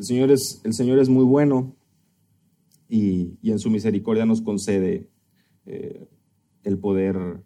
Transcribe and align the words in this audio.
El 0.00 0.06
Señor 0.06 0.30
es, 0.30 0.62
el 0.64 0.72
Señor 0.72 0.98
es 0.98 1.10
muy 1.10 1.24
bueno 1.26 1.76
y, 2.88 3.36
en 3.42 3.58
su 3.58 3.68
misericordia 3.68 4.24
nos 4.24 4.40
concede 4.40 5.10
eh, 5.66 6.08
el, 6.64 6.78
poder, 6.78 7.44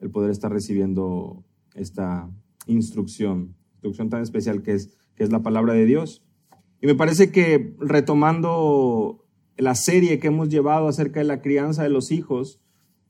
el 0.00 0.10
poder 0.10 0.32
estar 0.32 0.50
recibiendo 0.50 1.44
esta 1.76 2.28
instrucción, 2.66 3.54
instrucción 3.74 4.08
tan 4.10 4.22
especial 4.22 4.62
que 4.62 4.72
es, 4.72 4.98
que 5.14 5.22
es 5.22 5.30
la 5.30 5.44
palabra 5.44 5.72
de 5.74 5.86
Dios. 5.86 6.24
Y 6.82 6.88
me 6.88 6.96
parece 6.96 7.30
que 7.30 7.76
retomando 7.78 9.24
la 9.56 9.76
serie 9.76 10.18
que 10.18 10.26
hemos 10.26 10.48
llevado 10.48 10.88
acerca 10.88 11.20
de 11.20 11.26
la 11.26 11.42
crianza 11.42 11.84
de 11.84 11.90
los 11.90 12.10
hijos, 12.10 12.60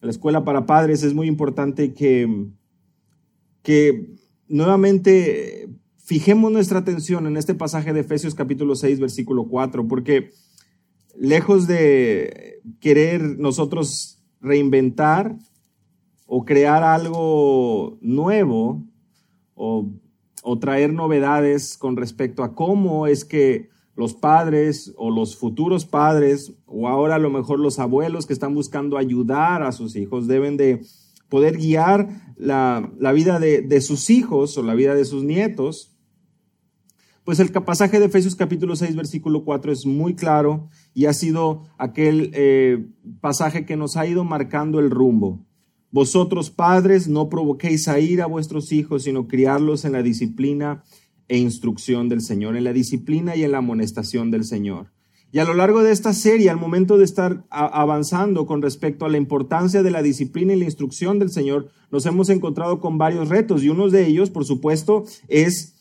la 0.02 0.10
escuela 0.10 0.44
para 0.44 0.66
padres, 0.66 1.02
es 1.04 1.14
muy 1.14 1.26
importante 1.26 1.94
que, 1.94 2.50
que 3.62 4.14
nuevamente 4.46 5.67
fijemos 6.08 6.50
nuestra 6.50 6.78
atención 6.78 7.26
en 7.26 7.36
este 7.36 7.54
pasaje 7.54 7.92
de 7.92 8.00
Efesios 8.00 8.34
capítulo 8.34 8.74
6, 8.74 8.98
versículo 8.98 9.44
4, 9.44 9.86
porque 9.86 10.30
lejos 11.14 11.66
de 11.66 12.62
querer 12.80 13.38
nosotros 13.38 14.18
reinventar 14.40 15.36
o 16.24 16.46
crear 16.46 16.82
algo 16.82 17.98
nuevo 18.00 18.82
o, 19.54 19.90
o, 20.42 20.58
traer 20.58 20.94
novedades 20.94 21.76
con 21.76 21.98
respecto 21.98 22.42
a 22.42 22.54
cómo 22.54 23.06
es 23.06 23.26
que 23.26 23.68
los 23.94 24.14
padres 24.14 24.94
o 24.96 25.10
los 25.10 25.36
futuros 25.36 25.84
padres 25.84 26.54
o 26.64 26.88
ahora 26.88 27.16
a 27.16 27.18
lo 27.18 27.28
mejor 27.28 27.60
los 27.60 27.78
abuelos 27.78 28.24
que 28.24 28.32
están 28.32 28.54
buscando 28.54 28.96
ayudar 28.96 29.62
a 29.62 29.72
sus 29.72 29.94
hijos 29.94 30.26
deben 30.26 30.56
de 30.56 30.80
poder 31.28 31.58
guiar 31.58 32.08
la, 32.36 32.90
vida 33.12 33.38
de, 33.38 33.80
sus 33.82 34.08
hijos 34.08 34.56
o 34.56 34.62
la 34.62 34.74
vida 34.74 34.94
de 34.94 35.04
sus 35.04 35.22
nietos, 35.22 35.97
pues 37.28 37.40
el 37.40 37.50
pasaje 37.52 38.00
de 38.00 38.06
Efesios 38.06 38.36
capítulo 38.36 38.74
6, 38.74 38.96
versículo 38.96 39.44
4 39.44 39.70
es 39.70 39.84
muy 39.84 40.14
claro 40.14 40.70
y 40.94 41.04
ha 41.04 41.12
sido 41.12 41.64
aquel 41.76 42.30
eh, 42.32 42.86
pasaje 43.20 43.66
que 43.66 43.76
nos 43.76 43.98
ha 43.98 44.06
ido 44.06 44.24
marcando 44.24 44.80
el 44.80 44.88
rumbo. 44.88 45.44
Vosotros 45.90 46.50
padres 46.50 47.06
no 47.06 47.28
provoquéis 47.28 47.86
a 47.88 48.00
ir 48.00 48.22
a 48.22 48.26
vuestros 48.26 48.72
hijos, 48.72 49.02
sino 49.02 49.28
criarlos 49.28 49.84
en 49.84 49.92
la 49.92 50.02
disciplina 50.02 50.84
e 51.28 51.36
instrucción 51.36 52.08
del 52.08 52.22
Señor, 52.22 52.56
en 52.56 52.64
la 52.64 52.72
disciplina 52.72 53.36
y 53.36 53.44
en 53.44 53.52
la 53.52 53.58
amonestación 53.58 54.30
del 54.30 54.44
Señor. 54.44 54.94
Y 55.30 55.40
a 55.40 55.44
lo 55.44 55.52
largo 55.52 55.82
de 55.82 55.92
esta 55.92 56.14
serie, 56.14 56.48
al 56.48 56.56
momento 56.56 56.96
de 56.96 57.04
estar 57.04 57.44
avanzando 57.50 58.46
con 58.46 58.62
respecto 58.62 59.04
a 59.04 59.10
la 59.10 59.18
importancia 59.18 59.82
de 59.82 59.90
la 59.90 60.00
disciplina 60.00 60.54
y 60.54 60.60
la 60.60 60.64
instrucción 60.64 61.18
del 61.18 61.28
Señor, 61.28 61.68
nos 61.90 62.06
hemos 62.06 62.30
encontrado 62.30 62.80
con 62.80 62.96
varios 62.96 63.28
retos 63.28 63.62
y 63.62 63.68
uno 63.68 63.90
de 63.90 64.06
ellos, 64.06 64.30
por 64.30 64.46
supuesto, 64.46 65.04
es 65.28 65.74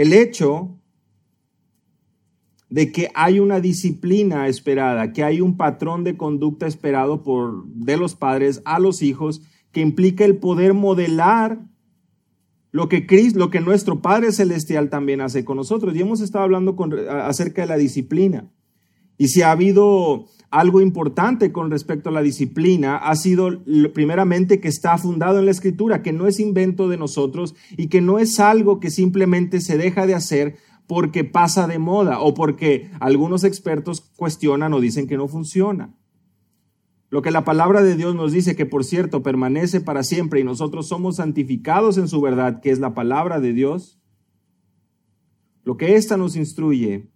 el 0.00 0.14
hecho 0.14 0.78
de 2.70 2.90
que 2.90 3.10
hay 3.14 3.38
una 3.38 3.60
disciplina 3.60 4.48
esperada, 4.48 5.12
que 5.12 5.24
hay 5.24 5.42
un 5.42 5.58
patrón 5.58 6.04
de 6.04 6.16
conducta 6.16 6.66
esperado 6.66 7.22
por 7.22 7.66
de 7.66 7.98
los 7.98 8.14
padres 8.14 8.62
a 8.64 8.78
los 8.78 9.02
hijos 9.02 9.42
que 9.72 9.82
implica 9.82 10.24
el 10.24 10.38
poder 10.38 10.72
modelar 10.72 11.60
lo 12.70 12.88
que 12.88 13.06
Cristo, 13.06 13.38
lo 13.38 13.50
que 13.50 13.60
nuestro 13.60 14.00
Padre 14.00 14.32
celestial 14.32 14.88
también 14.88 15.20
hace 15.20 15.44
con 15.44 15.58
nosotros. 15.58 15.94
Y 15.94 16.00
hemos 16.00 16.22
estado 16.22 16.44
hablando 16.44 16.76
con, 16.76 16.94
acerca 17.10 17.60
de 17.60 17.68
la 17.68 17.76
disciplina. 17.76 18.50
Y 19.18 19.28
si 19.28 19.42
ha 19.42 19.50
habido 19.50 20.28
algo 20.50 20.80
importante 20.80 21.52
con 21.52 21.70
respecto 21.70 22.08
a 22.08 22.12
la 22.12 22.22
disciplina, 22.22 22.96
ha 22.96 23.14
sido 23.14 23.62
primeramente 23.94 24.60
que 24.60 24.68
está 24.68 24.98
fundado 24.98 25.38
en 25.38 25.44
la 25.44 25.52
escritura, 25.52 26.02
que 26.02 26.12
no 26.12 26.26
es 26.26 26.40
invento 26.40 26.88
de 26.88 26.96
nosotros 26.96 27.54
y 27.76 27.86
que 27.86 28.00
no 28.00 28.18
es 28.18 28.40
algo 28.40 28.80
que 28.80 28.90
simplemente 28.90 29.60
se 29.60 29.78
deja 29.78 30.06
de 30.06 30.14
hacer 30.14 30.56
porque 30.88 31.22
pasa 31.22 31.68
de 31.68 31.78
moda 31.78 32.20
o 32.20 32.34
porque 32.34 32.90
algunos 32.98 33.44
expertos 33.44 34.00
cuestionan 34.16 34.72
o 34.72 34.80
dicen 34.80 35.06
que 35.06 35.16
no 35.16 35.28
funciona. 35.28 35.94
Lo 37.10 37.22
que 37.22 37.30
la 37.30 37.44
palabra 37.44 37.82
de 37.82 37.96
Dios 37.96 38.16
nos 38.16 38.32
dice, 38.32 38.56
que 38.56 38.66
por 38.66 38.84
cierto 38.84 39.22
permanece 39.22 39.80
para 39.80 40.02
siempre 40.02 40.40
y 40.40 40.44
nosotros 40.44 40.88
somos 40.88 41.16
santificados 41.16 41.96
en 41.96 42.08
su 42.08 42.20
verdad, 42.20 42.60
que 42.60 42.70
es 42.70 42.80
la 42.80 42.94
palabra 42.94 43.40
de 43.40 43.52
Dios, 43.52 44.00
lo 45.62 45.76
que 45.76 45.94
ésta 45.94 46.16
nos 46.16 46.34
instruye 46.34 47.08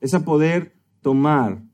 es 0.00 0.14
a 0.14 0.24
poder 0.24 0.76
tomar 1.00 1.64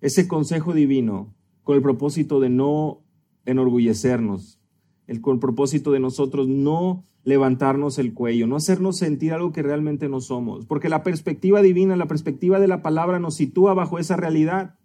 ese 0.00 0.28
consejo 0.28 0.72
divino 0.72 1.34
con 1.62 1.76
el 1.76 1.82
propósito 1.82 2.40
de 2.40 2.48
no 2.48 3.02
enorgullecernos, 3.44 4.60
el, 5.06 5.20
con 5.20 5.34
el 5.34 5.40
propósito 5.40 5.92
de 5.92 6.00
nosotros 6.00 6.48
no 6.48 7.04
levantarnos 7.24 7.98
el 7.98 8.14
cuello, 8.14 8.46
no 8.46 8.54
hacernos 8.54 8.98
sentir 8.98 9.32
algo 9.32 9.52
que 9.52 9.62
realmente 9.62 10.08
no 10.08 10.20
somos, 10.20 10.64
porque 10.66 10.88
la 10.88 11.02
perspectiva 11.02 11.62
divina, 11.62 11.96
la 11.96 12.06
perspectiva 12.06 12.60
de 12.60 12.68
la 12.68 12.82
palabra 12.82 13.18
nos 13.18 13.34
sitúa 13.34 13.74
bajo 13.74 13.98
esa 13.98 14.16
realidad. 14.16 14.78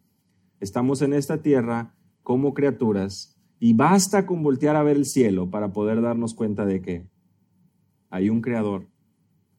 Estamos 0.59 1.03
en 1.03 1.13
esta 1.13 1.41
tierra 1.43 1.95
como 2.23 2.53
criaturas 2.53 3.39
y 3.59 3.73
basta 3.73 4.25
con 4.25 4.41
voltear 4.41 4.75
a 4.75 4.83
ver 4.83 4.97
el 4.97 5.05
cielo 5.05 5.51
para 5.51 5.71
poder 5.71 6.01
darnos 6.01 6.33
cuenta 6.33 6.65
de 6.65 6.81
que 6.81 7.07
hay 8.09 8.29
un 8.29 8.41
creador. 8.41 8.87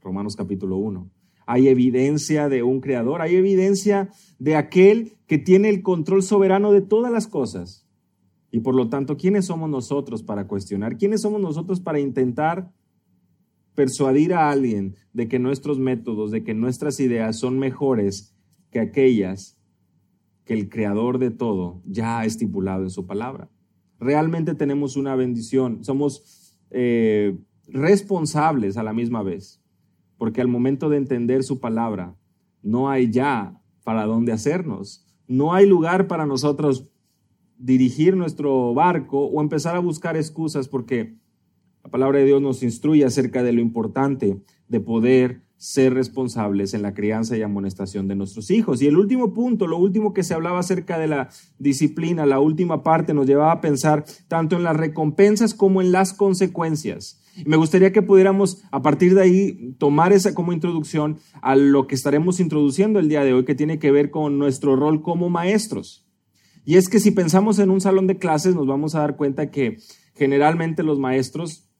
Romanos 0.00 0.34
capítulo 0.34 0.76
1 0.78 1.11
hay 1.46 1.68
evidencia 1.68 2.48
de 2.48 2.62
un 2.62 2.80
creador, 2.80 3.22
hay 3.22 3.36
evidencia 3.36 4.10
de 4.38 4.56
aquel 4.56 5.14
que 5.26 5.38
tiene 5.38 5.68
el 5.68 5.82
control 5.82 6.22
soberano 6.22 6.72
de 6.72 6.82
todas 6.82 7.12
las 7.12 7.26
cosas. 7.26 7.86
Y 8.50 8.60
por 8.60 8.74
lo 8.74 8.88
tanto, 8.88 9.16
¿quiénes 9.16 9.46
somos 9.46 9.70
nosotros 9.70 10.22
para 10.22 10.46
cuestionar? 10.46 10.98
¿Quiénes 10.98 11.22
somos 11.22 11.40
nosotros 11.40 11.80
para 11.80 12.00
intentar 12.00 12.72
persuadir 13.74 14.34
a 14.34 14.50
alguien 14.50 14.96
de 15.14 15.28
que 15.28 15.38
nuestros 15.38 15.78
métodos, 15.78 16.30
de 16.30 16.44
que 16.44 16.52
nuestras 16.52 17.00
ideas 17.00 17.38
son 17.38 17.58
mejores 17.58 18.36
que 18.70 18.80
aquellas 18.80 19.58
que 20.44 20.52
el 20.54 20.68
creador 20.68 21.18
de 21.18 21.30
todo 21.30 21.80
ya 21.86 22.18
ha 22.18 22.26
estipulado 22.26 22.82
en 22.82 22.90
su 22.90 23.06
palabra? 23.06 23.48
Realmente 23.98 24.54
tenemos 24.54 24.96
una 24.96 25.14
bendición, 25.14 25.82
somos 25.84 26.58
eh, 26.70 27.38
responsables 27.68 28.76
a 28.76 28.82
la 28.82 28.92
misma 28.92 29.22
vez 29.22 29.61
porque 30.22 30.40
al 30.40 30.46
momento 30.46 30.88
de 30.88 30.98
entender 30.98 31.42
su 31.42 31.58
palabra, 31.58 32.14
no 32.62 32.88
hay 32.88 33.10
ya 33.10 33.60
para 33.82 34.06
dónde 34.06 34.30
hacernos. 34.30 35.04
No 35.26 35.52
hay 35.52 35.66
lugar 35.66 36.06
para 36.06 36.26
nosotros 36.26 36.88
dirigir 37.58 38.16
nuestro 38.16 38.72
barco 38.72 39.24
o 39.24 39.40
empezar 39.40 39.74
a 39.74 39.80
buscar 39.80 40.16
excusas 40.16 40.68
porque 40.68 41.16
la 41.82 41.90
palabra 41.90 42.20
de 42.20 42.26
Dios 42.26 42.40
nos 42.40 42.62
instruye 42.62 43.04
acerca 43.04 43.42
de 43.42 43.52
lo 43.52 43.60
importante 43.60 44.40
de 44.68 44.78
poder 44.78 45.42
ser 45.62 45.94
responsables 45.94 46.74
en 46.74 46.82
la 46.82 46.92
crianza 46.92 47.36
y 47.36 47.42
amonestación 47.42 48.08
de 48.08 48.16
nuestros 48.16 48.50
hijos. 48.50 48.82
Y 48.82 48.88
el 48.88 48.96
último 48.96 49.32
punto, 49.32 49.68
lo 49.68 49.78
último 49.78 50.12
que 50.12 50.24
se 50.24 50.34
hablaba 50.34 50.58
acerca 50.58 50.98
de 50.98 51.06
la 51.06 51.28
disciplina, 51.60 52.26
la 52.26 52.40
última 52.40 52.82
parte 52.82 53.14
nos 53.14 53.28
llevaba 53.28 53.52
a 53.52 53.60
pensar 53.60 54.04
tanto 54.26 54.56
en 54.56 54.64
las 54.64 54.76
recompensas 54.76 55.54
como 55.54 55.80
en 55.80 55.92
las 55.92 56.14
consecuencias. 56.14 57.22
Me 57.46 57.56
gustaría 57.56 57.92
que 57.92 58.02
pudiéramos 58.02 58.64
a 58.72 58.82
partir 58.82 59.14
de 59.14 59.22
ahí 59.22 59.76
tomar 59.78 60.12
esa 60.12 60.34
como 60.34 60.52
introducción 60.52 61.20
a 61.42 61.54
lo 61.54 61.86
que 61.86 61.94
estaremos 61.94 62.40
introduciendo 62.40 62.98
el 62.98 63.08
día 63.08 63.22
de 63.22 63.32
hoy, 63.32 63.44
que 63.44 63.54
tiene 63.54 63.78
que 63.78 63.92
ver 63.92 64.10
con 64.10 64.38
nuestro 64.38 64.74
rol 64.74 65.00
como 65.00 65.30
maestros. 65.30 66.08
Y 66.64 66.74
es 66.74 66.88
que 66.88 66.98
si 66.98 67.12
pensamos 67.12 67.60
en 67.60 67.70
un 67.70 67.80
salón 67.80 68.08
de 68.08 68.18
clases, 68.18 68.56
nos 68.56 68.66
vamos 68.66 68.96
a 68.96 69.00
dar 69.00 69.16
cuenta 69.16 69.52
que 69.52 69.76
generalmente 70.16 70.82
los 70.82 70.98
maestros 70.98 71.70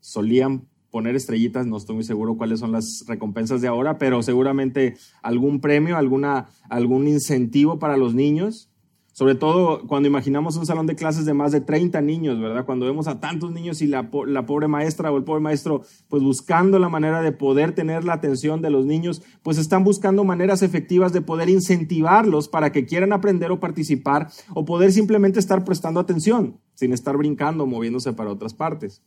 solían 0.00 0.68
poner 0.94 1.16
estrellitas, 1.16 1.66
no 1.66 1.76
estoy 1.76 1.96
muy 1.96 2.04
seguro 2.04 2.36
cuáles 2.36 2.60
son 2.60 2.70
las 2.70 3.04
recompensas 3.08 3.60
de 3.60 3.66
ahora, 3.66 3.98
pero 3.98 4.22
seguramente 4.22 4.94
algún 5.22 5.60
premio, 5.60 5.96
alguna, 5.96 6.46
algún 6.70 7.08
incentivo 7.08 7.80
para 7.80 7.96
los 7.96 8.14
niños. 8.14 8.70
Sobre 9.10 9.34
todo 9.34 9.88
cuando 9.88 10.06
imaginamos 10.06 10.56
un 10.56 10.66
salón 10.66 10.86
de 10.86 10.94
clases 10.94 11.24
de 11.24 11.34
más 11.34 11.50
de 11.50 11.60
30 11.60 12.00
niños, 12.00 12.40
¿verdad? 12.40 12.64
Cuando 12.64 12.86
vemos 12.86 13.08
a 13.08 13.18
tantos 13.18 13.50
niños 13.50 13.82
y 13.82 13.88
la, 13.88 14.08
la, 14.28 14.46
pobre 14.46 14.68
maestra 14.68 15.10
o 15.10 15.16
el 15.16 15.24
pobre 15.24 15.40
maestro, 15.40 15.82
pues 16.08 16.22
buscando 16.22 16.78
la 16.78 16.88
manera 16.88 17.22
de 17.22 17.32
poder 17.32 17.74
tener 17.74 18.04
la 18.04 18.12
atención 18.12 18.62
de 18.62 18.70
los 18.70 18.86
niños, 18.86 19.20
pues 19.42 19.58
están 19.58 19.82
buscando 19.82 20.22
maneras 20.22 20.62
efectivas 20.62 21.12
de 21.12 21.22
poder 21.22 21.48
incentivarlos 21.48 22.48
para 22.48 22.70
que 22.70 22.86
quieran 22.86 23.12
aprender 23.12 23.50
o 23.50 23.58
participar 23.58 24.28
o 24.54 24.64
poder 24.64 24.92
simplemente 24.92 25.40
estar 25.40 25.64
prestando 25.64 25.98
atención 25.98 26.60
sin 26.74 26.92
estar 26.92 27.16
brincando 27.16 27.64
o 27.64 27.66
moviéndose 27.66 28.12
para 28.12 28.30
otras 28.30 28.54
partes. 28.54 29.02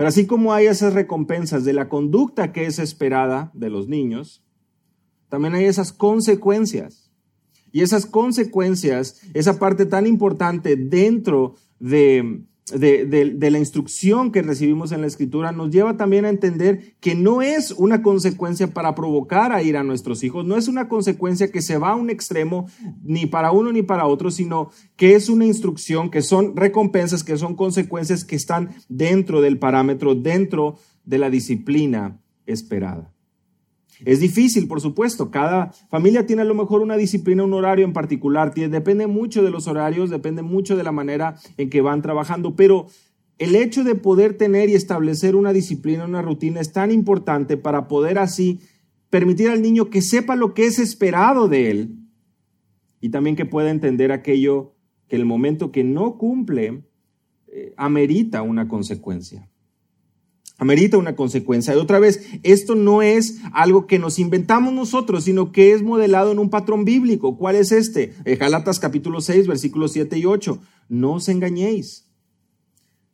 Pero 0.00 0.08
así 0.08 0.26
como 0.26 0.54
hay 0.54 0.64
esas 0.64 0.94
recompensas 0.94 1.62
de 1.66 1.74
la 1.74 1.90
conducta 1.90 2.54
que 2.54 2.64
es 2.64 2.78
esperada 2.78 3.50
de 3.52 3.68
los 3.68 3.86
niños, 3.86 4.42
también 5.28 5.52
hay 5.54 5.66
esas 5.66 5.92
consecuencias. 5.92 7.12
Y 7.70 7.82
esas 7.82 8.06
consecuencias, 8.06 9.20
esa 9.34 9.58
parte 9.58 9.84
tan 9.84 10.06
importante 10.06 10.76
dentro 10.76 11.56
de, 11.80 12.46
de, 12.70 13.50
la 13.50 13.58
instrucción 13.58 14.32
que 14.32 14.42
recibimos 14.42 14.92
en 14.92 15.00
la 15.00 15.06
escritura, 15.06 15.52
nos 15.52 15.70
lleva 15.70 15.96
también 15.96 16.24
a 16.24 16.28
entender 16.28 16.94
que 17.00 17.14
no 17.14 17.42
es 17.42 17.70
una 17.72 18.02
consecuencia 18.02 18.68
para 18.68 18.94
provocar 18.94 19.52
a 19.52 19.62
ir 19.62 19.76
a 19.76 19.84
nuestros 19.84 20.22
hijos, 20.24 20.46
no 20.46 20.56
es 20.56 20.68
una 20.68 20.88
consecuencia 20.88 21.50
que 21.50 21.62
se 21.62 21.78
va 21.78 21.90
a 21.90 21.96
un 21.96 22.10
extremo 22.10 22.68
ni 23.02 23.26
para 23.26 23.52
uno 23.52 23.72
ni 23.72 23.82
para 23.82 24.06
otro, 24.06 24.30
sino 24.30 24.70
que 24.96 25.14
es 25.14 25.28
una 25.28 25.46
instrucción, 25.46 26.10
que 26.10 26.22
son 26.22 26.56
recompensas, 26.56 27.24
que 27.24 27.36
son 27.36 27.56
consecuencias 27.56 28.24
que 28.24 28.36
están 28.36 28.70
dentro 28.88 29.40
del 29.40 29.58
parámetro, 29.58 30.14
dentro 30.14 30.78
de 31.04 31.18
la 31.18 31.30
disciplina 31.30 32.20
esperada. 32.46 33.12
Es 34.04 34.20
difícil, 34.20 34.68
por 34.68 34.80
supuesto. 34.80 35.30
Cada 35.30 35.72
familia 35.88 36.26
tiene 36.26 36.42
a 36.42 36.46
lo 36.46 36.54
mejor 36.54 36.80
una 36.80 36.96
disciplina, 36.96 37.44
un 37.44 37.54
horario 37.54 37.84
en 37.84 37.92
particular. 37.92 38.54
Depende 38.54 39.06
mucho 39.06 39.42
de 39.42 39.50
los 39.50 39.66
horarios, 39.66 40.10
depende 40.10 40.42
mucho 40.42 40.76
de 40.76 40.84
la 40.84 40.92
manera 40.92 41.36
en 41.56 41.70
que 41.70 41.80
van 41.80 42.02
trabajando. 42.02 42.56
Pero 42.56 42.86
el 43.38 43.56
hecho 43.56 43.84
de 43.84 43.94
poder 43.94 44.36
tener 44.36 44.68
y 44.68 44.74
establecer 44.74 45.36
una 45.36 45.52
disciplina, 45.52 46.04
una 46.04 46.22
rutina 46.22 46.60
es 46.60 46.72
tan 46.72 46.90
importante 46.90 47.56
para 47.56 47.88
poder 47.88 48.18
así 48.18 48.60
permitir 49.10 49.48
al 49.50 49.62
niño 49.62 49.90
que 49.90 50.02
sepa 50.02 50.36
lo 50.36 50.54
que 50.54 50.66
es 50.66 50.78
esperado 50.78 51.48
de 51.48 51.70
él 51.70 51.96
y 53.00 53.10
también 53.10 53.36
que 53.36 53.46
pueda 53.46 53.70
entender 53.70 54.12
aquello 54.12 54.74
que 55.08 55.16
el 55.16 55.24
momento 55.24 55.72
que 55.72 55.84
no 55.84 56.16
cumple 56.16 56.84
eh, 57.48 57.74
amerita 57.76 58.42
una 58.42 58.68
consecuencia. 58.68 59.49
Amerita 60.60 60.98
una 60.98 61.16
consecuencia. 61.16 61.74
Y 61.74 61.78
otra 61.78 61.98
vez, 61.98 62.22
esto 62.42 62.74
no 62.74 63.00
es 63.00 63.38
algo 63.54 63.86
que 63.86 63.98
nos 63.98 64.18
inventamos 64.18 64.74
nosotros, 64.74 65.24
sino 65.24 65.52
que 65.52 65.72
es 65.72 65.82
modelado 65.82 66.32
en 66.32 66.38
un 66.38 66.50
patrón 66.50 66.84
bíblico. 66.84 67.38
¿Cuál 67.38 67.56
es 67.56 67.72
este? 67.72 68.12
Galatas 68.38 68.78
capítulo 68.78 69.22
6, 69.22 69.46
versículos 69.46 69.92
7 69.92 70.18
y 70.18 70.26
8. 70.26 70.60
No 70.90 71.14
os 71.14 71.30
engañéis. 71.30 72.10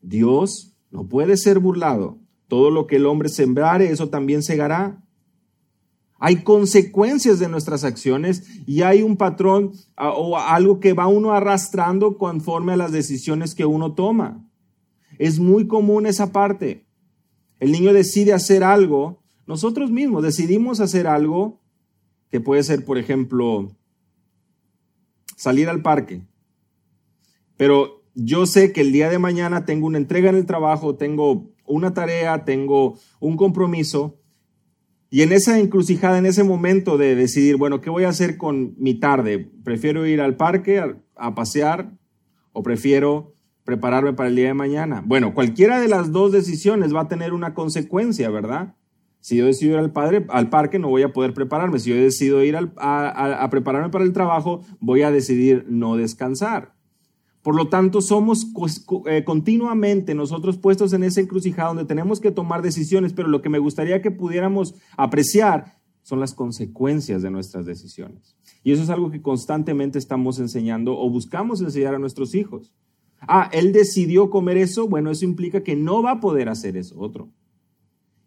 Dios 0.03 0.77
no 0.91 1.07
puede 1.07 1.37
ser 1.37 1.61
burlado. 1.61 2.19
Todo 2.49 2.73
lo 2.73 2.89
que 2.89 2.97
el 2.97 3.07
hombre 3.07 3.29
sembrare, 3.29 3.91
eso 3.91 4.09
también 4.09 4.43
segará. 4.43 5.05
Hay 6.19 6.43
consecuencias 6.43 7.39
de 7.39 7.49
nuestras 7.49 7.85
acciones 7.85 8.43
y 8.67 8.83
hay 8.83 9.05
un 9.05 9.17
patrón 9.17 9.71
o 9.97 10.37
algo 10.37 10.81
que 10.81 10.95
va 10.95 11.07
uno 11.07 11.33
arrastrando 11.33 12.19
conforme 12.19 12.73
a 12.73 12.77
las 12.77 12.91
decisiones 12.91 13.55
que 13.55 13.67
uno 13.67 13.95
toma. 13.95 14.45
Es 15.21 15.39
muy 15.39 15.69
común 15.69 16.07
esa 16.07 16.33
parte. 16.33 16.86
El 17.59 17.73
niño 17.73 17.93
decide 17.93 18.33
hacer 18.33 18.65
algo, 18.65 19.23
nosotros 19.47 19.91
mismos 19.91 20.23
decidimos 20.23 20.81
hacer 20.81 21.07
algo 21.07 21.61
que 22.31 22.41
puede 22.41 22.63
ser, 22.63 22.85
por 22.85 22.99
ejemplo, 22.99 23.71
salir 25.37 25.69
al 25.69 25.83
parque. 25.83 26.23
Pero 27.57 28.03
yo 28.15 28.47
sé 28.47 28.73
que 28.73 28.81
el 28.81 28.93
día 28.93 29.09
de 29.09 29.19
mañana 29.19 29.65
tengo 29.65 29.87
una 29.87 29.99
entrega 29.99 30.31
en 30.31 30.37
el 30.37 30.47
trabajo, 30.47 30.97
tengo 30.97 31.51
una 31.65 31.95
tarea, 31.95 32.45
tengo 32.45 32.99
un 33.21 33.37
compromiso 33.37 34.19
y 35.09 35.23
en 35.23 35.33
esa 35.33 35.59
encrucijada, 35.59 36.19
en 36.19 36.27
ese 36.27 36.43
momento 36.43 36.99
de 36.99 37.15
decidir, 37.15 37.57
bueno, 37.57 37.81
¿qué 37.81 37.91
voy 37.91 38.05
a 38.05 38.09
hacer 38.09 38.37
con 38.37 38.75
mi 38.79 38.95
tarde? 38.95 39.51
¿Prefiero 39.65 40.07
ir 40.07 40.21
al 40.21 40.37
parque 40.37 40.81
a, 40.81 41.35
pasear 41.35 41.93
o 42.53 42.63
prefiero 42.63 43.36
prepararme 43.67 44.15
para 44.15 44.31
el 44.31 44.37
día 44.37 44.47
de 44.47 44.55
mañana? 44.55 45.03
Bueno, 45.05 45.35
cualquiera 45.35 45.79
de 45.79 45.89
las 45.89 46.13
dos 46.13 46.33
decisiones 46.33 46.95
va 46.95 47.03
a 47.03 47.09
tener 47.09 47.35
una 47.35 47.53
consecuencia, 47.53 48.31
¿verdad? 48.31 48.75
Si 49.21 49.37
yo 49.37 49.45
decido 49.45 49.75
ir 49.75 49.81
al, 49.81 49.93
padre, 49.93 50.25
al 50.31 50.49
parque, 50.49 50.79
no 50.79 50.89
voy 50.89 51.03
a 51.03 51.13
poder 51.13 51.35
prepararme. 51.35 51.79
Si 51.79 51.91
yo 51.91 51.97
decido 51.97 52.43
ir 52.43 52.57
a 52.57 53.49
prepararme 53.51 53.91
para 53.91 54.05
el 54.05 54.15
trabajo, 54.15 54.63
voy 54.81 55.03
a 55.03 55.11
decidir 55.11 55.67
no 55.69 55.97
descansar. 55.97 56.77
Por 57.47 57.55
lo 57.55 57.69
tanto, 57.69 58.01
somos 58.01 58.49
eh, 59.07 59.23
continuamente 59.23 60.17
nosotros 60.17 60.59
puestos 60.59 60.93
en 60.95 61.05
esa 61.05 61.21
encrucijada 61.21 61.69
donde 61.69 61.85
tenemos 61.85 62.19
que 62.19 62.33
tomar 62.33 62.61
decisiones, 62.61 63.13
pero 63.13 63.29
lo 63.29 63.41
que 63.41 63.49
me 63.49 63.61
gustaría 63.61 64.03
que 64.03 64.11
pudiéramos 64.11 64.75
apreciar 64.97 65.77
son 66.03 66.19
las 66.19 66.35
consecuencias 66.35 67.23
de 67.23 67.31
nuestras 67.31 67.65
decisiones. 67.65 68.37
Y 68.65 68.73
eso 68.73 68.83
es 68.83 68.91
algo 68.91 69.13
que 69.13 69.23
constantemente 69.23 69.97
estamos 69.97 70.41
enseñando 70.41 70.99
o 70.99 71.09
buscamos 71.09 71.61
enseñar 71.61 71.95
a 71.95 72.01
nuestros 72.01 72.35
hijos. 72.35 72.73
Ah, 73.21 73.51
él 73.53 73.73
decidió 73.73 74.31
comer 74.31 74.57
eso, 74.57 74.89
bueno, 74.89 75.11
eso 75.11 75.25
implica 75.25 75.63
que 75.63 75.77
no 75.77 76.03
va 76.03 76.13
a 76.13 76.21
poder 76.21 76.49
hacer 76.49 76.77
eso 76.77 76.99
otro. 76.99 77.31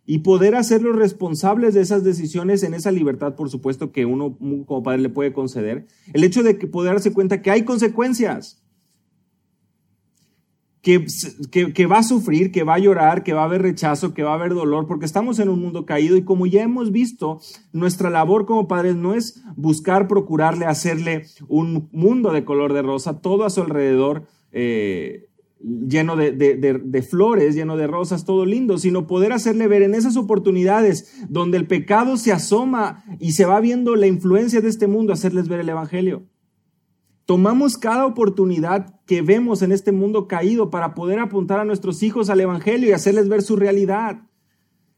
Y 0.05 0.19
poder 0.19 0.55
hacerlos 0.55 0.95
responsables 0.95 1.75
de 1.75 1.81
esas 1.81 2.03
decisiones 2.03 2.63
en 2.63 2.73
esa 2.73 2.91
libertad, 2.91 3.35
por 3.35 3.49
supuesto, 3.49 3.91
que 3.91 4.05
uno 4.05 4.37
como 4.65 4.81
padre 4.81 5.01
le 5.01 5.09
puede 5.09 5.33
conceder. 5.33 5.85
El 6.13 6.23
hecho 6.23 6.41
de 6.41 6.57
que 6.57 6.65
poder 6.65 6.93
darse 6.93 7.13
cuenta 7.13 7.41
que 7.41 7.51
hay 7.51 7.63
consecuencias 7.63 8.63
que, 10.81 11.85
va 11.85 11.99
a 11.99 12.03
sufrir, 12.03 12.51
que 12.51 12.63
va 12.63 12.75
a 12.75 12.79
llorar, 12.79 13.23
que 13.23 13.33
va 13.33 13.41
a 13.41 13.45
haber 13.45 13.61
rechazo, 13.61 14.13
que 14.13 14.23
va 14.23 14.31
a 14.31 14.35
haber 14.35 14.53
dolor, 14.53 14.87
porque 14.87 15.05
estamos 15.05 15.39
en 15.39 15.49
un 15.49 15.61
mundo 15.61 15.85
caído 15.85 16.15
y 16.15 16.23
como 16.23 16.45
ya 16.45 16.63
hemos 16.63 16.91
visto, 16.91 17.39
nuestra 17.73 18.09
labor 18.09 18.45
como 18.45 18.67
padres 18.67 18.95
no 18.95 19.13
es 19.13 19.43
buscar 19.55 20.07
procurarle 20.07 20.65
hacerle 20.65 21.25
un 21.47 21.89
mundo 21.91 22.31
de 22.31 22.45
color 22.45 22.73
de 22.73 22.81
rosa, 22.81 23.19
todo 23.21 23.45
a 23.45 23.49
su 23.49 23.61
alrededor. 23.61 24.27
Eh, 24.51 25.29
lleno 25.61 26.15
de, 26.15 27.07
flores, 27.07 27.55
lleno 27.55 27.75
de 27.75 27.87
rosas, 27.87 28.25
todo 28.25 28.45
lindo, 28.45 28.77
sino 28.77 29.07
poder 29.07 29.33
hacerle 29.33 29.67
ver 29.67 29.81
en 29.81 29.93
esas 29.93 30.15
oportunidades 30.15 31.13
donde 31.27 31.57
el 31.57 31.67
pecado 31.67 32.17
se 32.17 32.31
asoma 32.31 33.03
y 33.19 33.33
se 33.33 33.45
va 33.45 33.59
viendo 33.59 33.95
la 33.95 34.07
influencia 34.07 34.61
de 34.61 34.69
este 34.69 34.87
mundo, 34.87 35.11
hacerles 35.11 35.49
ver 35.49 35.59
el 35.59 35.69
Evangelio. 35.69 36.23
Tomamos 37.25 37.77
cada 37.77 38.05
oportunidad 38.05 38.99
que 39.05 39.21
vemos 39.21 39.61
en 39.61 39.71
este 39.71 39.91
mundo 39.91 40.27
caído 40.27 40.69
para 40.69 40.95
poder 40.95 41.19
apuntar 41.19 41.59
a 41.59 41.65
nuestros 41.65 42.01
hijos 42.03 42.29
al 42.29 42.39
Evangelio 42.39 42.89
y 42.89 42.93
hacerles 42.93 43.27
ver 43.27 43.41
su 43.41 43.55
realidad, 43.55 44.21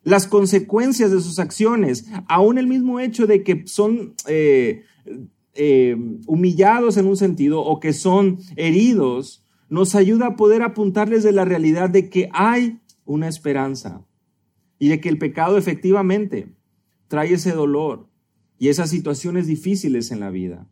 las 0.04 0.28
consecuencias 0.28 1.12
de 1.12 1.20
sus 1.22 1.40
acciones, 1.40 2.06
aún 2.28 2.58
el 2.58 2.68
mismo 2.68 3.00
hecho 3.00 3.28
de 3.28 3.44
que 3.44 3.64
son 3.66 4.14
eh, 4.28 4.84
eh, 5.54 5.98
humillados 6.28 6.98
en 6.98 7.08
un 7.08 7.18
sentido 7.18 7.62
o 7.62 7.80
que 7.80 7.94
son 7.94 8.40
heridos, 8.56 9.46
nos 9.70 9.96
ayuda 9.96 10.28
a 10.28 10.36
poder 10.36 10.62
apuntarles 10.62 11.24
de 11.24 11.32
la 11.32 11.46
realidad 11.46 11.90
de 11.90 12.10
que 12.10 12.30
hay 12.34 12.80
una 13.06 13.28
esperanza 13.28 14.06
y 14.80 14.90
de 14.90 15.00
que 15.00 15.10
el 15.10 15.18
pecado 15.18 15.58
efectivamente 15.58 16.56
trae 17.08 17.34
ese 17.34 17.52
dolor 17.52 18.10
y 18.58 18.70
esas 18.70 18.90
situaciones 18.90 19.48
difíciles 19.48 20.12
en 20.12 20.20
la 20.20 20.30
vida. 20.30 20.68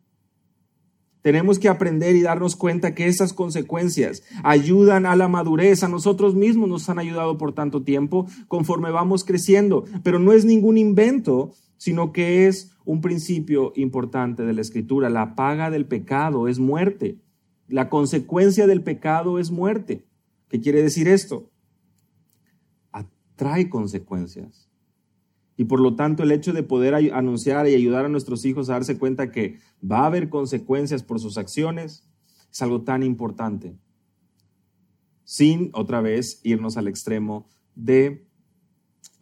Tenemos 1.22 1.58
que 1.58 1.68
aprender 1.68 2.16
y 2.16 2.22
darnos 2.22 2.56
cuenta 2.56 2.94
que 2.94 3.06
esas 3.06 3.32
consecuencias 3.32 4.22
ayudan 4.42 5.04
a 5.04 5.16
la 5.16 5.28
madurez. 5.28 5.82
A 5.82 5.88
nosotros 5.88 6.34
mismos 6.34 6.68
nos 6.68 6.88
han 6.88 6.98
ayudado 6.98 7.36
por 7.36 7.52
tanto 7.52 7.82
tiempo 7.82 8.26
conforme 8.48 8.90
vamos 8.90 9.24
creciendo. 9.24 9.84
Pero 10.02 10.18
no 10.18 10.32
es 10.32 10.46
ningún 10.46 10.78
invento, 10.78 11.52
sino 11.76 12.12
que 12.12 12.46
es 12.46 12.72
un 12.90 13.00
principio 13.00 13.72
importante 13.76 14.42
de 14.42 14.52
la 14.52 14.60
escritura. 14.60 15.08
La 15.10 15.36
paga 15.36 15.70
del 15.70 15.86
pecado 15.86 16.48
es 16.48 16.58
muerte. 16.58 17.20
La 17.68 17.88
consecuencia 17.88 18.66
del 18.66 18.82
pecado 18.82 19.38
es 19.38 19.52
muerte. 19.52 20.04
¿Qué 20.48 20.60
quiere 20.60 20.82
decir 20.82 21.06
esto? 21.06 21.48
Atrae 22.90 23.70
consecuencias. 23.70 24.68
Y 25.56 25.66
por 25.66 25.78
lo 25.78 25.94
tanto 25.94 26.24
el 26.24 26.32
hecho 26.32 26.52
de 26.52 26.64
poder 26.64 26.96
anunciar 27.14 27.68
y 27.68 27.76
ayudar 27.76 28.06
a 28.06 28.08
nuestros 28.08 28.44
hijos 28.44 28.68
a 28.68 28.72
darse 28.72 28.98
cuenta 28.98 29.30
que 29.30 29.58
va 29.88 30.00
a 30.00 30.06
haber 30.06 30.28
consecuencias 30.28 31.04
por 31.04 31.20
sus 31.20 31.38
acciones 31.38 32.08
es 32.50 32.62
algo 32.62 32.82
tan 32.82 33.04
importante. 33.04 33.76
Sin 35.22 35.70
otra 35.74 36.00
vez 36.00 36.40
irnos 36.42 36.76
al 36.76 36.88
extremo 36.88 37.46
de 37.76 38.26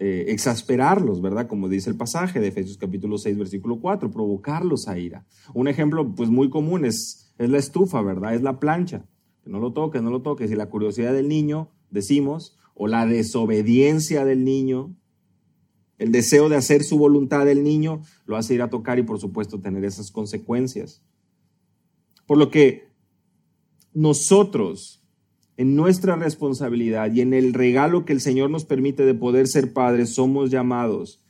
eh, 0.00 0.26
exasperarlos, 0.28 1.20
¿verdad? 1.20 1.48
Como 1.48 1.68
dice 1.68 1.90
el 1.90 1.96
pasaje 1.96 2.38
de 2.38 2.48
Efesios 2.48 2.78
capítulo 2.78 3.18
6, 3.18 3.36
versículo 3.36 3.80
4, 3.80 4.10
provocarlos 4.10 4.86
a 4.86 4.98
ira. 4.98 5.26
Un 5.54 5.66
ejemplo 5.66 6.14
pues 6.14 6.30
muy 6.30 6.50
común 6.50 6.84
es, 6.84 7.32
es 7.38 7.50
la 7.50 7.58
estufa, 7.58 8.00
¿verdad? 8.02 8.34
Es 8.34 8.42
la 8.42 8.60
plancha. 8.60 9.06
Que 9.42 9.50
no 9.50 9.58
lo 9.58 9.72
toques, 9.72 10.00
no 10.00 10.10
lo 10.10 10.22
toques. 10.22 10.50
Y 10.50 10.54
la 10.54 10.70
curiosidad 10.70 11.12
del 11.12 11.28
niño, 11.28 11.72
decimos, 11.90 12.56
o 12.74 12.86
la 12.86 13.06
desobediencia 13.06 14.24
del 14.24 14.44
niño, 14.44 14.94
el 15.98 16.12
deseo 16.12 16.48
de 16.48 16.56
hacer 16.56 16.84
su 16.84 16.96
voluntad 16.96 17.44
del 17.44 17.64
niño 17.64 18.02
lo 18.24 18.36
hace 18.36 18.54
ir 18.54 18.62
a 18.62 18.70
tocar 18.70 19.00
y 19.00 19.02
por 19.02 19.18
supuesto 19.18 19.60
tener 19.60 19.84
esas 19.84 20.12
consecuencias. 20.12 21.02
Por 22.24 22.38
lo 22.38 22.50
que 22.50 22.88
nosotros, 23.92 24.97
en 25.58 25.76
nuestra 25.76 26.16
responsabilidad 26.16 27.12
y 27.12 27.20
en 27.20 27.34
el 27.34 27.52
regalo 27.52 28.06
que 28.06 28.14
el 28.14 28.22
Señor 28.22 28.48
nos 28.48 28.64
permite 28.64 29.04
de 29.04 29.12
poder 29.12 29.46
ser 29.46 29.74
padres, 29.74 30.14
somos 30.14 30.50
llamados 30.50 31.22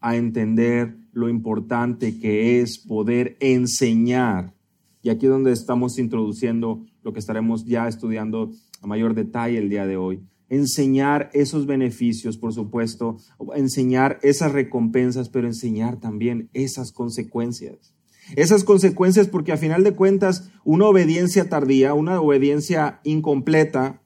a 0.00 0.16
entender 0.16 0.96
lo 1.12 1.28
importante 1.28 2.18
que 2.18 2.60
es 2.60 2.78
poder 2.78 3.36
enseñar. 3.38 4.54
Y 5.02 5.10
aquí 5.10 5.26
es 5.26 5.32
donde 5.32 5.52
estamos 5.52 5.98
introduciendo 5.98 6.84
lo 7.04 7.12
que 7.12 7.20
estaremos 7.20 7.64
ya 7.64 7.86
estudiando 7.86 8.50
a 8.80 8.86
mayor 8.88 9.14
detalle 9.14 9.58
el 9.58 9.68
día 9.68 9.86
de 9.86 9.96
hoy 9.96 10.22
enseñar 10.52 11.30
esos 11.32 11.64
beneficios, 11.64 12.36
por 12.36 12.52
supuesto, 12.52 13.16
enseñar 13.54 14.18
esas 14.22 14.52
recompensas, 14.52 15.30
pero 15.30 15.46
enseñar 15.46 15.98
también 15.98 16.50
esas 16.52 16.92
consecuencias. 16.92 17.94
Esas 18.36 18.64
consecuencias 18.64 19.28
porque 19.28 19.52
a 19.52 19.56
final 19.56 19.84
de 19.84 19.94
cuentas 19.94 20.50
una 20.64 20.86
obediencia 20.86 21.48
tardía, 21.48 21.94
una 21.94 22.20
obediencia 22.20 23.00
incompleta, 23.04 24.02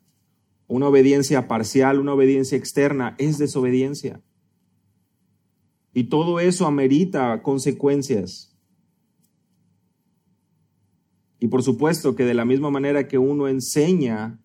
una 0.67 0.89
obediencia 0.89 1.49
parcial, 1.49 2.01
una 2.01 2.15
obediencia 2.15 2.59
externa 2.59 3.15
es 3.19 3.39
desobediencia. 3.39 4.21
Y 5.93 6.05
todo 6.05 6.41
eso 6.41 6.67
amerita 6.67 7.43
consecuencias. 7.43 8.57
Y 11.39 11.49
por 11.49 11.63
supuesto 11.63 12.17
que 12.17 12.25
de 12.25 12.35
la 12.35 12.45
misma 12.45 12.71
manera 12.71 13.09
que 13.09 13.19
uno 13.19 13.49
enseña 13.49 14.41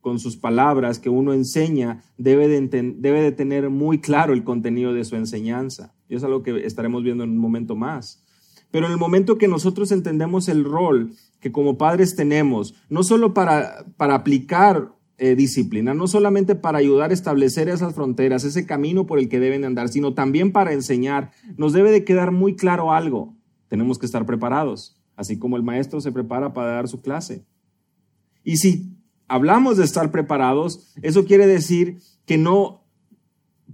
con 0.00 0.18
sus 0.18 0.36
palabras 0.36 0.98
que 0.98 1.10
uno 1.10 1.32
enseña, 1.32 2.02
debe 2.16 2.48
de, 2.48 3.32
tener 3.32 3.68
muy 3.70 4.00
claro 4.00 4.32
el 4.32 4.44
contenido 4.44 4.94
de 4.94 5.04
su 5.04 5.16
enseñanza. 5.16 5.94
Y 6.08 6.16
es 6.16 6.24
algo 6.24 6.42
que 6.42 6.64
estaremos 6.64 7.02
viendo 7.02 7.24
en 7.24 7.30
un 7.30 7.38
momento 7.38 7.76
más. 7.76 8.24
Pero 8.70 8.86
en 8.86 8.92
el 8.92 8.98
momento 8.98 9.38
que 9.38 9.48
nosotros 9.48 9.92
entendemos 9.92 10.48
el 10.48 10.64
rol 10.64 11.12
que 11.40 11.52
como 11.52 11.78
padres 11.78 12.16
tenemos, 12.16 12.74
no 12.88 13.02
solo 13.02 13.32
para, 13.32 13.86
para 13.96 14.14
aplicar 14.14 14.92
eh, 15.18 15.34
disciplina, 15.34 15.94
no 15.94 16.06
solamente 16.06 16.54
para 16.54 16.78
ayudar 16.78 17.10
a 17.10 17.14
establecer 17.14 17.68
esas 17.68 17.94
fronteras, 17.94 18.44
ese 18.44 18.66
camino 18.66 19.06
por 19.06 19.18
el 19.18 19.28
que 19.28 19.40
deben 19.40 19.64
andar, 19.64 19.88
sino 19.88 20.14
también 20.14 20.52
para 20.52 20.72
enseñar, 20.72 21.32
nos 21.56 21.72
debe 21.72 21.90
de 21.90 22.04
quedar 22.04 22.30
muy 22.30 22.56
claro 22.56 22.92
algo. 22.92 23.34
Tenemos 23.68 23.98
que 23.98 24.06
estar 24.06 24.26
preparados, 24.26 24.96
así 25.16 25.38
como 25.38 25.56
el 25.56 25.62
maestro 25.62 26.00
se 26.00 26.12
prepara 26.12 26.52
para 26.52 26.72
dar 26.72 26.88
su 26.88 27.00
clase. 27.00 27.44
Y 28.44 28.58
si 28.58 28.96
hablamos 29.26 29.76
de 29.76 29.84
estar 29.84 30.10
preparados, 30.10 30.92
eso 31.02 31.24
quiere 31.24 31.46
decir 31.46 31.98
que 32.24 32.38
no 32.38 32.84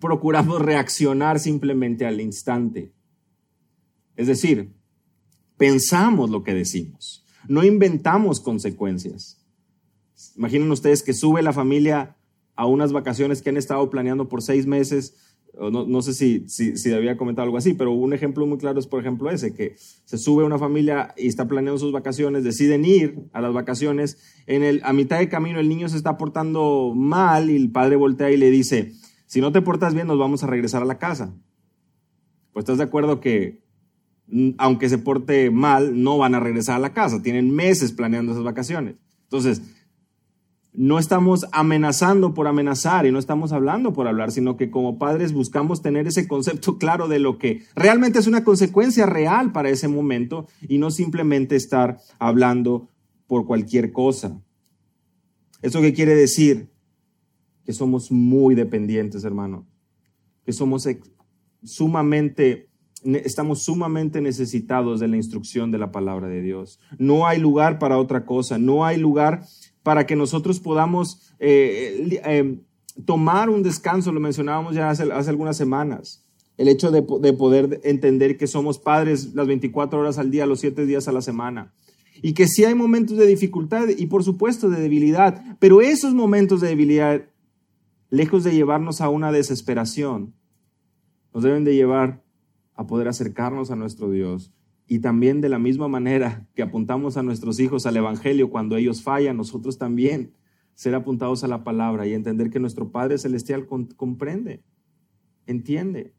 procuramos 0.01 0.61
reaccionar 0.63 1.39
simplemente 1.39 2.07
al 2.07 2.21
instante. 2.21 2.93
Es 4.17 4.27
decir, 4.27 4.73
pensamos 5.57 6.31
lo 6.31 6.43
que 6.43 6.55
decimos, 6.55 7.25
no 7.49 7.65
inventamos 7.65 8.41
consecuencias. 8.41 9.41
Imaginen 10.37 10.71
ustedes 10.71 11.03
que 11.03 11.13
sube 11.13 11.43
la 11.43 11.53
familia 11.53 12.17
a 12.57 12.67
unas 12.67 12.93
vacaciones 12.93 13.43
que 13.43 13.51
han 13.51 13.57
estado 13.57 13.89
planeando 13.91 14.29
por 14.29 14.43
seis 14.43 14.67
meses 14.67 15.15
no, 15.71 16.03
sé 16.03 16.15
si, 16.15 16.49
si, 16.49 16.93
había 16.93 17.17
comentado 17.17 17.45
algo 17.45 17.57
así, 17.57 17.75
pero 17.75 17.93
un 17.93 18.13
ejemplo 18.13 18.47
muy 18.47 18.59
claro 18.59 18.81
es, 18.81 18.87
por 18.87 19.01
ejemplo, 19.01 19.31
ese, 19.31 19.55
que 19.55 19.77
se 20.05 20.19
sube 20.19 20.45
una 20.45 20.59
familia 20.59 21.15
y 21.17 21.29
está 21.29 21.47
planeando 21.47 21.79
sus 21.79 21.93
vacaciones, 21.93 22.43
deciden 22.43 22.85
ir 22.85 23.21
a 23.33 23.41
las 23.41 23.53
vacaciones, 23.53 24.19
en 24.47 24.65
el, 24.65 24.81
a 24.85 24.93
mitad 24.93 25.19
de 25.19 25.29
camino 25.29 25.61
el 25.61 25.69
niño 25.69 25.89
se 25.89 25.97
está 25.97 26.17
portando 26.17 26.93
mal 26.95 27.51
y 27.51 27.57
el 27.57 27.71
padre 27.71 27.97
voltea 27.97 28.31
y 28.31 28.37
le 28.37 28.51
dice, 28.51 28.93
si 29.27 29.41
no 29.41 29.53
te 29.53 29.63
portas 29.63 29.95
bien 29.95 30.09
nos 30.09 30.19
vamos 30.19 30.43
a 30.43 30.49
regresar 30.49 30.83
a 30.83 30.87
la 30.87 30.99
casa. 30.99 31.35
Pues 32.53 32.65
estás 32.65 32.79
de 32.79 32.85
acuerdo 32.85 33.21
que 33.21 33.64
aunque 34.59 34.89
se 34.89 34.99
porte 34.99 35.51
mal, 35.51 36.03
no 36.03 36.19
van 36.19 36.35
a 36.35 36.41
regresar 36.41 36.77
a 36.77 36.81
la 36.81 36.93
casa, 36.93 37.23
tienen 37.23 37.51
meses 37.51 37.93
planeando 37.93 38.33
esas 38.33 38.45
vacaciones. 38.45 38.97
Entonces, 39.25 39.63
no 40.75 40.99
estamos 40.99 41.47
amenazando 41.53 42.35
por 42.35 42.49
amenazar 42.49 43.07
y 43.07 43.13
no 43.13 43.21
estamos 43.21 43.53
hablando 43.53 43.93
por 43.93 44.09
hablar, 44.09 44.33
sino 44.33 44.57
que 44.57 44.71
como 44.71 44.99
padres 44.99 45.33
buscamos 45.33 45.83
tener 45.83 46.09
ese 46.09 46.27
concepto 46.27 46.79
claro 46.79 47.07
de 47.07 47.21
lo 47.21 47.39
que 47.39 47.63
realmente 47.77 48.19
es 48.19 48.27
una 48.27 48.45
consecuencia 48.45 49.07
real 49.07 49.53
para 49.53 49.71
ese 49.71 49.89
momento 49.89 50.49
y 50.63 50.79
no 50.79 50.91
simplemente 50.91 51.55
estar 51.55 51.99
hablando 52.19 52.89
por 53.27 53.47
cualquier 53.47 53.93
cosa. 53.93 54.41
¿Eso 55.63 55.81
qué 55.81 55.95
quiere 55.95 56.15
decir? 56.15 56.69
Que 57.65 57.73
somos 57.73 58.11
muy 58.11 58.55
dependientes, 58.55 59.25
hermano. 59.25 59.67
Que 60.45 60.53
somos 60.53 60.87
sumamente, 61.63 62.69
estamos 63.05 63.63
sumamente 63.63 64.21
necesitados 64.21 65.01
de 65.01 65.09
la 65.09 65.17
instrucción 65.17 65.71
de 65.71 65.79
la 65.79 65.93
palabra 65.93 66.29
de 66.29 66.41
Dios. 66.41 66.81
No 66.99 67.27
hay 67.27 67.39
lugar 67.39 67.79
para 67.79 67.99
otra 67.99 68.25
cosa. 68.25 68.59
No 68.59 68.85
hay 68.85 68.99
lugar 68.99 69.43
para 69.83 70.07
que 70.07 70.17
nosotros 70.17 70.61
podamos 70.61 71.35
eh, 71.39 72.21
eh, 72.25 72.59
tomar 73.05 73.51
un 73.51 73.63
descanso, 73.63 74.13
lo 74.13 74.21
mencionábamos 74.21 74.75
ya 74.75 74.91
hace, 74.91 75.05
algunas 75.31 75.57
semanas. 75.57 76.25
El 76.57 76.69
hecho 76.69 76.91
de, 76.91 77.05
de, 77.21 77.33
poder 77.33 77.81
entender 77.85 78.37
que 78.37 78.47
somos 78.47 78.79
padres 78.79 79.35
las 79.35 79.47
24 79.47 79.99
horas 79.99 80.19
al 80.19 80.31
día, 80.31 80.47
los 80.47 80.61
7 80.61 80.87
días 80.87 81.07
a 81.07 81.13
la 81.13 81.21
semana. 81.21 81.75
Y 82.23 82.33
que 82.33 82.47
sí 82.47 82.65
hay 82.65 82.75
momentos 82.75 83.19
de 83.19 83.27
dificultad 83.27 83.89
y 83.89 84.07
por 84.07 84.25
supuesto 84.25 84.71
de 84.71 84.81
debilidad, 84.81 85.57
pero 85.59 85.83
esos 85.83 86.15
momentos 86.15 86.61
de 86.61 86.69
debilidad, 86.69 87.29
lejos 88.09 88.45
de 88.45 88.55
llevarnos 88.55 89.01
a 89.01 89.11
una 89.11 89.33
desesperación, 89.33 90.33
nos 91.35 91.43
deben 91.43 91.65
de 91.65 91.75
llevar 91.75 92.24
a 92.75 92.87
poder 92.87 93.09
acercarnos 93.09 93.71
a 93.71 93.77
nuestro 93.77 94.11
Dios 94.11 94.53
y 94.87 94.99
también 94.99 95.41
de 95.41 95.49
la 95.49 95.59
misma 95.59 95.89
manera 95.89 96.47
que 96.55 96.63
apuntamos 96.63 97.17
a 97.17 97.23
nuestros 97.23 97.59
hijos 97.61 97.87
al 97.87 97.97
Evangelio 97.97 98.51
cuando 98.51 98.77
ellos 98.77 99.03
fallan, 99.03 99.37
nosotros 99.37 99.79
también 99.79 100.33
ser 100.75 100.95
apuntados 100.95 101.45
a 101.45 101.49
la 101.49 101.65
palabra 101.65 102.07
y 102.07 102.15
entender 102.15 102.51
que 102.51 102.61
nuestro 102.61 102.91
Padre 102.91 103.19
Celestial 103.19 103.67
comprende, 103.67 104.63
entiende. 105.47 106.13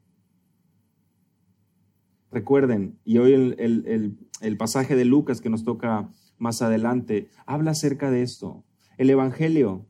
Recuerden, 2.31 2.97
y 3.03 3.17
hoy 3.19 3.33
el, 3.33 4.17
el 4.41 4.57
pasaje 4.57 4.95
de 4.95 5.05
Lucas 5.05 5.41
que 5.41 5.49
nos 5.49 5.63
toca 5.63 6.09
más 6.37 6.61
adelante, 6.61 7.29
habla 7.45 7.71
acerca 7.71 8.11
de 8.11 8.21
esto. 8.21 8.63
El 8.97 9.09
Evangelio, 9.09 9.85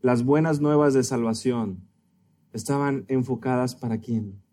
las 0.00 0.24
buenas 0.24 0.60
nuevas 0.60 0.94
de 0.94 1.02
salvación, 1.02 1.88
estaban 2.52 3.04
enfocadas 3.08 3.74
para 3.74 3.98
quién? 3.98 4.43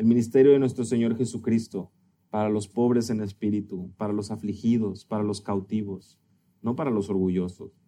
El 0.00 0.06
ministerio 0.06 0.52
de 0.52 0.58
nuestro 0.58 0.86
Señor 0.86 1.14
Jesucristo 1.18 1.92
para 2.30 2.48
los 2.48 2.68
pobres 2.68 3.10
en 3.10 3.20
espíritu, 3.20 3.92
para 3.98 4.14
los 4.14 4.30
afligidos, 4.30 5.04
para 5.04 5.22
los 5.22 5.42
cautivos, 5.42 6.18
no 6.62 6.74
para 6.74 6.90
los 6.90 7.10
orgullosos. 7.10 7.84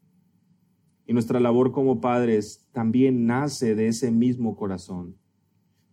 Y 1.06 1.14
nuestra 1.14 1.40
labor 1.40 1.72
como 1.72 2.02
padres 2.02 2.68
también 2.70 3.24
nace 3.24 3.74
de 3.74 3.86
ese 3.86 4.10
mismo 4.10 4.56
corazón, 4.56 5.16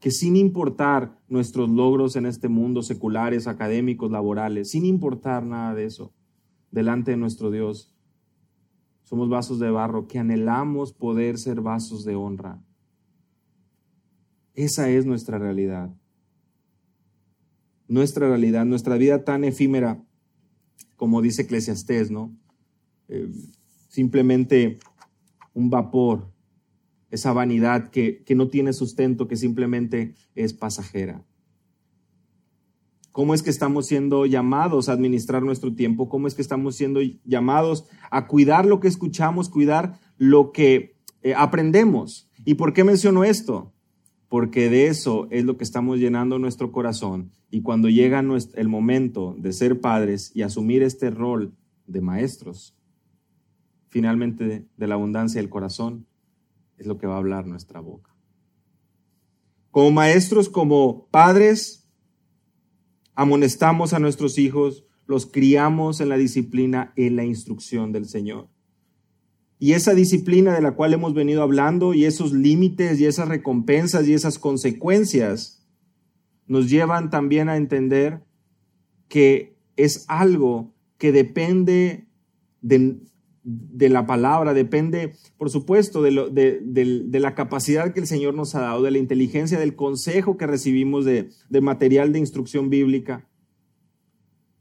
que 0.01 0.11
sin 0.11 0.35
importar 0.35 1.17
nuestros 1.29 1.69
logros 1.69 2.17
en 2.17 2.25
este 2.25 2.49
mundo 2.49 2.83
seculares, 2.83 3.47
académicos, 3.47 4.11
laborales, 4.11 4.71
sin 4.71 4.83
importar 4.83 5.45
nada 5.45 5.73
de 5.73 5.85
eso, 5.85 6.13
delante 6.69 7.11
de 7.11 7.17
nuestro 7.17 7.49
Dios, 7.49 7.95
somos 9.03 9.29
vasos 9.29 9.57
de 9.57 9.71
barro 9.71 10.05
que 10.09 10.19
anhelamos 10.19 10.91
poder 10.91 11.37
ser 11.37 11.61
vasos 11.61 12.03
de 12.03 12.15
honra. 12.15 12.61
Esa 14.53 14.89
es 14.89 15.05
nuestra 15.05 15.39
realidad 15.39 15.95
nuestra 17.89 18.29
realidad, 18.29 18.65
nuestra 18.65 18.95
vida 18.95 19.25
tan 19.25 19.43
efímera, 19.43 20.01
como 20.95 21.21
dice 21.21 21.41
Eclesiastés, 21.41 22.11
¿no? 22.11 22.33
Eh, 23.09 23.29
simplemente 23.89 24.79
un 25.53 25.69
vapor, 25.69 26.31
esa 27.09 27.33
vanidad 27.33 27.89
que, 27.89 28.23
que 28.23 28.35
no 28.35 28.47
tiene 28.47 28.71
sustento, 28.71 29.27
que 29.27 29.35
simplemente 29.35 30.13
es 30.35 30.53
pasajera. 30.53 31.25
¿Cómo 33.11 33.33
es 33.33 33.41
que 33.41 33.49
estamos 33.49 33.87
siendo 33.87 34.27
llamados 34.27 34.87
a 34.87 34.93
administrar 34.93 35.41
nuestro 35.41 35.73
tiempo? 35.73 36.07
¿Cómo 36.09 36.27
es 36.27 36.35
que 36.35 36.43
estamos 36.43 36.75
siendo 36.75 37.01
llamados 37.25 37.85
a 38.11 38.27
cuidar 38.27 38.67
lo 38.67 38.79
que 38.79 38.87
escuchamos, 38.87 39.49
cuidar 39.49 39.99
lo 40.17 40.51
que 40.51 40.95
eh, 41.23 41.33
aprendemos? 41.35 42.29
¿Y 42.45 42.53
por 42.53 42.71
qué 42.71 42.83
menciono 42.83 43.23
esto? 43.23 43.73
Porque 44.29 44.69
de 44.69 44.87
eso 44.87 45.27
es 45.31 45.43
lo 45.43 45.57
que 45.57 45.63
estamos 45.63 45.97
llenando 45.97 46.37
nuestro 46.37 46.71
corazón. 46.71 47.31
Y 47.49 47.63
cuando 47.63 47.89
llega 47.89 48.23
el 48.53 48.67
momento 48.67 49.35
de 49.37 49.51
ser 49.51 49.81
padres 49.81 50.31
y 50.35 50.43
asumir 50.43 50.83
este 50.83 51.09
rol 51.09 51.55
de 51.87 51.99
maestros, 51.99 52.77
finalmente 53.89 54.67
de 54.77 54.87
la 54.87 54.93
abundancia 54.93 55.41
del 55.41 55.49
corazón 55.49 56.05
es 56.77 56.85
lo 56.85 56.97
que 56.99 57.07
va 57.07 57.15
a 57.15 57.17
hablar 57.17 57.47
nuestra 57.47 57.79
boca. 57.79 58.15
Como 59.71 59.91
maestros, 59.91 60.47
como 60.47 61.07
padres, 61.09 61.89
amonestamos 63.15 63.93
a 63.93 63.99
nuestros 63.99 64.37
hijos, 64.37 64.85
los 65.07 65.25
criamos 65.25 66.01
en 66.01 66.09
la 66.09 66.17
disciplina, 66.17 66.93
en 66.95 67.15
la 67.15 67.25
instrucción 67.25 67.91
del 67.91 68.05
Señor. 68.05 68.47
Y 69.61 69.73
esa 69.73 69.93
disciplina 69.93 70.55
de 70.55 70.61
la 70.61 70.71
cual 70.71 70.93
hemos 70.93 71.13
venido 71.13 71.43
hablando 71.43 71.93
y 71.93 72.05
esos 72.05 72.31
límites 72.31 72.97
y 72.99 73.05
esas 73.05 73.27
recompensas 73.27 74.07
y 74.07 74.13
esas 74.13 74.39
consecuencias 74.39 75.67
nos 76.47 76.69
llevan 76.69 77.09
también 77.09 77.49
a 77.49 77.57
entender 77.57 78.23
que 79.09 79.57
es 79.75 80.05
algo 80.07 80.73
que 80.97 81.11
depende 81.11 82.07
de, 82.61 83.89
la 83.89 84.05
palabra, 84.05 84.53
depende, 84.53 85.13
por 85.37 85.49
supuesto, 85.49 86.01
de, 86.01 86.61
de, 86.61 87.19
la 87.19 87.35
capacidad 87.35 87.93
que 87.93 87.99
el 87.99 88.07
Señor 88.07 88.35
nos 88.35 88.55
ha 88.55 88.61
dado, 88.61 88.83
de 88.83 88.91
la 88.91 88.97
inteligencia, 88.97 89.59
del 89.59 89.75
consejo 89.75 90.37
que 90.37 90.47
recibimos 90.47 91.03
de, 91.03 91.29
material 91.61 92.13
de 92.13 92.19
instrucción 92.19 92.69
bíblica. 92.69 93.27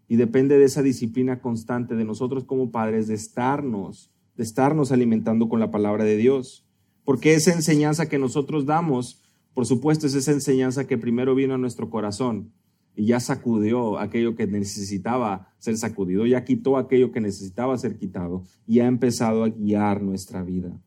Y 0.08 0.16
depende 0.16 0.58
de 0.58 0.64
esa 0.64 0.82
disciplina 0.82 1.40
constante 1.40 1.94
de 1.94 2.04
nosotros 2.04 2.44
como 2.44 2.70
padres, 2.72 3.06
de 3.06 3.14
estarnos 3.14 4.10
de 4.38 4.44
estarnos 4.44 4.92
alimentando 4.92 5.48
con 5.48 5.60
la 5.60 5.70
palabra 5.70 6.04
de 6.04 6.16
Dios. 6.16 6.64
Porque 7.04 7.34
esa 7.34 7.52
enseñanza 7.52 8.08
que 8.08 8.18
nosotros 8.18 8.64
damos, 8.64 9.20
por 9.52 9.66
supuesto, 9.66 10.06
es 10.06 10.14
esa 10.14 10.30
enseñanza 10.32 10.86
que 10.86 10.96
primero 10.96 11.34
vino 11.34 11.54
a 11.54 11.58
nuestro 11.58 11.90
corazón 11.90 12.52
y 12.94 13.06
ya 13.06 13.20
sacudió 13.20 13.98
aquello 13.98 14.36
que 14.36 14.46
necesitaba 14.46 15.52
ser 15.58 15.76
sacudido, 15.76 16.24
ya 16.24 16.44
quitó 16.44 16.76
aquello 16.76 17.10
que 17.10 17.20
necesitaba 17.20 17.76
ser 17.78 17.98
quitado 17.98 18.44
y 18.66 18.78
ha 18.78 18.86
empezado 18.86 19.42
a 19.42 19.48
guiar 19.48 20.02
nuestra 20.02 20.42
vida. 20.42 20.80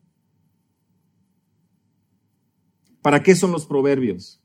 ¿Para 3.02 3.22
qué 3.22 3.34
son 3.34 3.52
los 3.52 3.66
proverbios? 3.66 4.42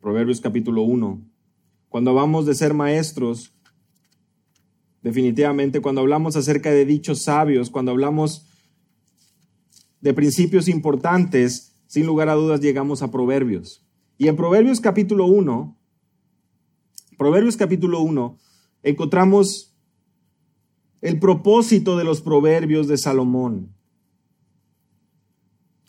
Proverbios 0.00 0.40
capítulo 0.40 0.82
1. 0.82 1.20
Cuando 1.88 2.14
vamos 2.14 2.46
de 2.46 2.54
ser 2.54 2.74
maestros, 2.74 3.52
Definitivamente, 5.02 5.80
cuando 5.80 6.02
hablamos 6.02 6.36
acerca 6.36 6.70
de 6.70 6.84
dichos 6.84 7.22
sabios, 7.22 7.70
cuando 7.70 7.90
hablamos 7.90 8.46
de 10.00 10.14
principios 10.14 10.68
importantes, 10.68 11.74
sin 11.86 12.06
lugar 12.06 12.28
a 12.28 12.34
dudas 12.34 12.60
llegamos 12.60 13.02
a 13.02 13.10
proverbios. 13.10 13.86
Y 14.18 14.28
en 14.28 14.36
Proverbios 14.36 14.80
capítulo 14.80 15.26
1, 15.26 15.76
Proverbios 17.16 17.56
capítulo 17.56 18.00
1, 18.00 18.38
encontramos 18.82 19.74
el 21.00 21.18
propósito 21.18 21.96
de 21.96 22.04
los 22.04 22.20
proverbios 22.20 22.86
de 22.86 22.98
Salomón. 22.98 23.74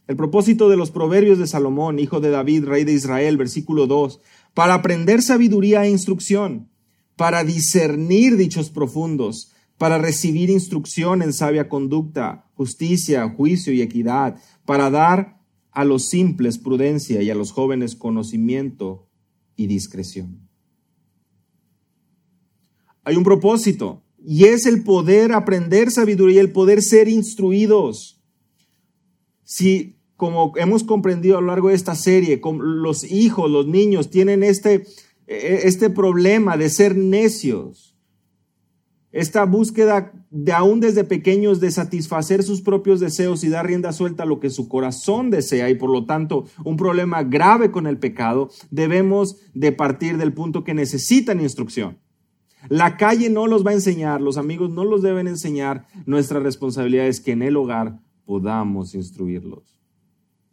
El 0.07 0.15
propósito 0.15 0.69
de 0.69 0.77
los 0.77 0.91
proverbios 0.91 1.37
de 1.37 1.47
Salomón, 1.47 1.99
hijo 1.99 2.19
de 2.19 2.31
David, 2.31 2.65
rey 2.65 2.83
de 2.83 2.93
Israel, 2.93 3.37
versículo 3.37 3.87
2, 3.87 4.19
para 4.53 4.73
aprender 4.73 5.21
sabiduría 5.21 5.85
e 5.85 5.89
instrucción, 5.89 6.70
para 7.21 7.43
discernir 7.43 8.35
dichos 8.35 8.71
profundos, 8.71 9.51
para 9.77 9.99
recibir 9.99 10.49
instrucción 10.49 11.21
en 11.21 11.33
sabia 11.33 11.69
conducta, 11.69 12.49
justicia, 12.55 13.29
juicio 13.29 13.71
y 13.73 13.83
equidad, 13.83 14.41
para 14.65 14.89
dar 14.89 15.39
a 15.69 15.85
los 15.85 16.09
simples 16.09 16.57
prudencia 16.57 17.21
y 17.21 17.29
a 17.29 17.35
los 17.35 17.51
jóvenes 17.51 17.95
conocimiento 17.95 19.07
y 19.55 19.67
discreción. 19.67 20.49
Hay 23.03 23.15
un 23.15 23.23
propósito 23.23 24.01
y 24.25 24.45
es 24.45 24.65
el 24.65 24.81
poder 24.81 25.31
aprender 25.31 25.91
sabiduría, 25.91 26.41
el 26.41 26.51
poder 26.51 26.81
ser 26.81 27.07
instruidos. 27.07 28.19
Si 29.43 30.01
como 30.17 30.53
hemos 30.57 30.83
comprendido 30.83 31.37
a 31.37 31.41
lo 31.41 31.47
largo 31.47 31.69
de 31.69 31.75
esta 31.75 31.93
serie, 31.93 32.41
los 32.61 33.03
hijos, 33.03 33.49
los 33.49 33.67
niños 33.67 34.09
tienen 34.09 34.41
este, 34.43 34.85
este 35.31 35.89
problema 35.89 36.57
de 36.57 36.69
ser 36.69 36.95
necios. 36.95 37.95
Esta 39.11 39.45
búsqueda 39.45 40.13
de 40.29 40.53
aún 40.53 40.79
desde 40.79 41.03
pequeños 41.03 41.59
de 41.59 41.71
satisfacer 41.71 42.43
sus 42.43 42.61
propios 42.61 42.99
deseos 43.01 43.43
y 43.43 43.49
dar 43.49 43.67
rienda 43.67 43.91
suelta 43.91 44.23
a 44.23 44.25
lo 44.25 44.39
que 44.39 44.49
su 44.49 44.69
corazón 44.69 45.29
desea 45.29 45.69
y 45.69 45.75
por 45.75 45.89
lo 45.89 46.05
tanto 46.05 46.45
un 46.63 46.77
problema 46.77 47.23
grave 47.23 47.71
con 47.71 47.87
el 47.87 47.97
pecado, 47.97 48.49
debemos 48.69 49.37
de 49.53 49.73
partir 49.73 50.17
del 50.17 50.33
punto 50.33 50.63
que 50.63 50.73
necesitan 50.73 51.41
instrucción. 51.41 51.99
La 52.69 52.95
calle 52.95 53.29
no 53.29 53.47
los 53.47 53.65
va 53.65 53.71
a 53.71 53.75
enseñar, 53.75 54.21
los 54.21 54.37
amigos 54.37 54.69
no 54.69 54.85
los 54.85 55.01
deben 55.01 55.27
enseñar. 55.27 55.87
Nuestra 56.05 56.39
responsabilidad 56.39 57.07
es 57.07 57.19
que 57.19 57.31
en 57.31 57.41
el 57.41 57.57
hogar 57.57 57.99
podamos 58.25 58.95
instruirlos. 58.95 59.79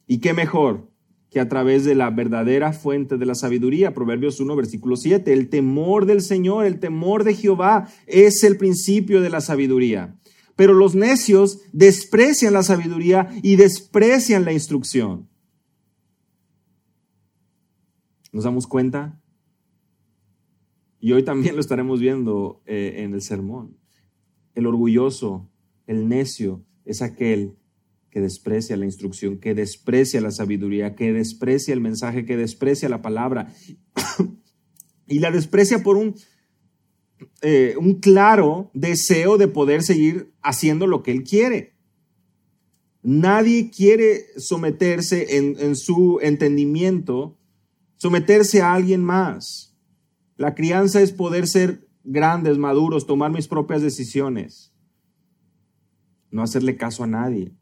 ¿Y 0.07 0.19
qué 0.19 0.33
mejor 0.33 0.89
que 1.31 1.41
a 1.41 1.49
través 1.49 1.85
de 1.85 1.95
la 1.95 2.11
verdadera 2.11 2.73
fuente 2.73 3.19
de 3.19 3.27
la 3.27 3.35
sabiduría? 3.35 3.95
Proverbios 3.95 4.41
1, 4.41 4.57
versículo 4.57 4.97
7. 4.97 5.33
El 5.33 5.49
temor 5.49 6.07
del 6.07 6.23
Señor, 6.23 6.65
el 6.65 6.81
temor 6.81 7.25
de 7.25 7.35
Jehová 7.35 7.89
es 8.07 8.43
el 8.45 8.57
principio 8.57 9.21
de 9.21 9.31
la 9.31 9.41
sabiduría. 9.41 10.17
Pero 10.57 10.75
los 10.75 10.95
necios 10.95 11.61
desprecian 11.73 12.55
la 12.55 12.63
sabiduría 12.63 13.29
y 13.43 13.57
desprecian 13.57 14.45
la 14.45 14.53
instrucción. 14.53 15.29
¿Nos 18.33 18.45
damos 18.45 18.67
cuenta? 18.67 19.21
Y 21.01 21.13
hoy 21.13 21.23
también 21.23 21.55
lo 21.55 21.61
estaremos 21.61 22.01
viendo 22.01 22.63
eh, 22.67 22.95
en 22.99 23.15
el 23.15 23.23
sermón. 23.23 23.77
El 24.55 24.67
orgulloso, 24.67 25.49
el 25.87 26.09
necio, 26.09 26.65
es 26.85 27.03
aquel 27.03 27.58
que 28.19 28.23
desprecia 28.23 28.77
la 28.77 28.85
instrucción, 28.85 29.39
que 29.39 29.55
desprecia 29.55 30.21
la 30.21 30.33
sabiduría, 30.33 30.97
que 30.97 31.13
desprecia 31.13 31.73
el 31.73 31.81
mensaje, 31.81 32.25
que 32.25 32.37
desprecia 32.37 32.89
la 32.89 33.01
palabra. 33.01 33.55
y 35.07 35.21
la 35.21 35.31
desprecia 35.31 35.85
por 35.85 35.97
un, 35.97 36.17
eh, 37.43 37.77
un 37.79 38.01
claro 38.01 38.73
deseo 38.75 39.39
de 39.39 39.47
poder 39.47 39.85
seguir 39.85 40.33
haciendo 40.43 40.89
lo 40.89 41.05
que 41.05 41.13
él 41.13 41.23
quiere. 41.23 41.77
Nadie 43.05 43.71
quiere 43.71 44.27
someterse 44.37 45.37
en, 45.37 45.55
en 45.61 45.77
su 45.77 46.19
entendimiento, 46.21 47.39
someterse 47.99 48.63
a 48.63 48.75
alguien 48.75 49.05
más. 49.05 49.77
La 50.37 50.57
crianza 50.57 51.01
es 51.01 51.13
poder 51.13 51.47
ser 51.47 51.87
grandes, 52.03 52.59
maduros, 52.59 53.07
tomar 53.07 53.31
mis 53.31 53.47
propias 53.47 53.81
decisiones, 53.81 54.75
no 56.33 56.43
hacerle 56.43 56.77
caso 56.77 57.05
a 57.05 57.07
nadie. 57.07 57.55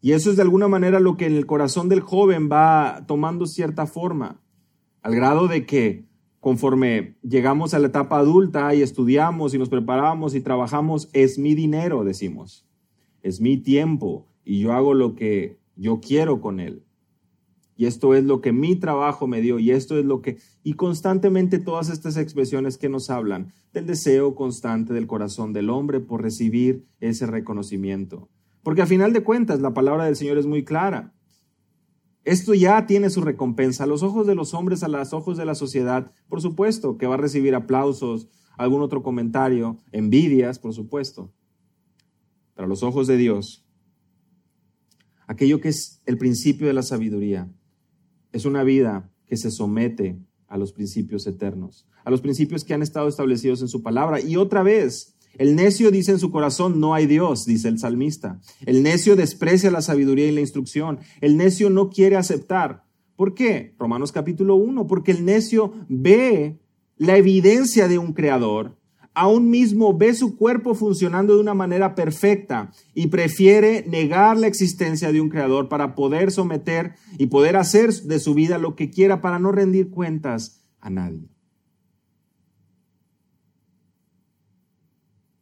Y 0.00 0.12
eso 0.12 0.30
es 0.30 0.36
de 0.36 0.42
alguna 0.42 0.68
manera 0.68 1.00
lo 1.00 1.16
que 1.16 1.26
en 1.26 1.34
el 1.34 1.46
corazón 1.46 1.88
del 1.88 2.00
joven 2.00 2.48
va 2.50 3.04
tomando 3.06 3.46
cierta 3.46 3.86
forma, 3.86 4.40
al 5.02 5.14
grado 5.14 5.46
de 5.48 5.66
que 5.66 6.04
conforme 6.40 7.16
llegamos 7.22 7.74
a 7.74 7.78
la 7.78 7.88
etapa 7.88 8.18
adulta 8.18 8.74
y 8.74 8.82
estudiamos 8.82 9.54
y 9.54 9.58
nos 9.58 9.68
preparamos 9.68 10.34
y 10.34 10.40
trabajamos, 10.40 11.10
es 11.12 11.38
mi 11.38 11.54
dinero, 11.54 12.02
decimos, 12.02 12.66
es 13.22 13.40
mi 13.40 13.58
tiempo 13.58 14.26
y 14.44 14.60
yo 14.60 14.72
hago 14.72 14.94
lo 14.94 15.14
que 15.14 15.58
yo 15.76 16.00
quiero 16.00 16.40
con 16.40 16.60
él. 16.60 16.82
Y 17.76 17.86
esto 17.86 18.14
es 18.14 18.24
lo 18.24 18.42
que 18.42 18.52
mi 18.52 18.76
trabajo 18.76 19.26
me 19.26 19.40
dio 19.40 19.58
y 19.58 19.70
esto 19.70 19.98
es 19.98 20.04
lo 20.04 20.20
que... 20.20 20.36
Y 20.62 20.74
constantemente 20.74 21.58
todas 21.58 21.88
estas 21.88 22.18
expresiones 22.18 22.76
que 22.76 22.90
nos 22.90 23.08
hablan 23.08 23.54
del 23.72 23.86
deseo 23.86 24.34
constante 24.34 24.92
del 24.92 25.06
corazón 25.06 25.54
del 25.54 25.70
hombre 25.70 26.00
por 26.00 26.20
recibir 26.20 26.84
ese 27.00 27.26
reconocimiento. 27.26 28.28
Porque 28.62 28.82
a 28.82 28.86
final 28.86 29.12
de 29.12 29.22
cuentas 29.22 29.60
la 29.60 29.74
palabra 29.74 30.04
del 30.04 30.16
Señor 30.16 30.38
es 30.38 30.46
muy 30.46 30.64
clara. 30.64 31.14
Esto 32.24 32.52
ya 32.54 32.86
tiene 32.86 33.08
su 33.08 33.22
recompensa. 33.22 33.84
A 33.84 33.86
los 33.86 34.02
ojos 34.02 34.26
de 34.26 34.34
los 34.34 34.52
hombres, 34.52 34.82
a 34.82 34.88
los 34.88 35.12
ojos 35.12 35.38
de 35.38 35.46
la 35.46 35.54
sociedad, 35.54 36.12
por 36.28 36.42
supuesto 36.42 36.98
que 36.98 37.06
va 37.06 37.14
a 37.14 37.18
recibir 37.18 37.54
aplausos, 37.54 38.28
algún 38.58 38.82
otro 38.82 39.02
comentario, 39.02 39.78
envidias, 39.90 40.58
por 40.58 40.74
supuesto. 40.74 41.32
Pero 42.54 42.66
a 42.66 42.68
los 42.68 42.82
ojos 42.82 43.06
de 43.06 43.16
Dios, 43.16 43.66
aquello 45.26 45.60
que 45.60 45.68
es 45.68 46.02
el 46.04 46.18
principio 46.18 46.66
de 46.66 46.74
la 46.74 46.82
sabiduría, 46.82 47.50
es 48.32 48.44
una 48.44 48.62
vida 48.64 49.10
que 49.26 49.38
se 49.38 49.50
somete 49.50 50.18
a 50.46 50.58
los 50.58 50.72
principios 50.72 51.26
eternos, 51.26 51.86
a 52.04 52.10
los 52.10 52.20
principios 52.20 52.64
que 52.64 52.74
han 52.74 52.82
estado 52.82 53.08
establecidos 53.08 53.62
en 53.62 53.68
su 53.68 53.82
palabra. 53.82 54.20
Y 54.20 54.36
otra 54.36 54.62
vez, 54.62 55.16
el 55.38 55.56
necio 55.56 55.90
dice 55.90 56.12
en 56.12 56.18
su 56.18 56.30
corazón, 56.30 56.80
no 56.80 56.94
hay 56.94 57.06
Dios, 57.06 57.46
dice 57.46 57.68
el 57.68 57.78
salmista. 57.78 58.40
El 58.66 58.82
necio 58.82 59.16
desprecia 59.16 59.70
la 59.70 59.82
sabiduría 59.82 60.26
y 60.26 60.32
la 60.32 60.40
instrucción. 60.40 60.98
El 61.20 61.36
necio 61.36 61.70
no 61.70 61.90
quiere 61.90 62.16
aceptar. 62.16 62.84
¿Por 63.16 63.34
qué? 63.34 63.74
Romanos 63.78 64.12
capítulo 64.12 64.56
1, 64.56 64.86
porque 64.86 65.12
el 65.12 65.24
necio 65.24 65.72
ve 65.88 66.58
la 66.96 67.16
evidencia 67.16 67.88
de 67.88 67.98
un 67.98 68.12
creador, 68.12 68.76
aún 69.14 69.50
mismo 69.50 69.96
ve 69.96 70.14
su 70.14 70.36
cuerpo 70.36 70.74
funcionando 70.74 71.34
de 71.34 71.40
una 71.40 71.54
manera 71.54 71.94
perfecta 71.94 72.72
y 72.94 73.08
prefiere 73.08 73.84
negar 73.88 74.36
la 74.38 74.46
existencia 74.46 75.12
de 75.12 75.20
un 75.20 75.28
creador 75.28 75.68
para 75.68 75.94
poder 75.94 76.30
someter 76.30 76.94
y 77.18 77.26
poder 77.26 77.56
hacer 77.56 77.92
de 77.92 78.18
su 78.18 78.34
vida 78.34 78.58
lo 78.58 78.76
que 78.76 78.90
quiera 78.90 79.20
para 79.20 79.38
no 79.38 79.52
rendir 79.52 79.90
cuentas 79.90 80.62
a 80.80 80.90
nadie. 80.90 81.28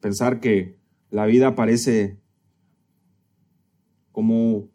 Pensar 0.00 0.40
que 0.40 0.78
la 1.10 1.26
vida 1.26 1.54
parece 1.54 2.18
como 4.12 4.68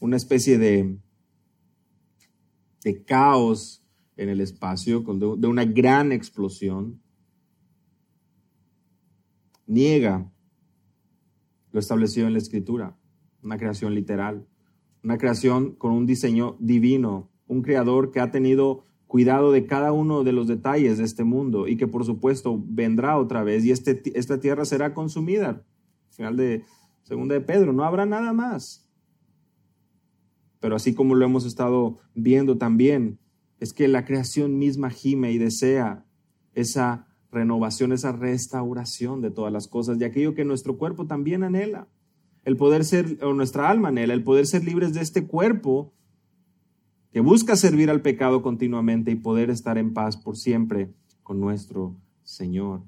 una 0.00 0.16
especie 0.16 0.58
de, 0.58 0.98
de 2.82 3.04
caos 3.04 3.84
en 4.16 4.28
el 4.28 4.40
espacio, 4.40 5.00
de 5.00 5.46
una 5.46 5.64
gran 5.64 6.12
explosión, 6.12 7.00
niega 9.66 10.32
lo 11.70 11.78
establecido 11.78 12.26
en 12.26 12.32
la 12.32 12.38
escritura, 12.38 12.96
una 13.42 13.58
creación 13.58 13.94
literal, 13.94 14.48
una 15.04 15.18
creación 15.18 15.74
con 15.76 15.92
un 15.92 16.06
diseño 16.06 16.56
divino, 16.58 17.30
un 17.46 17.62
creador 17.62 18.10
que 18.10 18.20
ha 18.20 18.30
tenido 18.30 18.87
cuidado 19.08 19.50
de 19.50 19.66
cada 19.66 19.90
uno 19.90 20.22
de 20.22 20.32
los 20.32 20.46
detalles 20.46 20.98
de 20.98 21.04
este 21.04 21.24
mundo 21.24 21.66
y 21.66 21.76
que 21.76 21.88
por 21.88 22.04
supuesto 22.04 22.62
vendrá 22.64 23.18
otra 23.18 23.42
vez 23.42 23.64
y 23.64 23.72
este, 23.72 24.00
esta 24.14 24.38
tierra 24.38 24.64
será 24.64 24.94
consumida. 24.94 25.64
Final 26.10 26.36
de 26.36 26.64
segunda 27.02 27.34
de 27.34 27.40
Pedro, 27.40 27.72
no 27.72 27.84
habrá 27.84 28.04
nada 28.06 28.32
más. 28.32 28.86
Pero 30.60 30.76
así 30.76 30.94
como 30.94 31.14
lo 31.14 31.24
hemos 31.24 31.46
estado 31.46 31.98
viendo 32.14 32.58
también, 32.58 33.18
es 33.60 33.72
que 33.72 33.88
la 33.88 34.04
creación 34.04 34.58
misma 34.58 34.90
gime 34.90 35.32
y 35.32 35.38
desea 35.38 36.04
esa 36.54 37.06
renovación, 37.30 37.92
esa 37.92 38.12
restauración 38.12 39.22
de 39.22 39.30
todas 39.30 39.52
las 39.52 39.68
cosas, 39.68 39.98
de 39.98 40.06
aquello 40.06 40.34
que 40.34 40.44
nuestro 40.44 40.76
cuerpo 40.76 41.06
también 41.06 41.44
anhela. 41.44 41.88
El 42.44 42.56
poder 42.56 42.84
ser, 42.84 43.18
o 43.22 43.32
nuestra 43.32 43.70
alma 43.70 43.88
anhela, 43.88 44.14
el 44.14 44.24
poder 44.24 44.46
ser 44.46 44.64
libres 44.64 44.92
de 44.92 45.00
este 45.00 45.26
cuerpo 45.26 45.94
que 47.12 47.20
busca 47.20 47.56
servir 47.56 47.90
al 47.90 48.02
pecado 48.02 48.42
continuamente 48.42 49.10
y 49.10 49.16
poder 49.16 49.50
estar 49.50 49.78
en 49.78 49.94
paz 49.94 50.16
por 50.16 50.36
siempre 50.36 50.92
con 51.22 51.40
nuestro 51.40 51.96
Señor. 52.22 52.82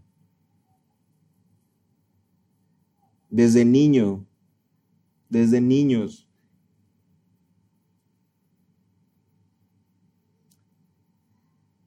Desde 3.31 3.65
niño, 3.65 4.27
desde 5.29 5.61
niños, 5.61 6.29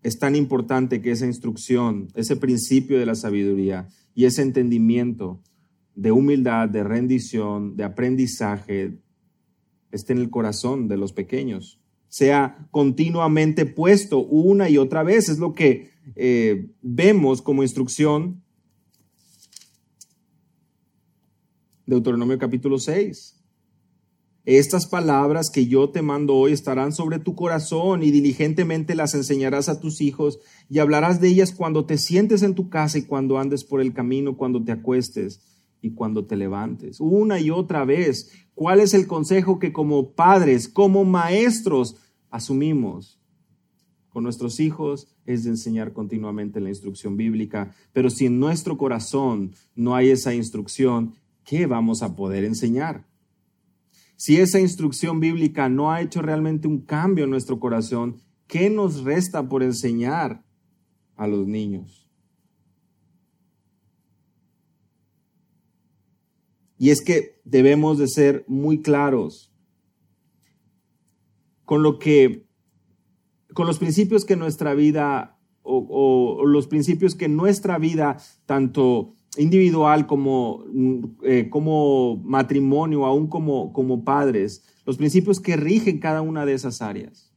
es 0.02 0.18
tan 0.18 0.36
importante 0.36 1.02
que 1.02 1.12
esa 1.12 1.26
instrucción, 1.26 2.08
ese 2.16 2.36
principio 2.36 2.98
de 2.98 3.06
la 3.06 3.16
sabiduría 3.16 3.88
y 4.16 4.26
ese 4.26 4.42
entendimiento 4.42 5.42
de 5.96 6.12
humildad, 6.12 6.70
de 6.70 6.84
rendición, 6.84 7.76
de 7.76 7.84
aprendizaje, 7.84 8.98
esté 9.92 10.14
en 10.14 10.20
el 10.20 10.30
corazón 10.30 10.88
de 10.88 10.98
los 10.98 11.14
pequeños 11.14 11.83
sea 12.14 12.68
continuamente 12.70 13.66
puesto 13.66 14.20
una 14.20 14.70
y 14.70 14.78
otra 14.78 15.02
vez. 15.02 15.30
Es 15.30 15.40
lo 15.40 15.56
que 15.56 15.90
eh, 16.16 16.70
vemos 16.84 17.42
como 17.42 17.64
instrucción 17.64 18.44
Deuteronomio 21.88 22.38
capítulo 22.38 22.78
6. 22.78 23.42
Estas 24.46 24.86
palabras 24.86 25.50
que 25.50 25.66
yo 25.66 25.90
te 25.90 26.04
mando 26.04 26.36
hoy 26.36 26.52
estarán 26.52 26.92
sobre 26.92 27.18
tu 27.18 27.34
corazón 27.34 28.04
y 28.04 28.12
diligentemente 28.12 28.94
las 28.94 29.16
enseñarás 29.16 29.68
a 29.68 29.80
tus 29.80 30.00
hijos 30.00 30.40
y 30.70 30.78
hablarás 30.78 31.20
de 31.20 31.30
ellas 31.30 31.52
cuando 31.52 31.88
te 31.88 31.98
sientes 31.98 32.44
en 32.44 32.54
tu 32.54 32.70
casa 32.70 33.00
y 33.00 33.06
cuando 33.06 33.40
andes 33.40 33.64
por 33.64 33.82
el 33.82 33.92
camino, 33.92 34.38
cuando 34.38 34.64
te 34.64 34.72
acuestes 34.72 35.40
y 35.82 35.96
cuando 35.96 36.28
te 36.28 36.36
levantes. 36.36 37.00
Una 37.00 37.40
y 37.40 37.50
otra 37.50 37.86
vez, 37.86 38.32
¿cuál 38.54 38.82
es 38.82 38.94
el 38.94 39.08
consejo 39.08 39.58
que 39.58 39.74
como 39.74 40.12
padres, 40.12 40.70
como 40.70 41.06
maestros, 41.06 41.98
asumimos 42.34 43.20
con 44.10 44.24
nuestros 44.24 44.60
hijos? 44.60 45.08
Es 45.26 45.44
de 45.44 45.52
enseñar 45.52 45.94
continuamente 45.94 46.60
la 46.60 46.70
instrucción 46.70 47.16
bíblica, 47.16 47.74
pero 47.94 48.10
si 48.10 48.26
en 48.26 48.40
nuestro 48.40 48.78
corazón 48.78 49.54
no 49.76 49.96
hay 49.96 50.10
esa 50.10 50.34
instrucción, 50.34 51.14
¿qué 51.46 51.68
vamos 51.68 52.02
a 52.02 52.16
poder 52.16 52.44
enseñar? 52.44 53.06
Si 54.16 54.38
esa 54.38 54.60
instrucción 54.60 55.20
bíblica 55.20 55.70
no 55.70 55.92
ha 55.92 56.02
hecho 56.02 56.22
realmente 56.22 56.68
un 56.68 56.80
cambio 56.82 57.24
en 57.24 57.30
nuestro 57.30 57.60
corazón, 57.60 58.18
¿qué 58.48 58.70
nos 58.70 59.04
resta 59.04 59.48
por 59.48 59.64
enseñar 59.64 60.44
a 61.16 61.28
los 61.28 61.48
niños? 61.48 62.10
Y 66.80 66.90
es 66.90 67.02
que 67.02 67.40
debemos 67.46 68.00
de 68.00 68.08
ser 68.08 68.44
muy 68.48 68.82
claros 68.82 69.53
con 71.66 71.84
lo 71.84 72.00
que, 72.00 72.46
con 73.54 73.68
los 73.68 73.80
principios 73.80 74.26
que 74.26 74.36
nuestra 74.36 74.74
vida 74.74 75.40
o, 75.64 76.44
los 76.46 76.68
principios 76.68 77.16
que 77.16 77.30
nuestra 77.30 77.78
vida, 77.78 78.18
tanto 78.46 79.14
individual 79.38 80.06
como, 80.06 80.66
eh, 81.24 81.50
como 81.50 82.18
matrimonio, 82.18 83.06
aún 83.06 83.28
como, 83.28 83.74
como 83.74 84.04
padres, 84.04 84.64
los 84.86 84.98
principios 84.98 85.40
que 85.40 85.56
rigen 85.56 86.00
cada 86.00 86.22
una 86.22 86.46
de 86.46 86.54
esas 86.54 86.82
áreas. 86.82 87.34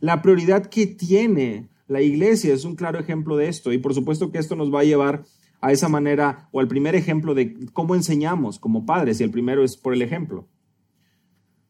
La 0.00 0.22
prioridad 0.22 0.66
que 0.66 0.86
tiene 0.86 1.68
la 1.86 2.02
iglesia 2.02 2.54
es 2.54 2.64
un 2.64 2.76
claro 2.76 2.98
ejemplo 2.98 3.36
de 3.36 3.48
esto 3.48 3.72
y 3.72 3.78
por 3.78 3.94
supuesto 3.94 4.30
que 4.30 4.38
esto 4.38 4.56
nos 4.56 4.72
va 4.72 4.80
a 4.80 4.84
llevar 4.84 5.24
a 5.60 5.72
esa 5.72 5.88
manera 5.88 6.48
o 6.52 6.60
al 6.60 6.68
primer 6.68 6.94
ejemplo 6.94 7.34
de 7.34 7.66
cómo 7.72 7.94
enseñamos 7.94 8.58
como 8.58 8.86
padres 8.86 9.20
y 9.20 9.24
el 9.24 9.30
primero 9.30 9.64
es 9.64 9.76
por 9.76 9.92
el 9.92 10.02
ejemplo. 10.02 10.48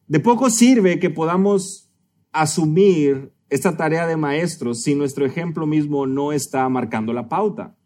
De 0.07 0.21
poco 0.21 0.51
sirve 0.51 0.99
que 0.99 1.11
podamos 1.11 1.90
asumir 2.33 3.33
esta 3.49 3.77
tarea 3.77 4.07
de 4.07 4.17
maestros 4.17 4.83
si 4.83 4.95
nuestro 4.95 5.27
ejemplo 5.27 5.67
mismo 5.67 6.07
no 6.07 6.33
está 6.33 6.69
marcando 6.69 7.13
la 7.13 7.29
pauta. 7.29 7.77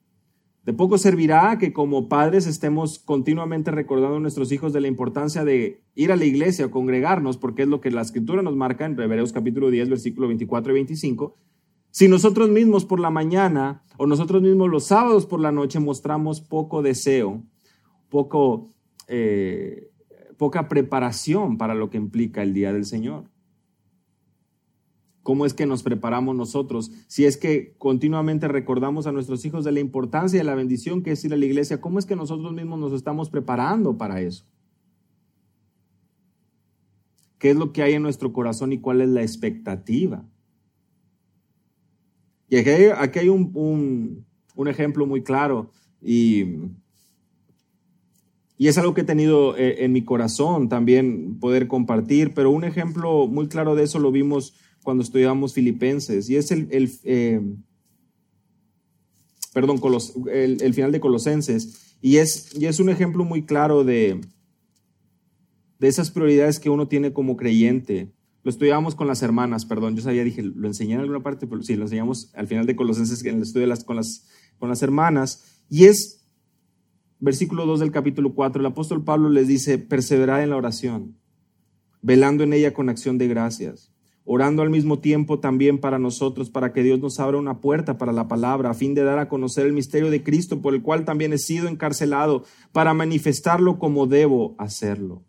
De 0.65 0.73
poco 0.73 0.97
servirá 0.97 1.59
que 1.59 1.75
como 1.75 2.09
padres 2.09 2.47
estemos 2.47 2.99
continuamente 2.99 3.71
recordando 3.71 4.17
a 4.17 4.21
nuestros 4.21 4.51
hijos 4.51 4.73
de 4.73 4.81
la 4.81 4.89
importancia 4.89 5.45
de 5.45 5.83
ir 5.95 6.11
a 6.11 6.17
la 6.17 6.25
iglesia 6.25 6.67
o 6.67 6.71
congregarnos, 6.71 7.37
porque 7.37 7.63
es 7.63 7.69
lo 7.69 7.83
que 7.83 7.91
la 7.91 8.01
escritura 8.01 8.41
nos 8.41 8.57
marca 8.57 8.87
en 8.87 8.99
Hebreos 8.99 9.33
capítulo 9.33 9.71
10, 9.71 9.91
versículo 9.91 10.27
24 10.29 10.73
y 10.73 10.75
25. 10.75 11.37
Si 11.91 12.09
nosotros 12.09 12.49
mismos 12.49 12.87
por 12.87 12.99
la 12.99 13.11
mañana 13.11 13.83
o 13.99 14.07
nosotros 14.07 14.41
mismos 14.43 14.71
los 14.71 14.85
sábados 14.85 15.27
por 15.27 15.39
la 15.39 15.53
noche 15.53 15.81
mostramos 15.81 16.41
poco 16.41 16.81
deseo, 16.81 17.43
poco, 18.09 18.71
eh, 19.07 19.91
poca 20.39 20.69
preparación 20.69 21.59
para 21.59 21.75
lo 21.75 21.91
que 21.91 21.99
implica 21.99 22.43
el 22.43 22.55
día 22.55 22.73
del 22.73 22.87
Señor. 22.87 23.31
¿Cómo 25.25 25.47
es 25.47 25.55
que 25.55 25.65
nos 25.65 25.83
preparamos 25.83 26.37
nosotros? 26.37 26.93
Si 27.09 27.25
es 27.25 27.39
que 27.39 27.75
continuamente 27.79 28.47
recordamos 28.47 29.07
a 29.07 29.13
nuestros 29.13 29.43
hijos 29.47 29.65
de 29.65 29.73
la 29.73 29.81
importancia 29.81 30.37
y 30.37 30.41
de 30.41 30.45
la 30.45 30.55
bendición 30.55 31.03
que 31.03 31.13
es 31.13 31.25
ir 31.25 31.33
a 31.33 31.39
la 31.39 31.47
iglesia, 31.47 31.81
¿cómo 31.81 31.99
es 31.99 32.05
que 32.05 32.15
nosotros 32.15 32.53
mismos 32.53 32.79
nos 32.79 32.93
estamos 32.93 33.31
preparando 33.31 33.97
para 33.97 34.21
eso? 34.21 34.45
¿Qué 37.39 37.51
es 37.51 37.57
lo 37.57 37.73
que 37.73 37.83
hay 37.83 37.95
en 37.95 38.03
nuestro 38.03 38.35
corazón 38.35 38.75
y 38.75 38.79
cuál 38.81 39.01
es 39.01 39.09
la 39.09 39.23
expectativa? 39.23 40.23
Y 42.51 42.57
aquí 42.57 43.19
hay, 43.19 43.29
un, 43.31 44.27
ejemplo 44.67 45.07
muy 45.07 45.23
claro 45.23 45.71
y, 46.03 46.45
y 48.59 48.69
es 48.69 48.77
algo 48.77 48.93
que 48.93 49.01
he 49.01 49.05
tenido 49.05 49.57
eh, 49.57 49.87
en 49.87 49.93
mi 49.93 50.05
corazón 50.05 50.69
también 50.69 51.39
poder 51.41 51.67
compartir, 51.67 52.35
pero 52.35 52.51
un 52.51 52.65
ejemplo 52.65 53.27
muy 53.27 53.49
claro 53.49 53.75
de 53.75 53.85
eso 53.85 53.99
lo 53.99 54.13
vimos 54.13 54.55
cuando 54.85 55.03
estudiamos 55.03 55.55
Filipenses, 55.55 56.29
y 56.31 56.37
es 56.37 56.53
el, 56.53 56.69
eh, 57.03 57.41
perdón, 59.53 59.81
el, 60.31 60.75
final 60.75 60.93
de 60.93 61.01
Colosenses, 61.01 61.97
y 62.01 62.19
es, 62.19 62.55
y 62.55 62.67
es 62.67 62.79
un 62.79 62.91
ejemplo 62.91 63.25
muy 63.25 63.47
claro 63.47 63.83
de, 63.83 64.21
de 65.79 65.89
esas 65.89 66.11
prioridades 66.11 66.61
que 66.61 66.71
uno 66.71 66.87
tiene 66.87 67.15
como 67.15 67.37
creyente. 67.37 68.13
Lo 68.43 68.51
estudiamos 68.51 68.95
con 68.95 69.09
las 69.09 69.23
hermanas, 69.23 69.65
perdón, 69.65 69.97
yo 69.97 70.03
sabía, 70.03 70.23
dije, 70.23 70.43
lo 70.43 70.69
enseñé 70.69 70.95
en 70.95 71.01
alguna 71.01 71.23
parte, 71.23 71.47
pero 71.47 71.63
sí, 71.63 71.77
lo 71.77 71.85
enseñamos 71.85 72.31
al 72.35 72.47
final 72.47 72.67
de 72.67 72.77
Colosenses 72.77 73.25
en 73.25 73.37
el 73.37 73.43
estudio 73.43 73.67
las, 73.67 73.85
con, 73.85 73.97
las, 73.97 74.29
con 74.59 74.69
las 74.69 74.83
hermanas, 74.83 75.65
y 75.71 75.87
es 75.87 76.27
versículo 77.21 77.65
2 77.65 77.81
del 77.81 77.91
capítulo 77.91 78.35
4, 78.35 78.61
el 78.61 78.67
apóstol 78.67 79.03
Pablo 79.03 79.31
les 79.31 79.49
dice, 79.49 79.79
perseverad 79.79 80.43
en 80.43 80.51
la 80.51 80.57
oración, 80.57 81.17
velando 82.03 82.45
en 82.45 82.53
ella 82.53 82.75
con 82.75 82.91
acción 82.91 83.17
de 83.17 83.29
gracias 83.29 83.94
orando 84.25 84.63
al 84.63 84.71
mismo 84.71 84.99
tiempo 85.01 85.39
también 85.39 85.79
para 85.79 85.99
nosotros, 85.99 86.51
para 86.51 86.73
que 86.73 86.83
Dios 86.83 86.99
nos 86.99 87.21
abra 87.21 87.39
una 87.39 87.61
puerta 87.61 87.99
para 87.99 88.13
la 88.13 88.27
palabra, 88.27 88.71
a 88.71 88.75
fin 88.75 88.95
de 88.95 89.05
dar 89.05 89.19
a 89.19 89.29
conocer 89.29 89.67
el 89.67 89.73
misterio 89.73 90.11
de 90.11 90.23
Cristo, 90.23 90.63
por 90.63 90.75
el 90.75 90.83
cual 90.83 91.05
también 91.05 91.33
he 91.33 91.39
sido 91.39 91.69
encarcelado, 91.69 92.45
para 92.73 92.95
manifestarlo 92.95 93.79
como 93.79 94.07
debo 94.07 94.55
hacerlo. 94.59 95.23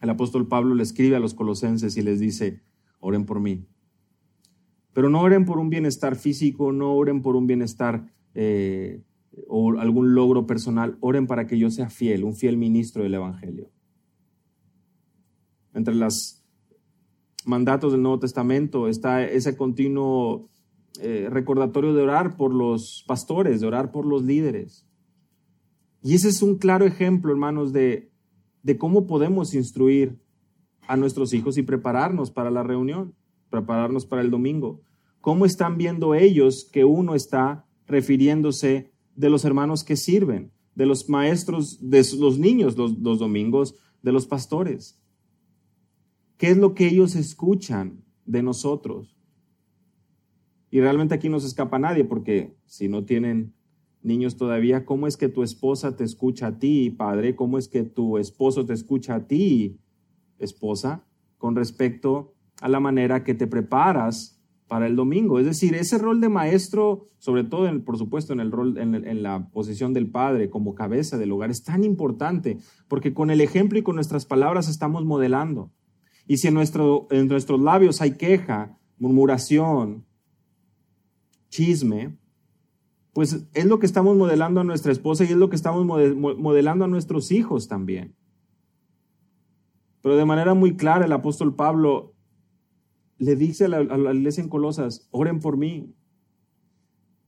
El 0.00 0.10
apóstol 0.10 0.46
Pablo 0.46 0.74
le 0.74 0.82
escribe 0.82 1.16
a 1.16 1.20
los 1.20 1.34
colosenses 1.34 1.96
y 1.96 2.02
les 2.02 2.20
dice, 2.20 2.62
oren 3.00 3.26
por 3.26 3.40
mí. 3.40 3.66
Pero 4.94 5.10
no 5.10 5.20
oren 5.20 5.44
por 5.44 5.58
un 5.58 5.70
bienestar 5.70 6.16
físico, 6.16 6.72
no 6.72 6.94
oren 6.94 7.20
por 7.20 7.36
un 7.36 7.46
bienestar 7.46 8.06
eh, 8.34 9.02
o 9.46 9.78
algún 9.78 10.14
logro 10.14 10.46
personal, 10.46 10.96
oren 11.00 11.26
para 11.26 11.46
que 11.46 11.58
yo 11.58 11.70
sea 11.70 11.90
fiel, 11.90 12.24
un 12.24 12.34
fiel 12.34 12.56
ministro 12.56 13.02
del 13.02 13.14
Evangelio 13.14 13.70
entre 15.74 15.94
los 15.94 16.42
mandatos 17.44 17.92
del 17.92 18.02
Nuevo 18.02 18.18
Testamento 18.18 18.88
está 18.88 19.24
ese 19.24 19.56
continuo 19.56 20.48
eh, 21.00 21.28
recordatorio 21.30 21.94
de 21.94 22.02
orar 22.02 22.36
por 22.36 22.52
los 22.52 23.04
pastores, 23.06 23.60
de 23.60 23.66
orar 23.66 23.90
por 23.90 24.04
los 24.04 24.22
líderes. 24.22 24.86
Y 26.02 26.14
ese 26.14 26.28
es 26.28 26.42
un 26.42 26.56
claro 26.58 26.84
ejemplo, 26.84 27.32
hermanos, 27.32 27.72
de, 27.72 28.10
de 28.62 28.78
cómo 28.78 29.06
podemos 29.06 29.54
instruir 29.54 30.18
a 30.86 30.96
nuestros 30.96 31.32
hijos 31.34 31.58
y 31.58 31.62
prepararnos 31.62 32.30
para 32.30 32.50
la 32.50 32.62
reunión, 32.62 33.14
prepararnos 33.50 34.06
para 34.06 34.22
el 34.22 34.30
domingo. 34.30 34.80
¿Cómo 35.20 35.44
están 35.44 35.76
viendo 35.76 36.14
ellos 36.14 36.68
que 36.72 36.84
uno 36.84 37.14
está 37.14 37.66
refiriéndose 37.86 38.92
de 39.14 39.30
los 39.30 39.44
hermanos 39.44 39.84
que 39.84 39.96
sirven, 39.96 40.52
de 40.74 40.86
los 40.86 41.08
maestros, 41.08 41.78
de 41.80 42.04
los 42.18 42.38
niños 42.38 42.76
los 42.76 43.18
domingos, 43.18 43.74
de 44.02 44.12
los 44.12 44.26
pastores? 44.26 45.00
¿Qué 46.38 46.50
es 46.50 46.56
lo 46.56 46.72
que 46.74 46.86
ellos 46.86 47.16
escuchan 47.16 48.04
de 48.24 48.44
nosotros? 48.44 49.18
Y 50.70 50.80
realmente 50.80 51.16
aquí 51.16 51.28
no 51.28 51.40
se 51.40 51.48
escapa 51.48 51.80
nadie, 51.80 52.04
porque 52.04 52.56
si 52.64 52.88
no 52.88 53.04
tienen 53.04 53.54
niños 54.02 54.36
todavía, 54.36 54.84
¿cómo 54.84 55.08
es 55.08 55.16
que 55.16 55.28
tu 55.28 55.42
esposa 55.42 55.96
te 55.96 56.04
escucha 56.04 56.46
a 56.46 56.58
ti, 56.60 56.90
padre? 56.90 57.34
¿Cómo 57.34 57.58
es 57.58 57.66
que 57.66 57.82
tu 57.82 58.18
esposo 58.18 58.64
te 58.64 58.72
escucha 58.72 59.16
a 59.16 59.26
ti, 59.26 59.80
esposa, 60.38 61.04
con 61.38 61.56
respecto 61.56 62.34
a 62.60 62.68
la 62.68 62.78
manera 62.78 63.24
que 63.24 63.34
te 63.34 63.48
preparas 63.48 64.40
para 64.68 64.86
el 64.86 64.94
domingo? 64.94 65.40
Es 65.40 65.46
decir, 65.46 65.74
ese 65.74 65.98
rol 65.98 66.20
de 66.20 66.28
maestro, 66.28 67.06
sobre 67.18 67.42
todo, 67.42 67.66
en, 67.66 67.82
por 67.82 67.98
supuesto, 67.98 68.32
en 68.32 68.38
el 68.38 68.52
rol, 68.52 68.78
en, 68.78 68.94
en 68.94 69.24
la 69.24 69.48
posición 69.50 69.92
del 69.92 70.08
padre 70.08 70.50
como 70.50 70.76
cabeza 70.76 71.18
del 71.18 71.32
hogar, 71.32 71.50
es 71.50 71.64
tan 71.64 71.82
importante, 71.82 72.58
porque 72.86 73.12
con 73.12 73.30
el 73.30 73.40
ejemplo 73.40 73.76
y 73.76 73.82
con 73.82 73.96
nuestras 73.96 74.24
palabras 74.24 74.68
estamos 74.68 75.04
modelando. 75.04 75.72
Y 76.28 76.36
si 76.36 76.46
en, 76.46 76.56
en 76.58 77.28
nuestros 77.28 77.60
labios 77.60 78.00
hay 78.02 78.12
queja, 78.12 78.78
murmuración, 78.98 80.04
chisme, 81.48 82.16
pues 83.14 83.46
es 83.54 83.64
lo 83.64 83.78
que 83.78 83.86
estamos 83.86 84.14
modelando 84.16 84.60
a 84.60 84.64
nuestra 84.64 84.92
esposa 84.92 85.24
y 85.24 85.28
es 85.28 85.36
lo 85.36 85.48
que 85.48 85.56
estamos 85.56 85.86
modelando 85.86 86.84
a 86.84 86.88
nuestros 86.88 87.32
hijos 87.32 87.66
también. 87.66 88.14
Pero 90.02 90.16
de 90.16 90.26
manera 90.26 90.52
muy 90.52 90.76
clara 90.76 91.06
el 91.06 91.12
apóstol 91.12 91.56
Pablo 91.56 92.14
le 93.16 93.34
dice 93.34 93.64
a 93.64 93.68
la, 93.68 93.78
a 93.78 93.96
la, 93.96 94.12
iglesia 94.12 94.42
en 94.42 94.50
Colosas, 94.50 95.08
oren 95.10 95.40
por 95.40 95.56
mí. 95.56 95.94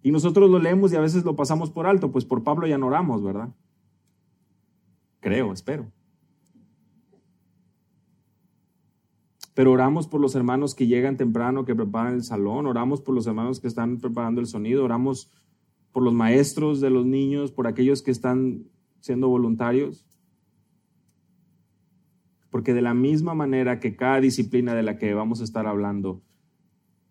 Y 0.03 0.13
nosotros 0.13 0.51
lo 0.51 0.59
leemos 0.59 0.93
y 0.93 0.97
a 0.97 1.01
veces 1.01 1.25
lo 1.25 1.37
pasamos 1.37 1.71
por 1.71 1.87
alto, 1.87 2.13
pues 2.13 2.27
por 2.27 2.45
Pablo 2.45 2.67
ya 2.67 2.79
no 2.79 2.87
oramos, 2.87 3.23
¿verdad? 3.23 3.49
Creo, 5.21 5.53
espero. 5.53 5.91
Pero 9.55 9.73
oramos 9.73 10.07
por 10.07 10.21
los 10.21 10.35
hermanos 10.35 10.75
que 10.75 10.87
llegan 10.87 11.17
temprano, 11.17 11.65
que 11.65 11.75
preparan 11.75 12.15
el 12.15 12.25
salón, 12.25 12.67
oramos 12.67 13.01
por 13.01 13.15
los 13.15 13.27
hermanos 13.27 13.61
que 13.61 13.69
están 13.69 13.99
preparando 13.99 14.41
el 14.41 14.47
sonido, 14.47 14.85
oramos 14.85 15.31
por 15.93 16.03
los 16.03 16.15
maestros 16.15 16.81
de 16.81 16.91
los 16.91 17.05
niños, 17.05 17.51
por 17.51 17.67
aquellos 17.67 18.03
que 18.03 18.11
están 18.11 18.65
siendo 19.01 19.29
voluntarios. 19.29 20.07
Porque 22.51 22.75
de 22.75 22.83
la 22.83 22.95
misma 22.95 23.35
manera 23.35 23.81
que 23.81 23.97
cada 23.97 24.21
disciplina 24.21 24.75
de 24.75 24.83
la 24.83 24.99
que 24.99 25.15
vamos 25.15 25.41
a 25.41 25.45
estar 25.45 25.67
hablando, 25.67 26.23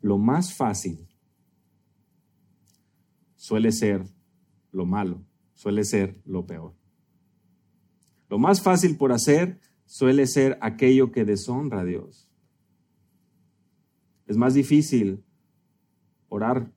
lo 0.01 0.17
más 0.17 0.55
fácil 0.55 1.07
suele 3.35 3.71
ser 3.71 4.05
lo 4.71 4.85
malo, 4.85 5.21
suele 5.53 5.83
ser 5.83 6.21
lo 6.25 6.45
peor. 6.45 6.73
Lo 8.29 8.37
más 8.37 8.61
fácil 8.61 8.95
por 8.95 9.11
hacer 9.11 9.59
suele 9.85 10.27
ser 10.27 10.57
aquello 10.61 11.11
que 11.11 11.25
deshonra 11.25 11.81
a 11.81 11.85
Dios. 11.85 12.28
Es 14.29 14.37
más 14.37 14.53
difícil 14.53 15.25
orar, 16.27 16.71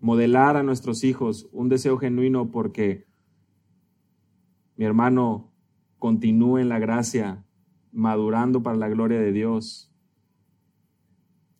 modelar 0.00 0.56
a 0.56 0.62
nuestros 0.62 1.04
hijos 1.04 1.50
un 1.52 1.68
deseo 1.68 1.98
genuino 1.98 2.50
porque 2.50 3.06
mi 4.76 4.86
hermano 4.86 5.52
continúe 5.98 6.60
en 6.60 6.70
la 6.70 6.78
gracia, 6.78 7.44
madurando 7.92 8.62
para 8.62 8.78
la 8.78 8.88
gloria 8.88 9.20
de 9.20 9.32
Dios, 9.32 9.92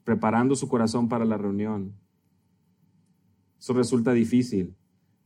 preparando 0.04 0.56
su 0.56 0.66
corazón 0.66 1.10
para 1.10 1.26
la 1.26 1.36
reunión. 1.36 1.94
Eso 3.58 3.74
resulta 3.74 4.14
difícil, 4.14 4.74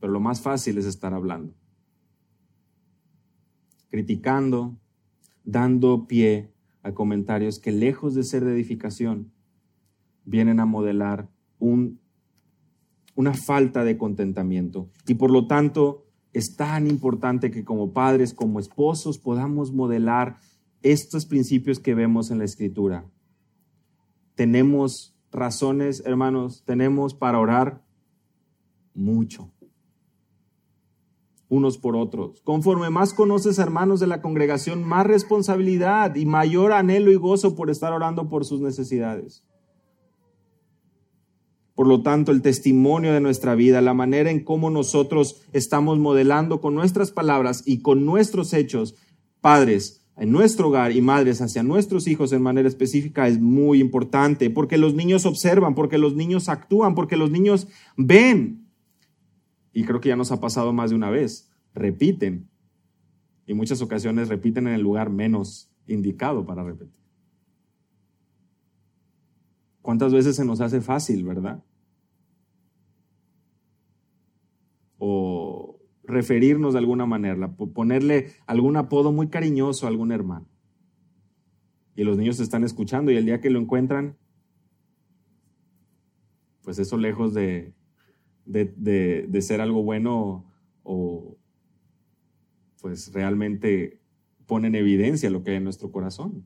pero 0.01 0.11
lo 0.11 0.19
más 0.19 0.41
fácil 0.41 0.77
es 0.77 0.85
estar 0.85 1.13
hablando, 1.13 1.55
criticando, 3.89 4.77
dando 5.45 6.07
pie 6.07 6.52
a 6.83 6.93
comentarios 6.93 7.59
que 7.59 7.71
lejos 7.71 8.13
de 8.13 8.23
ser 8.23 8.43
de 8.45 8.53
edificación, 8.53 9.31
vienen 10.25 10.59
a 10.59 10.65
modelar 10.65 11.29
un, 11.59 11.99
una 13.15 13.33
falta 13.33 13.83
de 13.83 13.97
contentamiento. 13.97 14.89
Y 15.07 15.15
por 15.15 15.31
lo 15.31 15.47
tanto, 15.47 16.05
es 16.33 16.55
tan 16.55 16.87
importante 16.87 17.51
que 17.51 17.63
como 17.63 17.93
padres, 17.93 18.33
como 18.33 18.59
esposos, 18.59 19.17
podamos 19.17 19.71
modelar 19.71 20.37
estos 20.81 21.25
principios 21.25 21.79
que 21.79 21.95
vemos 21.95 22.31
en 22.31 22.39
la 22.39 22.45
escritura. 22.45 23.05
Tenemos 24.35 25.15
razones, 25.31 26.03
hermanos, 26.05 26.63
tenemos 26.65 27.13
para 27.13 27.39
orar 27.39 27.81
mucho 28.93 29.51
unos 31.53 31.77
por 31.77 31.95
otros. 31.95 32.41
Conforme 32.43 32.89
más 32.89 33.13
conoces, 33.13 33.59
hermanos 33.59 33.99
de 33.99 34.07
la 34.07 34.21
congregación, 34.21 34.83
más 34.83 35.05
responsabilidad 35.05 36.15
y 36.15 36.25
mayor 36.25 36.71
anhelo 36.71 37.11
y 37.11 37.15
gozo 37.15 37.55
por 37.55 37.69
estar 37.69 37.93
orando 37.93 38.27
por 38.27 38.43
sus 38.43 38.59
necesidades. 38.59 39.45
Por 41.75 41.87
lo 41.87 42.01
tanto, 42.01 42.31
el 42.31 42.41
testimonio 42.41 43.13
de 43.13 43.21
nuestra 43.21 43.55
vida, 43.55 43.81
la 43.81 43.93
manera 43.93 44.31
en 44.31 44.43
cómo 44.43 44.69
nosotros 44.69 45.41
estamos 45.53 45.99
modelando 45.99 46.59
con 46.59 46.75
nuestras 46.75 47.11
palabras 47.11 47.63
y 47.65 47.81
con 47.81 48.05
nuestros 48.05 48.53
hechos, 48.53 48.95
padres, 49.41 50.03
en 50.17 50.31
nuestro 50.31 50.67
hogar 50.67 50.91
y 50.91 51.01
madres 51.01 51.41
hacia 51.41 51.63
nuestros 51.63 52.07
hijos 52.07 52.31
en 52.33 52.43
manera 52.43 52.67
específica 52.67 53.27
es 53.27 53.39
muy 53.39 53.79
importante, 53.79 54.49
porque 54.51 54.77
los 54.77 54.93
niños 54.93 55.25
observan, 55.25 55.73
porque 55.73 55.97
los 55.97 56.15
niños 56.15 56.49
actúan, 56.49 56.93
porque 56.93 57.17
los 57.17 57.31
niños 57.31 57.67
ven 57.97 58.62
y 59.73 59.83
creo 59.83 59.99
que 59.99 60.09
ya 60.09 60.15
nos 60.15 60.31
ha 60.31 60.39
pasado 60.39 60.71
más 60.71 60.91
de 60.91 60.95
una 60.95 61.09
vez, 61.09 61.51
repiten. 61.73 62.47
Y 63.45 63.55
muchas 63.55 63.81
ocasiones 63.81 64.29
repiten 64.29 64.67
en 64.67 64.75
el 64.75 64.81
lugar 64.81 65.09
menos 65.09 65.71
indicado 65.87 66.45
para 66.45 66.63
repetir. 66.63 66.93
¿Cuántas 69.81 70.13
veces 70.13 70.35
se 70.35 70.45
nos 70.45 70.61
hace 70.61 70.79
fácil, 70.79 71.25
verdad? 71.25 71.61
O 74.97 75.79
referirnos 76.03 76.73
de 76.73 76.79
alguna 76.79 77.05
manera, 77.05 77.53
ponerle 77.55 78.31
algún 78.45 78.77
apodo 78.77 79.11
muy 79.11 79.27
cariñoso 79.27 79.85
a 79.85 79.89
algún 79.89 80.11
hermano. 80.11 80.47
Y 81.95 82.03
los 82.03 82.17
niños 82.17 82.39
están 82.39 82.63
escuchando 82.63 83.11
y 83.11 83.17
el 83.17 83.25
día 83.25 83.41
que 83.41 83.49
lo 83.49 83.59
encuentran, 83.59 84.17
pues 86.61 86.79
eso 86.79 86.97
lejos 86.97 87.33
de 87.33 87.73
de, 88.45 89.41
ser 89.41 89.61
algo 89.61 89.83
bueno 89.83 90.45
o 90.83 91.37
pues 92.81 93.13
realmente 93.13 94.01
pone 94.45 94.67
en 94.67 94.75
evidencia 94.75 95.29
lo 95.29 95.43
que 95.43 95.51
hay 95.51 95.57
en 95.57 95.63
nuestro 95.63 95.91
corazón. 95.91 96.45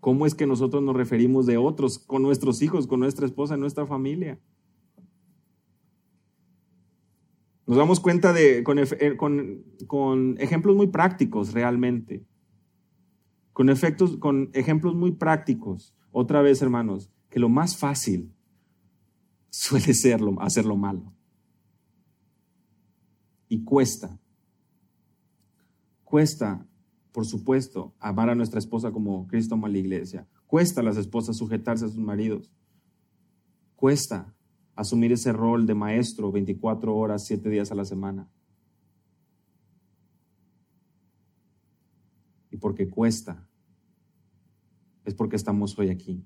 ¿Cómo 0.00 0.24
es 0.24 0.34
que 0.34 0.46
nosotros 0.46 0.82
nos 0.82 0.96
referimos 0.96 1.44
de 1.44 1.58
otros 1.58 1.98
con 1.98 2.22
nuestros 2.22 2.62
hijos, 2.62 2.86
con 2.86 3.00
nuestra 3.00 3.26
esposa, 3.26 3.58
nuestra 3.58 3.86
familia? 3.86 4.40
Nos 7.66 7.76
damos 7.76 8.00
cuenta 8.00 8.32
de, 8.32 8.64
con, 8.64 8.78
eh, 8.78 9.16
con, 9.16 9.62
con 9.86 10.36
ejemplos 10.40 10.74
muy 10.74 10.86
prácticos 10.86 11.52
realmente. 11.52 12.24
Con, 13.52 13.68
efectos, 13.68 14.16
con 14.16 14.50
ejemplos 14.54 14.94
muy 14.94 15.12
prácticos. 15.12 15.94
Otra 16.10 16.40
vez, 16.40 16.62
hermanos, 16.62 17.12
que 17.28 17.38
lo 17.38 17.50
más 17.50 17.76
fácil 17.76 18.32
suele 19.50 19.92
ser 19.94 20.20
hacer 20.40 20.64
lo 20.64 20.76
malo. 20.76 21.12
Y 23.48 23.64
cuesta. 23.64 24.18
Cuesta, 26.04 26.66
por 27.12 27.26
supuesto, 27.26 27.94
amar 27.98 28.30
a 28.30 28.34
nuestra 28.34 28.58
esposa 28.58 28.92
como 28.92 29.26
Cristo 29.26 29.54
ama 29.54 29.68
a 29.68 29.70
la 29.70 29.78
iglesia. 29.78 30.26
Cuesta 30.46 30.80
a 30.80 30.84
las 30.84 30.96
esposas 30.96 31.36
sujetarse 31.36 31.84
a 31.84 31.88
sus 31.88 31.98
maridos. 31.98 32.50
Cuesta 33.76 34.34
asumir 34.74 35.12
ese 35.12 35.32
rol 35.32 35.66
de 35.66 35.74
maestro 35.74 36.32
24 36.32 36.96
horas, 36.96 37.24
7 37.26 37.48
días 37.50 37.70
a 37.70 37.74
la 37.74 37.84
semana. 37.84 38.28
Y 42.50 42.56
porque 42.56 42.88
cuesta, 42.88 43.48
es 45.04 45.14
porque 45.14 45.36
estamos 45.36 45.78
hoy 45.78 45.90
aquí 45.90 46.24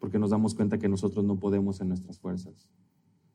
porque 0.00 0.18
nos 0.18 0.30
damos 0.30 0.54
cuenta 0.54 0.78
que 0.78 0.88
nosotros 0.88 1.24
no 1.24 1.38
podemos 1.38 1.80
en 1.80 1.88
nuestras 1.88 2.18
fuerzas. 2.18 2.68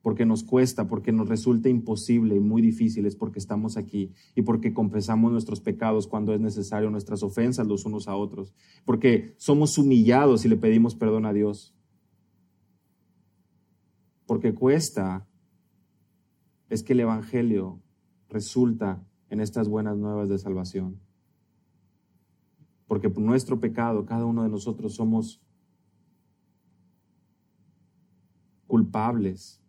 Porque 0.01 0.25
nos 0.25 0.43
cuesta, 0.43 0.87
porque 0.87 1.11
nos 1.11 1.29
resulta 1.29 1.69
imposible 1.69 2.35
y 2.35 2.39
muy 2.39 2.61
difícil, 2.61 3.05
es 3.05 3.15
porque 3.15 3.39
estamos 3.39 3.77
aquí 3.77 4.11
y 4.35 4.41
porque 4.41 4.73
confesamos 4.73 5.31
nuestros 5.31 5.61
pecados 5.61 6.07
cuando 6.07 6.33
es 6.33 6.41
necesario, 6.41 6.89
nuestras 6.89 7.23
ofensas 7.23 7.67
los 7.67 7.85
unos 7.85 8.07
a 8.07 8.15
otros, 8.15 8.53
porque 8.83 9.33
somos 9.37 9.77
humillados 9.77 10.43
y 10.43 10.49
le 10.49 10.57
pedimos 10.57 10.95
perdón 10.95 11.25
a 11.25 11.33
Dios. 11.33 11.73
Porque 14.25 14.53
cuesta, 14.53 15.27
es 16.69 16.81
que 16.83 16.93
el 16.93 17.01
Evangelio 17.01 17.79
resulta 18.27 19.03
en 19.29 19.39
estas 19.39 19.69
buenas 19.69 19.97
nuevas 19.97 20.29
de 20.29 20.39
salvación. 20.39 20.99
Porque 22.87 23.09
por 23.09 23.23
nuestro 23.23 23.59
pecado, 23.59 24.05
cada 24.05 24.25
uno 24.25 24.43
de 24.43 24.49
nosotros 24.49 24.95
somos 24.95 25.44
culpables 28.75 29.63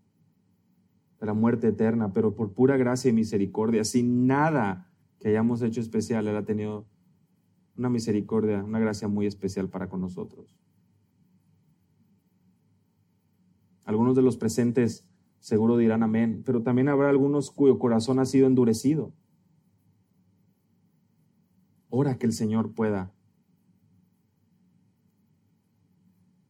de 1.21 1.27
la 1.27 1.33
muerte 1.33 1.69
eterna, 1.69 2.13
pero 2.13 2.35
por 2.35 2.55
pura 2.55 2.77
gracia 2.77 3.09
y 3.09 3.13
misericordia, 3.13 3.85
sin 3.85 4.27
nada 4.27 4.91
que 5.21 5.29
hayamos 5.29 5.63
hecho 5.63 5.81
especial, 5.81 6.27
Él 6.27 6.37
ha 6.37 6.45
tenido 6.45 6.89
una 7.77 7.89
misericordia, 7.89 8.65
una 8.65 8.81
gracia 8.81 9.07
muy 9.07 9.27
especial 9.27 9.69
para 9.69 9.89
con 9.89 10.01
nosotros. 10.01 10.59
Algunos 13.85 14.17
de 14.17 14.23
los 14.23 14.37
presentes 14.37 15.09
seguro 15.39 15.77
dirán 15.77 16.03
amén, 16.03 16.43
pero 16.45 16.65
también 16.65 16.89
habrá 16.89 17.09
algunos 17.09 17.53
cuyo 17.53 17.79
corazón 17.79 18.19
ha 18.19 18.27
sido 18.27 18.49
endurecido. 18.49 19.13
Ora 21.91 22.19
que 22.19 22.27
el 22.27 22.33
Señor 22.33 22.75
pueda 22.75 23.13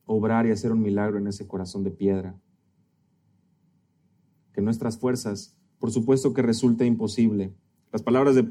obrar 0.06 0.46
y 0.46 0.52
hacer 0.52 0.72
un 0.72 0.80
milagro 0.80 1.18
en 1.18 1.26
ese 1.26 1.46
corazón 1.46 1.84
de 1.84 1.90
piedra. 1.90 2.40
Que 4.56 4.62
nuestras 4.62 4.96
fuerzas, 4.96 5.54
por 5.78 5.90
supuesto 5.90 6.32
que 6.32 6.40
resulta 6.40 6.86
imposible. 6.86 7.52
Las 7.92 8.02
palabras 8.02 8.34
de 8.34 8.50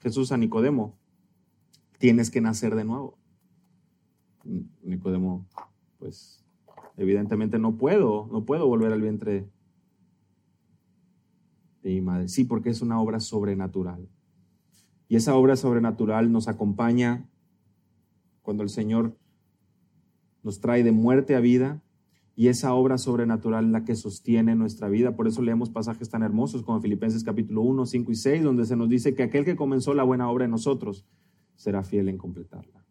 Jesús 0.00 0.30
a 0.30 0.36
Nicodemo, 0.36 0.98
tienes 1.98 2.30
que 2.30 2.42
nacer 2.42 2.74
de 2.74 2.84
nuevo. 2.84 3.16
Nicodemo, 4.82 5.46
pues 5.98 6.44
evidentemente 6.98 7.58
no 7.58 7.78
puedo, 7.78 8.28
no 8.30 8.44
puedo 8.44 8.66
volver 8.66 8.92
al 8.92 9.00
vientre 9.00 9.48
de 11.82 11.90
mi 11.90 12.02
madre. 12.02 12.28
Sí, 12.28 12.44
porque 12.44 12.68
es 12.68 12.82
una 12.82 13.00
obra 13.00 13.18
sobrenatural. 13.18 14.06
Y 15.08 15.16
esa 15.16 15.36
obra 15.36 15.56
sobrenatural 15.56 16.30
nos 16.30 16.48
acompaña 16.48 17.30
cuando 18.42 18.62
el 18.62 18.68
Señor 18.68 19.16
nos 20.42 20.60
trae 20.60 20.84
de 20.84 20.92
muerte 20.92 21.34
a 21.34 21.40
vida 21.40 21.82
y 22.38 22.48
esa 22.48 22.74
obra 22.74 22.98
sobrenatural 22.98 23.72
la 23.72 23.84
que 23.84 23.96
sostiene 23.96 24.54
nuestra 24.54 24.90
vida. 24.90 25.16
Por 25.16 25.26
eso 25.26 25.40
leemos 25.40 25.70
pasajes 25.70 26.10
tan 26.10 26.22
hermosos 26.22 26.62
como 26.62 26.82
Filipenses 26.82 27.24
capítulo 27.24 27.62
1, 27.62 27.86
5 27.86 28.12
y 28.12 28.14
6, 28.14 28.42
donde 28.42 28.66
se 28.66 28.76
nos 28.76 28.90
dice 28.90 29.14
que 29.14 29.22
aquel 29.22 29.46
que 29.46 29.56
comenzó 29.56 29.94
la 29.94 30.02
buena 30.02 30.30
obra 30.30 30.44
en 30.44 30.50
nosotros 30.50 31.06
será 31.56 31.82
fiel 31.82 32.10
en 32.10 32.18
completarla. 32.18 32.84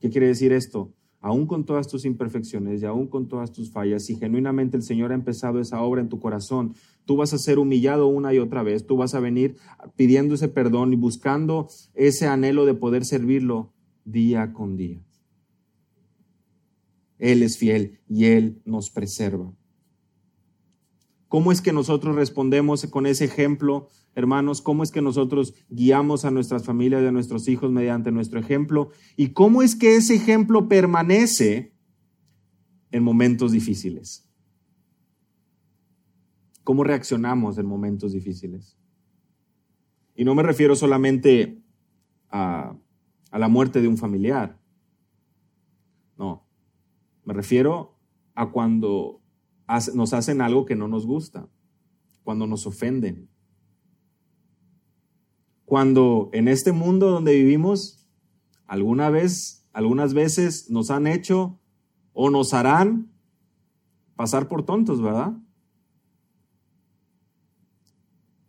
¿Qué 0.00 0.08
quiere 0.08 0.28
decir 0.28 0.52
esto? 0.52 0.94
Aún 1.20 1.46
con 1.46 1.66
todas 1.66 1.88
tus 1.88 2.06
imperfecciones 2.06 2.82
y 2.82 2.86
aún 2.86 3.06
con 3.06 3.28
todas 3.28 3.52
tus 3.52 3.70
fallas, 3.70 4.04
si 4.04 4.16
genuinamente 4.16 4.78
el 4.78 4.82
Señor 4.82 5.12
ha 5.12 5.14
empezado 5.14 5.60
esa 5.60 5.82
obra 5.82 6.00
en 6.00 6.08
tu 6.08 6.18
corazón, 6.18 6.74
tú 7.04 7.16
vas 7.16 7.34
a 7.34 7.38
ser 7.38 7.58
humillado 7.58 8.06
una 8.06 8.32
y 8.32 8.38
otra 8.38 8.62
vez, 8.62 8.86
tú 8.86 8.96
vas 8.96 9.14
a 9.14 9.20
venir 9.20 9.56
pidiendo 9.96 10.36
ese 10.36 10.48
perdón 10.48 10.92
y 10.94 10.96
buscando 10.96 11.68
ese 11.94 12.28
anhelo 12.28 12.64
de 12.64 12.74
poder 12.74 13.04
servirlo 13.04 13.72
día 14.04 14.54
con 14.54 14.76
día. 14.76 15.02
Él 17.18 17.42
es 17.42 17.58
fiel 17.58 18.00
y 18.08 18.26
Él 18.26 18.60
nos 18.64 18.90
preserva. 18.90 19.52
¿Cómo 21.28 21.50
es 21.50 21.60
que 21.60 21.72
nosotros 21.72 22.14
respondemos 22.14 22.86
con 22.86 23.06
ese 23.06 23.24
ejemplo, 23.24 23.88
hermanos? 24.14 24.62
¿Cómo 24.62 24.82
es 24.82 24.92
que 24.92 25.02
nosotros 25.02 25.54
guiamos 25.68 26.24
a 26.24 26.30
nuestras 26.30 26.64
familias 26.64 27.02
y 27.02 27.06
a 27.06 27.12
nuestros 27.12 27.48
hijos 27.48 27.70
mediante 27.72 28.12
nuestro 28.12 28.38
ejemplo? 28.38 28.90
¿Y 29.16 29.30
cómo 29.30 29.62
es 29.62 29.74
que 29.74 29.96
ese 29.96 30.14
ejemplo 30.14 30.68
permanece 30.68 31.74
en 32.92 33.02
momentos 33.02 33.52
difíciles? 33.52 34.28
¿Cómo 36.62 36.84
reaccionamos 36.84 37.58
en 37.58 37.66
momentos 37.66 38.12
difíciles? 38.12 38.78
Y 40.14 40.24
no 40.24 40.34
me 40.34 40.42
refiero 40.42 40.76
solamente 40.76 41.60
a, 42.30 42.76
a 43.30 43.38
la 43.38 43.48
muerte 43.48 43.82
de 43.82 43.88
un 43.88 43.98
familiar. 43.98 44.58
No, 46.16 46.45
me 47.26 47.34
refiero 47.34 47.98
a 48.34 48.50
cuando 48.52 49.20
nos 49.94 50.14
hacen 50.14 50.40
algo 50.40 50.64
que 50.64 50.76
no 50.76 50.86
nos 50.86 51.06
gusta, 51.06 51.48
cuando 52.22 52.46
nos 52.46 52.66
ofenden. 52.66 53.28
Cuando 55.64 56.30
en 56.32 56.46
este 56.46 56.70
mundo 56.70 57.10
donde 57.10 57.34
vivimos, 57.34 58.06
alguna 58.66 59.10
vez, 59.10 59.68
algunas 59.72 60.14
veces 60.14 60.70
nos 60.70 60.90
han 60.90 61.08
hecho 61.08 61.58
o 62.12 62.30
nos 62.30 62.54
harán 62.54 63.10
pasar 64.14 64.46
por 64.46 64.64
tontos, 64.64 65.02
¿verdad? 65.02 65.36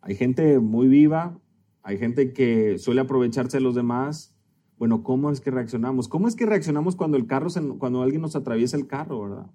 Hay 0.02 0.16
gente 0.16 0.60
muy 0.60 0.88
viva, 0.88 1.42
hay 1.82 1.98
gente 1.98 2.32
que 2.32 2.78
suele 2.78 3.02
aprovecharse 3.02 3.58
de 3.58 3.64
los 3.64 3.74
demás. 3.74 4.37
Bueno, 4.78 5.04
¿cómo 5.04 5.32
es 5.32 5.42
que 5.42 5.52
reaccionamos? 5.52 6.08
¿Cómo 6.08 6.28
es 6.28 6.36
que 6.36 6.46
reaccionamos 6.46 6.96
cuando 6.96 7.18
el 7.18 7.26
carro 7.26 7.50
cuando 7.80 8.02
alguien 8.02 8.22
nos 8.22 8.36
atraviesa 8.36 8.78
el 8.78 8.88
carro, 8.88 9.22
verdad? 9.22 9.52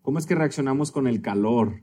¿Cómo 0.00 0.18
es 0.18 0.26
que 0.26 0.34
reaccionamos 0.34 0.90
con 0.90 1.06
el 1.06 1.20
calor? 1.20 1.82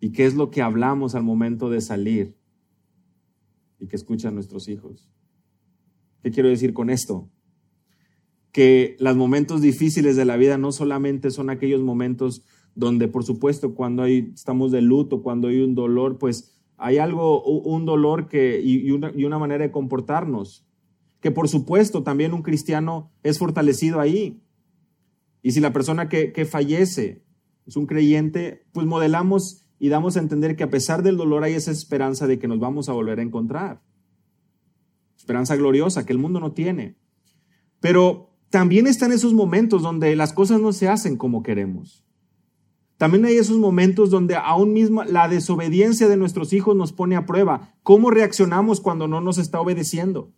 ¿Y 0.00 0.12
qué 0.12 0.26
es 0.26 0.34
lo 0.34 0.50
que 0.50 0.62
hablamos 0.62 1.14
al 1.14 1.22
momento 1.22 1.70
de 1.70 1.80
salir? 1.80 2.36
Y 3.78 3.86
que 3.86 3.96
escuchan 3.96 4.34
nuestros 4.34 4.68
hijos. 4.68 5.08
¿Qué 6.22 6.30
quiero 6.30 6.48
decir 6.48 6.72
con 6.72 6.90
esto? 6.90 7.30
Que 8.52 8.96
los 8.98 9.16
momentos 9.16 9.60
difíciles 9.60 10.16
de 10.16 10.24
la 10.24 10.36
vida 10.36 10.58
no 10.58 10.72
solamente 10.72 11.30
son 11.30 11.50
aquellos 11.50 11.82
momentos 11.82 12.44
donde, 12.74 13.08
por 13.08 13.24
supuesto, 13.24 13.74
cuando 13.74 14.02
hay, 14.02 14.32
estamos 14.34 14.72
de 14.72 14.82
luto, 14.82 15.22
cuando 15.22 15.48
hay 15.48 15.60
un 15.60 15.74
dolor, 15.74 16.18
pues 16.18 16.57
hay 16.78 16.98
algo, 16.98 17.42
un 17.42 17.84
dolor 17.84 18.28
que, 18.28 18.60
y, 18.62 18.90
una, 18.92 19.12
y 19.14 19.24
una 19.24 19.38
manera 19.38 19.64
de 19.64 19.72
comportarnos. 19.72 20.64
Que 21.20 21.32
por 21.32 21.48
supuesto 21.48 22.04
también 22.04 22.32
un 22.32 22.42
cristiano 22.42 23.10
es 23.24 23.38
fortalecido 23.38 24.00
ahí. 24.00 24.40
Y 25.42 25.52
si 25.52 25.60
la 25.60 25.72
persona 25.72 26.08
que, 26.08 26.44
fallece 26.44 27.24
es 27.66 27.76
un 27.76 27.86
creyente, 27.86 28.64
pues 28.72 28.86
modelamos 28.86 29.66
y 29.80 29.88
damos 29.88 30.16
a 30.16 30.20
entender 30.20 30.56
que 30.56 30.64
a 30.64 30.70
pesar 30.70 31.02
del 31.02 31.16
dolor 31.16 31.42
hay 31.42 31.54
esa 31.54 31.72
esperanza 31.72 32.26
de 32.26 32.38
que 32.38 32.48
nos 32.48 32.60
vamos 32.60 32.88
a 32.88 32.92
volver 32.92 33.18
a 33.18 33.22
encontrar. 33.22 33.82
Esperanza 35.16 35.56
gloriosa 35.56 36.06
que 36.06 36.12
el 36.12 36.18
mundo 36.18 36.38
no 36.38 36.52
tiene. 36.52 36.96
Pero 37.80 38.30
también 38.50 38.86
están 38.86 39.12
esos 39.12 39.34
momentos 39.34 39.82
donde 39.82 40.14
las 40.14 40.32
cosas 40.32 40.60
no 40.60 40.72
se 40.72 40.88
hacen 40.88 41.16
como 41.16 41.42
queremos. 41.42 42.07
También 42.98 43.24
hay 43.24 43.36
esos 43.36 43.58
momentos 43.58 44.10
donde 44.10 44.34
aún 44.34 44.72
mismo 44.72 45.04
la 45.04 45.28
desobediencia 45.28 46.08
de 46.08 46.16
nuestros 46.16 46.52
hijos 46.52 46.76
nos 46.76 46.92
pone 46.92 47.14
a 47.14 47.26
prueba. 47.26 47.72
¿Cómo 47.84 48.10
reaccionamos 48.10 48.80
cuando 48.80 49.06
no 49.06 49.20
nos 49.20 49.38
está 49.38 49.60
obedeciendo? 49.60 50.32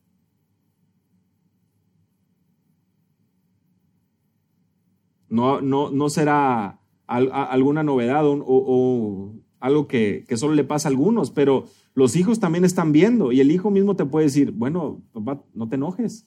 No, 5.31 5.63
no, 5.63 5.91
no 5.91 6.11
será 6.11 6.81
alguna 7.07 7.83
novedad 7.83 8.25
o, 8.27 9.33
algo 9.59 9.89
que, 9.89 10.27
solo 10.37 10.55
le 10.55 10.65
pasa 10.65 10.89
a 10.89 10.91
algunos, 10.91 11.31
pero 11.31 11.65
los 11.95 12.15
hijos 12.15 12.41
también 12.41 12.67
están 12.67 12.93
viendo 12.93 13.33
y 13.33 13.41
el 13.41 13.51
hijo 13.51 13.71
mismo 13.71 13.97
te 13.97 14.05
puede 14.05 14.27
decir, 14.27 14.53
bueno, 14.53 15.01
papá, 15.13 15.43
no 15.55 15.67
te 15.67 15.77
enojes. 15.77 16.27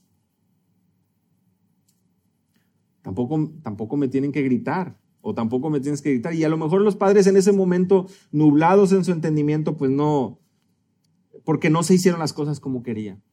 Tampoco, 3.03 3.51
tampoco 3.61 3.97
me 3.97 4.07
tienen 4.07 4.31
que 4.31 4.41
gritar 4.41 5.02
o 5.25 5.33
tampoco 5.33 5.69
me 5.69 5.79
tienes 5.79 6.01
que 6.01 6.11
gritar. 6.11 6.35
Y 6.35 6.43
a 6.43 6.49
lo 6.49 6.57
mejor 6.57 6.81
los 6.81 6.97
padres 6.97 7.25
en 7.27 7.37
ese 7.37 7.53
momento, 7.53 8.07
nublados 8.31 8.91
en 8.91 9.05
su 9.05 9.11
entendimiento, 9.11 9.77
pues 9.77 9.89
no, 9.89 10.39
porque 11.45 11.69
no 11.69 11.81
se 11.81 11.95
hicieron 11.95 12.19
las 12.19 12.33
cosas 12.33 12.59
como 12.59 12.83
querían. 12.83 13.23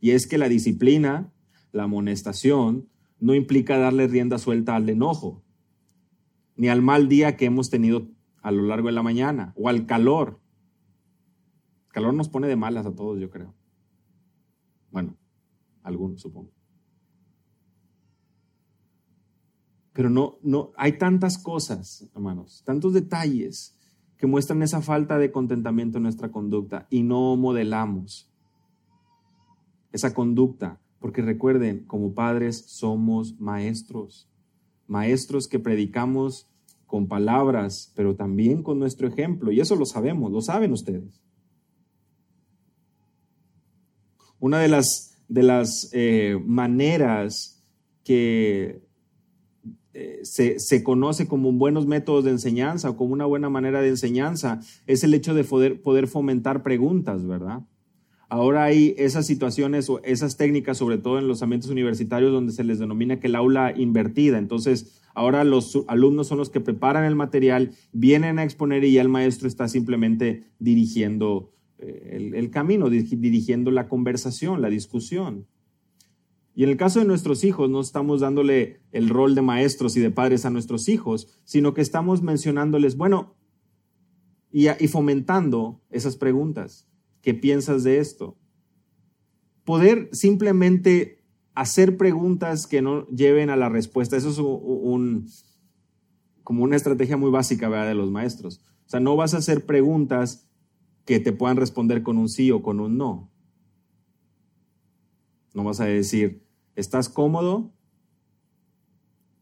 Y 0.00 0.10
es 0.10 0.26
que 0.26 0.36
la 0.36 0.48
disciplina 0.48 1.32
la 1.72 1.84
amonestación 1.84 2.90
no 3.18 3.34
implica 3.34 3.78
darle 3.78 4.06
rienda 4.06 4.36
suelta 4.36 4.76
al 4.76 4.88
enojo, 4.88 5.42
ni 6.54 6.68
al 6.68 6.82
mal 6.82 7.08
día 7.08 7.36
que 7.36 7.46
hemos 7.46 7.70
tenido 7.70 8.08
a 8.42 8.50
lo 8.50 8.64
largo 8.64 8.88
de 8.88 8.92
la 8.92 9.02
mañana, 9.02 9.54
o 9.56 9.70
al 9.70 9.86
calor. 9.86 10.40
El 11.86 11.92
calor 11.92 12.12
nos 12.12 12.28
pone 12.28 12.48
de 12.48 12.56
malas 12.56 12.84
a 12.84 12.94
todos, 12.94 13.18
yo 13.18 13.30
creo. 13.30 13.54
Bueno, 14.90 15.16
algunos 15.82 16.20
supongo. 16.20 16.52
Pero 19.92 20.10
no, 20.10 20.38
no, 20.42 20.72
hay 20.76 20.98
tantas 20.98 21.38
cosas, 21.38 22.08
hermanos, 22.14 22.62
tantos 22.64 22.94
detalles 22.94 23.76
que 24.16 24.26
muestran 24.26 24.62
esa 24.62 24.80
falta 24.80 25.18
de 25.18 25.32
contentamiento 25.32 25.98
en 25.98 26.04
nuestra 26.04 26.30
conducta 26.30 26.86
y 26.90 27.02
no 27.02 27.36
modelamos 27.36 28.30
esa 29.92 30.14
conducta 30.14 30.80
porque 31.02 31.20
recuerden, 31.20 31.84
como 31.84 32.14
padres 32.14 32.64
somos 32.68 33.38
maestros, 33.40 34.30
maestros 34.86 35.48
que 35.48 35.58
predicamos 35.58 36.48
con 36.86 37.08
palabras, 37.08 37.92
pero 37.96 38.14
también 38.14 38.62
con 38.62 38.78
nuestro 38.78 39.08
ejemplo. 39.08 39.50
Y 39.50 39.60
eso 39.60 39.74
lo 39.74 39.84
sabemos, 39.84 40.30
lo 40.30 40.40
saben 40.40 40.72
ustedes. 40.72 41.20
Una 44.38 44.60
de 44.60 44.68
las, 44.68 45.18
de 45.28 45.42
las 45.42 45.90
eh, 45.92 46.38
maneras 46.46 47.64
que 48.04 48.80
eh, 49.94 50.20
se, 50.22 50.58
se, 50.58 50.82
conoce 50.82 51.26
como 51.26 51.52
buenos 51.52 51.86
métodos 51.86 52.24
de 52.24 52.30
enseñanza 52.30 52.90
o 52.90 52.96
como 52.96 53.12
una 53.12 53.26
buena 53.26 53.50
manera 53.50 53.82
de 53.82 53.88
enseñanza 53.88 54.60
es 54.86 55.04
el 55.04 55.12
hecho 55.12 55.34
de 55.34 55.44
poder, 55.44 55.82
poder 55.82 56.06
fomentar 56.06 56.62
preguntas, 56.62 57.26
¿verdad? 57.26 57.60
Ahora 58.32 58.64
hay 58.64 58.94
esas 58.96 59.26
situaciones 59.26 59.90
o 59.90 60.00
esas 60.04 60.38
técnicas, 60.38 60.78
sobre 60.78 60.96
todo 60.96 61.18
en 61.18 61.28
los 61.28 61.42
ambientes 61.42 61.68
universitarios, 61.68 62.32
donde 62.32 62.54
se 62.54 62.64
les 62.64 62.78
denomina 62.78 63.20
que 63.20 63.26
el 63.26 63.34
aula 63.34 63.74
invertida. 63.76 64.38
Entonces, 64.38 65.02
ahora 65.12 65.44
los 65.44 65.84
alumnos 65.86 66.28
son 66.28 66.38
los 66.38 66.48
que 66.48 66.60
preparan 66.60 67.04
el 67.04 67.14
material, 67.14 67.72
vienen 67.92 68.38
a 68.38 68.44
exponer 68.44 68.84
y 68.84 68.92
ya 68.92 69.02
el 69.02 69.10
maestro 69.10 69.48
está 69.48 69.68
simplemente 69.68 70.44
dirigiendo 70.58 71.52
eh, 71.78 72.32
el, 72.34 72.50
camino, 72.50 72.88
dirigiendo 72.88 73.70
la 73.70 73.86
conversación, 73.86 74.62
la 74.62 74.70
discusión. 74.70 75.46
Y 76.54 76.64
en 76.64 76.70
el 76.70 76.76
caso 76.76 76.98
de 76.98 77.06
nuestros 77.06 77.44
hijos, 77.44 77.70
no 77.70 77.80
estamos 77.80 78.20
dándole 78.20 78.80
el 78.92 79.08
rol 79.08 79.34
de 79.34 79.42
maestros 79.42 79.96
y 79.96 80.00
de 80.00 80.10
padres 80.10 80.44
a 80.44 80.50
nuestros 80.50 80.88
hijos, 80.88 81.40
sino 81.44 81.72
que 81.72 81.80
estamos 81.80 82.22
mencionándoles, 82.22 82.96
bueno, 82.96 83.34
y 84.50 84.68
fomentando 84.88 85.80
esas 85.90 86.16
preguntas. 86.16 86.86
¿Qué 87.22 87.32
piensas 87.32 87.84
de 87.84 87.98
esto? 88.00 88.36
Poder 89.64 90.10
simplemente 90.12 91.22
hacer 91.54 91.96
preguntas 91.96 92.66
que 92.66 92.82
no 92.82 93.06
lleven 93.08 93.48
a 93.48 93.56
la 93.56 93.70
respuesta. 93.70 94.16
Eso 94.16 94.30
es 94.30 94.38
un, 94.38 95.26
como 96.42 96.64
una 96.64 96.76
estrategia 96.76 97.16
muy 97.16 97.30
básica 97.30 97.70
de 97.86 97.94
los 97.94 98.10
maestros. 98.10 98.62
O 98.86 98.90
sea, 98.90 99.00
no 99.00 99.16
vas 99.16 99.32
a 99.32 99.38
hacer 99.38 99.64
preguntas 99.64 100.50
que 101.04 101.20
te 101.20 101.32
puedan 101.32 101.56
responder 101.56 102.02
con 102.02 102.18
un 102.18 102.28
sí 102.28 102.50
o 102.50 102.62
con 102.62 102.80
un 102.80 102.98
no. 102.98 103.30
No 105.54 105.64
vas 105.64 105.80
a 105.80 105.84
decir, 105.84 106.41
¿estás 106.76 107.08
cómodo? 107.08 107.72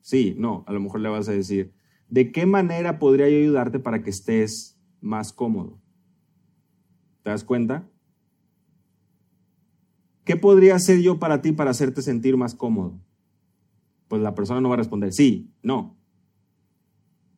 Sí, 0.01 0.35
no, 0.39 0.64
a 0.66 0.72
lo 0.72 0.81
mejor 0.81 1.01
le 1.01 1.09
vas 1.09 1.28
a 1.28 1.33
decir, 1.33 1.72
¿de 2.09 2.33
qué 2.33 2.47
manera 2.47 2.99
podría 2.99 3.28
yo 3.28 3.37
ayudarte 3.37 3.78
para 3.78 4.03
que 4.03 4.11
estés 4.11 4.78
más 5.01 5.33
cómodo? 5.33 5.81
¿Te 7.22 7.31
das 7.31 7.45
cuenta? 7.45 7.89
¿Qué 10.24 10.37
podría 10.37 10.76
hacer 10.76 11.01
yo 11.01 11.18
para 11.18 11.43
ti 11.43 11.53
para 11.53 11.70
hacerte 11.70 12.03
sentir 12.03 12.37
más 12.37 12.55
cómodo? 12.55 13.01
Pues 14.09 14.22
la 14.22 14.35
persona 14.35 14.61
no 14.61 14.68
va 14.68 14.74
a 14.74 14.78
responder 14.78 15.12
sí, 15.12 15.53
no. 15.62 15.97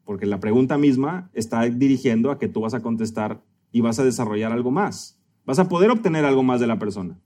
Porque 0.04 0.26
la 0.26 0.40
pregunta 0.40 0.78
misma 0.78 1.30
está 1.32 1.62
dirigiendo 1.62 2.30
a 2.30 2.38
que 2.38 2.48
tú 2.48 2.60
vas 2.60 2.74
a 2.74 2.82
contestar 2.82 3.42
y 3.70 3.80
vas 3.80 3.98
a 3.98 4.04
desarrollar 4.04 4.52
algo 4.52 4.70
más. 4.70 5.18
Vas 5.44 5.58
a 5.58 5.68
poder 5.68 5.90
obtener 5.90 6.24
algo 6.24 6.42
más 6.42 6.60
de 6.60 6.66
la 6.66 6.78
persona. 6.78 7.20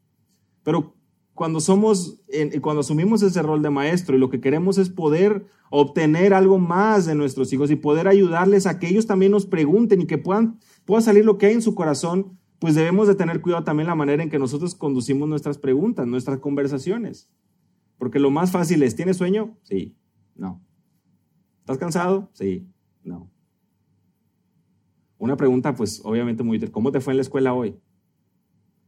Pero 0.62 0.94
cuando 1.36 1.60
somos, 1.60 2.22
cuando 2.62 2.80
asumimos 2.80 3.22
ese 3.22 3.42
rol 3.42 3.60
de 3.60 3.68
maestro 3.68 4.16
y 4.16 4.18
lo 4.18 4.30
que 4.30 4.40
queremos 4.40 4.78
es 4.78 4.88
poder 4.88 5.46
obtener 5.70 6.32
algo 6.32 6.58
más 6.58 7.04
de 7.04 7.14
nuestros 7.14 7.52
hijos 7.52 7.70
y 7.70 7.76
poder 7.76 8.08
ayudarles 8.08 8.66
a 8.66 8.78
que 8.78 8.88
ellos 8.88 9.06
también 9.06 9.32
nos 9.32 9.44
pregunten 9.44 10.00
y 10.00 10.06
que 10.06 10.16
puedan, 10.16 10.58
pueda 10.86 11.02
salir 11.02 11.26
lo 11.26 11.36
que 11.36 11.46
hay 11.46 11.52
en 11.52 11.60
su 11.60 11.74
corazón, 11.74 12.38
pues 12.58 12.74
debemos 12.74 13.06
de 13.06 13.16
tener 13.16 13.42
cuidado 13.42 13.64
también 13.64 13.86
la 13.86 13.94
manera 13.94 14.22
en 14.22 14.30
que 14.30 14.38
nosotros 14.38 14.74
conducimos 14.74 15.28
nuestras 15.28 15.58
preguntas, 15.58 16.06
nuestras 16.06 16.38
conversaciones. 16.38 17.30
Porque 17.98 18.18
lo 18.18 18.30
más 18.30 18.50
fácil 18.50 18.82
es, 18.82 18.96
¿tienes 18.96 19.18
sueño? 19.18 19.58
Sí, 19.62 19.94
no. 20.34 20.64
¿Estás 21.60 21.76
cansado? 21.76 22.30
Sí, 22.32 22.66
no. 23.04 23.30
Una 25.18 25.36
pregunta, 25.36 25.74
pues 25.74 26.00
obviamente 26.02 26.42
muy 26.42 26.56
útil. 26.56 26.70
¿Cómo 26.70 26.90
te 26.92 27.00
fue 27.00 27.12
en 27.12 27.18
la 27.18 27.22
escuela 27.22 27.52
hoy? 27.52 27.78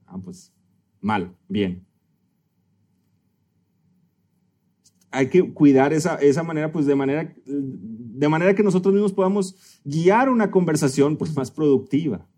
Ah, 0.06 0.16
pues 0.16 0.54
mal, 1.02 1.36
bien. 1.46 1.87
Hay 5.18 5.30
que 5.30 5.52
cuidar 5.52 5.92
esa, 5.92 6.14
esa 6.14 6.44
manera, 6.44 6.70
pues 6.70 6.86
de 6.86 6.94
manera, 6.94 7.34
de 7.44 8.28
manera 8.28 8.54
que 8.54 8.62
nosotros 8.62 8.94
mismos 8.94 9.12
podamos 9.12 9.56
guiar 9.84 10.28
una 10.28 10.52
conversación 10.52 11.16
pues 11.16 11.34
más 11.34 11.50
productiva. 11.50 12.28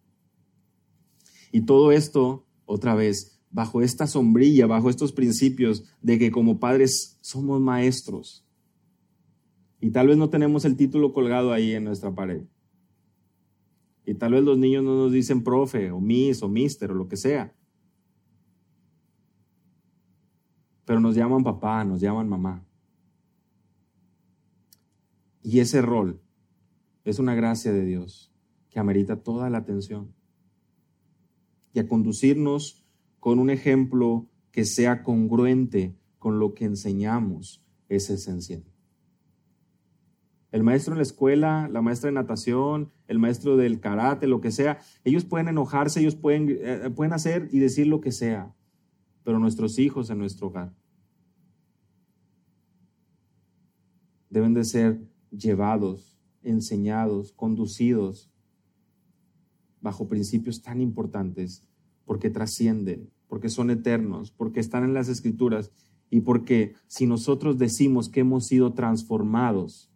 Y 1.52 1.66
todo 1.66 1.92
esto, 1.92 2.46
otra 2.64 2.94
vez, 2.94 3.38
bajo 3.50 3.82
esta 3.82 4.06
sombrilla, 4.06 4.66
bajo 4.66 4.88
estos 4.88 5.12
principios 5.12 5.84
de 6.00 6.18
que 6.18 6.30
como 6.30 6.58
padres 6.58 7.18
somos 7.20 7.60
maestros. 7.60 8.46
Y 9.78 9.90
tal 9.90 10.06
vez 10.06 10.16
no 10.16 10.30
tenemos 10.30 10.64
el 10.64 10.74
título 10.74 11.12
colgado 11.12 11.52
ahí 11.52 11.72
en 11.72 11.84
nuestra 11.84 12.14
pared. 12.14 12.44
Y 14.06 14.14
tal 14.14 14.32
vez 14.32 14.42
los 14.42 14.56
niños 14.56 14.82
no 14.84 14.94
nos 14.94 15.12
dicen 15.12 15.44
profe 15.44 15.90
o 15.90 16.00
miss 16.00 16.42
o 16.42 16.48
mister 16.48 16.92
o 16.92 16.94
lo 16.94 17.08
que 17.08 17.18
sea. 17.18 17.54
Pero 20.86 20.98
nos 20.98 21.14
llaman 21.14 21.44
papá, 21.44 21.84
nos 21.84 22.00
llaman 22.00 22.26
mamá. 22.26 22.64
Y 25.42 25.60
ese 25.60 25.82
rol 25.82 26.20
es 27.04 27.18
una 27.18 27.34
gracia 27.34 27.72
de 27.72 27.84
Dios 27.84 28.32
que 28.70 28.78
amerita 28.78 29.22
toda 29.22 29.50
la 29.50 29.58
atención. 29.58 30.14
Y 31.72 31.78
a 31.78 31.88
conducirnos 31.88 32.84
con 33.18 33.38
un 33.38 33.50
ejemplo 33.50 34.28
que 34.50 34.64
sea 34.64 35.02
congruente 35.02 35.96
con 36.18 36.38
lo 36.38 36.54
que 36.54 36.64
enseñamos 36.64 37.64
es 37.88 38.10
esencial. 38.10 38.64
El 40.52 40.64
maestro 40.64 40.94
en 40.94 40.98
la 40.98 41.02
escuela, 41.02 41.68
la 41.70 41.80
maestra 41.80 42.08
de 42.08 42.14
natación, 42.14 42.90
el 43.06 43.20
maestro 43.20 43.56
del 43.56 43.78
karate, 43.78 44.26
lo 44.26 44.40
que 44.40 44.50
sea, 44.50 44.80
ellos 45.04 45.24
pueden 45.24 45.46
enojarse, 45.48 46.00
ellos 46.00 46.16
pueden, 46.16 46.48
eh, 46.60 46.90
pueden 46.94 47.12
hacer 47.12 47.48
y 47.52 47.60
decir 47.60 47.86
lo 47.86 48.00
que 48.00 48.10
sea, 48.10 48.52
pero 49.22 49.38
nuestros 49.38 49.78
hijos 49.78 50.10
en 50.10 50.18
nuestro 50.18 50.48
hogar 50.48 50.72
deben 54.30 54.54
de 54.54 54.64
ser 54.64 55.00
llevados, 55.30 56.18
enseñados, 56.42 57.32
conducidos 57.32 58.30
bajo 59.80 60.08
principios 60.08 60.62
tan 60.62 60.80
importantes 60.80 61.66
porque 62.04 62.30
trascienden, 62.30 63.10
porque 63.28 63.48
son 63.48 63.70
eternos, 63.70 64.30
porque 64.30 64.60
están 64.60 64.84
en 64.84 64.94
las 64.94 65.08
escrituras 65.08 65.72
y 66.10 66.20
porque 66.20 66.74
si 66.86 67.06
nosotros 67.06 67.58
decimos 67.58 68.08
que 68.08 68.20
hemos 68.20 68.46
sido 68.46 68.74
transformados, 68.74 69.92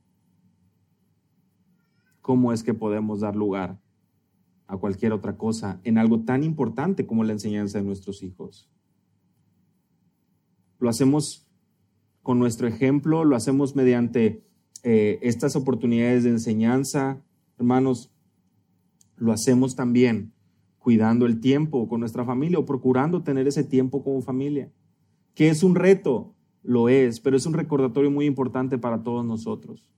¿cómo 2.21 2.53
es 2.53 2.63
que 2.63 2.73
podemos 2.73 3.21
dar 3.21 3.35
lugar 3.35 3.81
a 4.67 4.77
cualquier 4.77 5.13
otra 5.13 5.37
cosa 5.37 5.81
en 5.85 5.99
algo 5.99 6.21
tan 6.21 6.45
importante 6.45 7.07
como 7.07 7.25
la 7.25 7.33
enseñanza 7.33 7.79
de 7.79 7.85
nuestros 7.85 8.23
hijos? 8.23 8.71
Lo 10.79 10.89
hacemos 10.89 11.49
con 12.23 12.39
nuestro 12.39 12.69
ejemplo, 12.69 13.25
lo 13.25 13.37
hacemos 13.37 13.77
mediante 13.77 14.47
eh, 14.85 15.19
estas 15.23 15.57
oportunidades 15.57 16.25
de 16.25 16.31
enseñanza, 16.31 17.23
hermanos, 17.59 18.13
lo 19.17 19.33
hacemos 19.33 19.75
también 19.75 20.35
cuidando 20.79 21.25
el 21.25 21.41
tiempo 21.41 21.89
con 21.89 22.01
nuestra 22.01 22.27
familia 22.27 22.59
o 22.59 22.67
procurando 22.67 23.23
tener 23.23 23.49
ese 23.49 23.65
tiempo 23.65 24.05
como 24.05 24.21
familia. 24.21 24.71
Que 25.35 25.49
es 25.49 25.63
un 25.63 25.75
reto, 25.75 26.35
lo 26.63 26.91
es, 26.91 27.19
pero 27.19 27.35
es 27.35 27.47
un 27.47 27.55
recordatorio 27.55 28.11
muy 28.11 28.27
importante 28.27 28.77
para 28.77 29.03
todos 29.03 29.25
nosotros. 29.25 29.91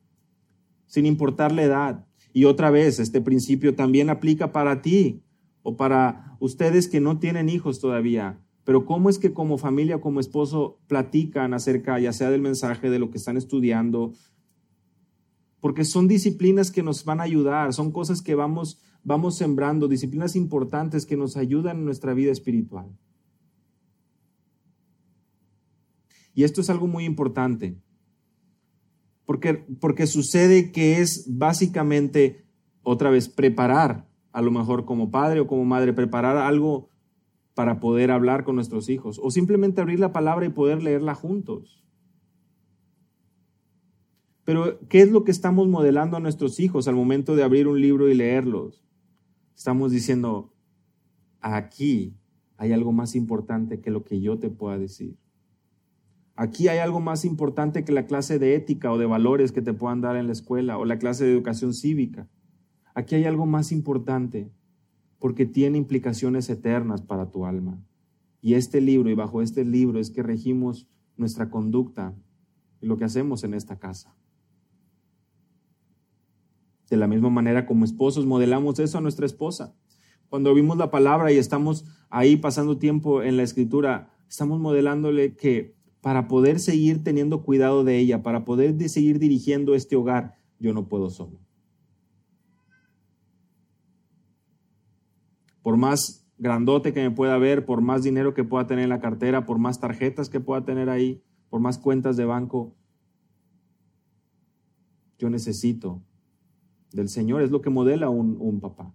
Sin 0.87 1.05
importar 1.05 1.51
la 1.51 1.65
edad. 1.65 2.07
Y 2.33 2.45
otra 2.45 2.71
vez, 2.71 3.01
este 3.01 3.21
principio 3.21 3.75
también 3.75 4.09
aplica 4.09 4.53
para 4.53 4.83
ti 4.83 5.21
o 5.65 5.77
para 5.77 6.37
ustedes 6.39 6.87
que 6.87 7.01
no 7.01 7.19
tienen 7.19 7.49
hijos 7.49 7.81
todavía. 7.81 8.39
Pero 8.63 8.85
¿cómo 8.85 9.11
es 9.11 9.19
que 9.19 9.33
como 9.33 9.59
familia, 9.59 10.01
como 10.01 10.21
esposo, 10.21 10.79
platican 10.87 11.55
acerca 11.55 11.99
ya 11.99 12.13
sea 12.13 12.31
del 12.31 12.43
mensaje, 12.43 12.89
de 12.89 13.01
lo 13.01 13.11
que 13.11 13.19
están 13.19 13.37
estudiando? 13.37 14.13
Porque 15.67 15.85
son 15.85 16.07
disciplinas 16.07 16.71
que 16.71 16.85
nos 16.85 17.05
van 17.05 17.19
a 17.19 17.25
ayudar, 17.25 17.73
son 17.73 17.91
cosas 17.91 18.23
que 18.23 18.37
vamos 18.37 18.81
vamos 19.03 19.37
sembrando 19.37 19.89
disciplinas 19.89 20.37
importantes 20.37 21.07
que 21.07 21.17
nos 21.17 21.37
ayudan 21.37 21.79
en 21.79 21.85
nuestra 21.85 22.15
vida 22.15 22.31
espiritual. 22.31 22.87
Y 26.35 26.45
esto 26.45 26.61
es 26.61 26.71
algo 26.71 26.87
muy 26.87 27.05
importante, 27.05 27.81
porque, 29.25 29.65
porque 29.81 30.07
sucede 30.07 30.71
que 30.71 31.01
es 31.01 31.27
básicamente, 31.29 32.47
otra 32.83 33.11
vez, 33.11 33.29
preparar, 33.29 34.09
a 34.33 34.43
lo 34.43 34.53
mejor 34.53 34.85
como 34.85 35.11
padre 35.11 35.41
o 35.41 35.49
como 35.49 35.65
madre, 35.65 35.93
preparar 35.93 36.37
algo 36.37 36.91
para 37.55 37.81
poder 37.81 38.13
hablar 38.13 38.45
con 38.45 38.55
nuestros 38.55 38.89
hijos, 38.89 39.21
o 39.21 39.31
simplemente 39.33 39.81
abrir 39.81 39.99
la 39.99 40.13
palabra 40.13 40.47
y 40.47 40.51
poder 40.51 40.83
leerla 40.83 41.17
juntos. 41.17 41.86
Pero, 44.47 44.79
¿qué 44.89 45.03
es 45.03 45.11
lo 45.11 45.25
que 45.25 45.33
estamos 45.33 45.67
modelando 45.67 46.17
a 46.17 46.21
nuestros 46.21 46.61
hijos 46.61 46.87
al 46.87 46.95
momento 46.95 47.35
de 47.35 47.43
abrir 47.43 47.67
un 47.67 47.81
libro 47.81 48.09
y 48.09 48.15
leerlos? 48.15 48.87
Estamos 49.57 49.91
diciendo, 49.91 50.55
aquí 51.41 52.15
hay 52.57 52.71
algo 52.71 52.93
más 52.93 53.17
importante 53.17 53.81
que 53.81 53.91
lo 53.91 54.05
que 54.05 54.21
yo 54.21 54.39
te 54.39 54.49
pueda 54.49 54.79
decir. 54.79 55.19
Aquí 56.37 56.69
hay 56.69 56.79
algo 56.79 57.01
más 57.01 57.25
importante 57.25 57.85
que 57.85 57.91
la 57.91 58.07
clase 58.07 58.39
de 58.39 58.55
ética 58.55 58.93
o 58.93 58.99
de 58.99 59.07
valores 59.07 59.51
que 59.51 59.63
te 59.63 59.73
puedan 59.73 60.01
dar 60.01 60.15
en 60.15 60.27
la 60.27 60.33
escuela 60.33 60.79
o 60.79 60.85
la 60.85 61.01
clase 61.01 61.25
de 61.25 61.33
educación 61.33 61.75
cívica. 61.75 62.29
Aquí 62.95 63.17
hay 63.17 63.25
algo 63.25 63.47
más 63.47 63.73
importante 63.73 64.53
porque 65.19 65.47
tiene 65.47 65.77
implicaciones 65.77 66.49
eternas 66.51 67.03
para 67.03 67.33
tu 67.33 67.47
alma. 67.47 67.83
Y 68.41 68.55
este 68.55 68.81
libro 68.81 69.11
y 69.11 69.15
bajo 69.15 69.43
este 69.43 69.65
libro 69.65 69.99
es 69.99 70.11
que 70.11 70.23
regimos 70.23 70.87
nuestra 71.17 71.51
conducta 71.51 72.15
y 72.81 72.87
lo 72.87 72.97
que 72.97 73.07
hacemos 73.07 73.43
en 73.43 73.53
esta 73.53 73.81
casa. 73.81 74.15
De 76.91 76.97
la 76.97 77.07
misma 77.07 77.31
manera 77.31 77.67
como 77.67 77.85
esposos 77.85 78.27
modelamos 78.27 78.79
eso 78.79 78.99
a 78.99 79.01
nuestra 79.01 79.27
esposa. 79.27 79.75
Cuando 80.29 80.55
vimos 80.55 80.77
la 80.77 80.91
palabra 80.91 81.33
y 81.33 81.39
estamos 81.39 81.85
ahí 82.11 82.37
pasando 82.37 82.79
tiempo 82.79 83.23
en 83.23 83.37
la 83.37 83.43
escritura, 83.43 84.11
estamos 84.29 84.61
modelándole 84.61 85.35
que 85.37 85.75
para 86.01 86.29
poder 86.29 86.61
seguir 86.61 87.03
teniendo 87.03 87.43
cuidado 87.43 87.83
de 87.83 87.99
ella, 87.99 88.23
para 88.23 88.45
poder 88.45 88.89
seguir 88.89 89.19
dirigiendo 89.19 89.75
este 89.75 89.97
hogar, 89.97 90.37
yo 90.59 90.73
no 90.73 90.89
puedo 90.89 91.11
solo. 91.11 91.41
Por 95.63 95.77
más 95.77 96.25
grandote 96.39 96.93
que 96.93 97.03
me 97.03 97.11
pueda 97.11 97.39
ver, 97.39 97.65
por 97.67 97.81
más 97.81 98.03
dinero 98.03 98.35
que 98.35 98.45
pueda 98.45 98.67
tener 98.67 98.85
en 98.85 98.91
la 98.91 99.01
cartera, 99.01 99.47
por 99.47 99.59
más 99.59 99.81
tarjetas 99.81 100.29
que 100.29 100.39
pueda 100.39 100.65
tener 100.65 100.91
ahí, 100.91 101.23
por 101.51 101.61
más 101.61 101.79
cuentas 101.79 102.17
de 102.17 102.25
banco, 102.25 102.75
yo 105.19 105.31
necesito 105.31 106.03
del 106.97 107.09
Señor, 107.09 107.43
es 107.43 107.51
lo 107.51 107.61
que 107.61 107.71
modela 107.71 108.09
un, 108.09 108.37
un 108.41 108.61
papá, 108.61 108.93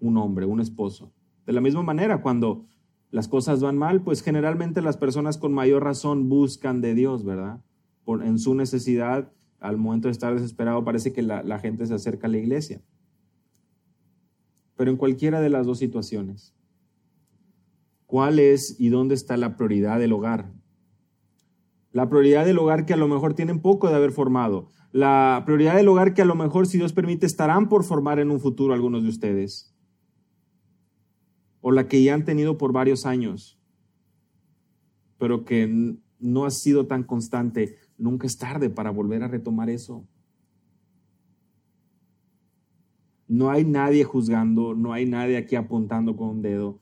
un 0.00 0.16
hombre, 0.16 0.46
un 0.46 0.60
esposo. 0.60 1.12
De 1.46 1.52
la 1.52 1.60
misma 1.60 1.82
manera, 1.82 2.22
cuando 2.22 2.66
las 3.10 3.28
cosas 3.28 3.60
van 3.60 3.78
mal, 3.78 4.02
pues 4.02 4.22
generalmente 4.22 4.82
las 4.82 4.96
personas 4.96 5.38
con 5.38 5.52
mayor 5.52 5.84
razón 5.84 6.28
buscan 6.28 6.80
de 6.80 6.94
Dios, 6.94 7.24
¿verdad? 7.24 7.60
Por, 8.04 8.24
en 8.24 8.38
su 8.38 8.54
necesidad, 8.54 9.32
al 9.60 9.76
momento 9.76 10.08
de 10.08 10.12
estar 10.12 10.34
desesperado, 10.34 10.84
parece 10.84 11.12
que 11.12 11.22
la, 11.22 11.42
la 11.42 11.58
gente 11.58 11.86
se 11.86 11.94
acerca 11.94 12.26
a 12.26 12.30
la 12.30 12.38
iglesia. 12.38 12.82
Pero 14.76 14.90
en 14.90 14.96
cualquiera 14.96 15.40
de 15.40 15.48
las 15.48 15.66
dos 15.66 15.78
situaciones, 15.78 16.54
¿cuál 18.06 18.38
es 18.38 18.80
y 18.80 18.88
dónde 18.88 19.14
está 19.14 19.36
la 19.36 19.56
prioridad 19.56 19.98
del 19.98 20.12
hogar? 20.12 20.52
La 21.96 22.10
prioridad 22.10 22.44
del 22.44 22.58
hogar 22.58 22.84
que 22.84 22.92
a 22.92 22.98
lo 22.98 23.08
mejor 23.08 23.32
tienen 23.32 23.62
poco 23.62 23.88
de 23.88 23.94
haber 23.94 24.12
formado 24.12 24.68
la 24.92 25.42
prioridad 25.46 25.76
del 25.76 25.88
hogar 25.88 26.12
que 26.12 26.20
a 26.20 26.26
lo 26.26 26.34
mejor, 26.34 26.66
si 26.66 26.76
Dios 26.76 26.92
permite, 26.92 27.24
estarán 27.24 27.70
por 27.70 27.84
formar 27.84 28.18
en 28.18 28.30
un 28.30 28.38
futuro 28.38 28.74
algunos 28.74 29.02
de 29.02 29.08
ustedes, 29.08 29.74
o 31.62 31.72
la 31.72 31.88
que 31.88 32.02
ya 32.02 32.12
han 32.12 32.26
tenido 32.26 32.58
por 32.58 32.72
varios 32.72 33.06
años, 33.06 33.58
pero 35.16 35.46
que 35.46 35.96
no 36.18 36.44
ha 36.44 36.50
sido 36.50 36.86
tan 36.86 37.02
constante, 37.02 37.76
nunca 37.96 38.26
es 38.26 38.36
tarde 38.36 38.68
para 38.68 38.90
volver 38.90 39.22
a 39.22 39.28
retomar 39.28 39.70
eso. 39.70 40.06
No 43.26 43.50
hay 43.50 43.64
nadie 43.64 44.04
juzgando, 44.04 44.74
no 44.74 44.92
hay 44.92 45.06
nadie 45.06 45.38
aquí 45.38 45.56
apuntando 45.56 46.14
con 46.14 46.28
un 46.28 46.42
dedo. 46.42 46.78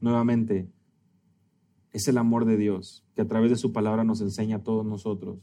nuevamente, 0.00 0.68
es 1.92 2.08
el 2.08 2.18
amor 2.18 2.44
de 2.44 2.56
Dios 2.56 3.04
que 3.14 3.22
a 3.22 3.28
través 3.28 3.50
de 3.50 3.56
su 3.56 3.72
palabra 3.72 4.04
nos 4.04 4.20
enseña 4.20 4.56
a 4.56 4.62
todos 4.62 4.86
nosotros 4.86 5.38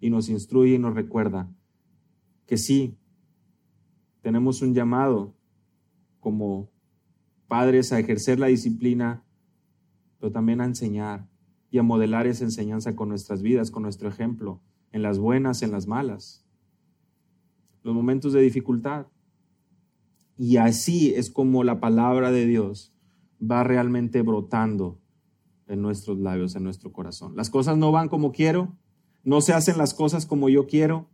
y 0.00 0.10
nos 0.10 0.28
instruye 0.28 0.74
y 0.74 0.78
nos 0.78 0.94
recuerda 0.94 1.50
que 2.46 2.58
sí, 2.58 2.96
tenemos 4.22 4.62
un 4.62 4.74
llamado 4.74 5.34
como 6.20 6.70
padres 7.48 7.92
a 7.92 7.98
ejercer 7.98 8.38
la 8.38 8.48
disciplina, 8.48 9.24
pero 10.18 10.32
también 10.32 10.60
a 10.60 10.64
enseñar 10.64 11.28
y 11.70 11.78
a 11.78 11.82
modelar 11.82 12.26
esa 12.26 12.44
enseñanza 12.44 12.94
con 12.94 13.08
nuestras 13.08 13.42
vidas, 13.42 13.70
con 13.70 13.82
nuestro 13.82 14.08
ejemplo, 14.08 14.60
en 14.92 15.02
las 15.02 15.18
buenas, 15.18 15.62
en 15.62 15.72
las 15.72 15.86
malas, 15.86 16.44
los 17.82 17.94
momentos 17.94 18.32
de 18.32 18.40
dificultad. 18.40 19.06
Y 20.36 20.58
así 20.58 21.14
es 21.14 21.30
como 21.30 21.64
la 21.64 21.80
palabra 21.80 22.30
de 22.30 22.46
Dios 22.46 22.92
va 23.40 23.64
realmente 23.64 24.22
brotando 24.22 25.00
en 25.66 25.82
nuestros 25.82 26.18
labios, 26.18 26.56
en 26.56 26.64
nuestro 26.64 26.92
corazón. 26.92 27.36
Las 27.36 27.50
cosas 27.50 27.76
no 27.76 27.92
van 27.92 28.08
como 28.08 28.32
quiero, 28.32 28.76
no 29.24 29.40
se 29.40 29.52
hacen 29.52 29.78
las 29.78 29.94
cosas 29.94 30.26
como 30.26 30.48
yo 30.48 30.66
quiero. 30.66 31.08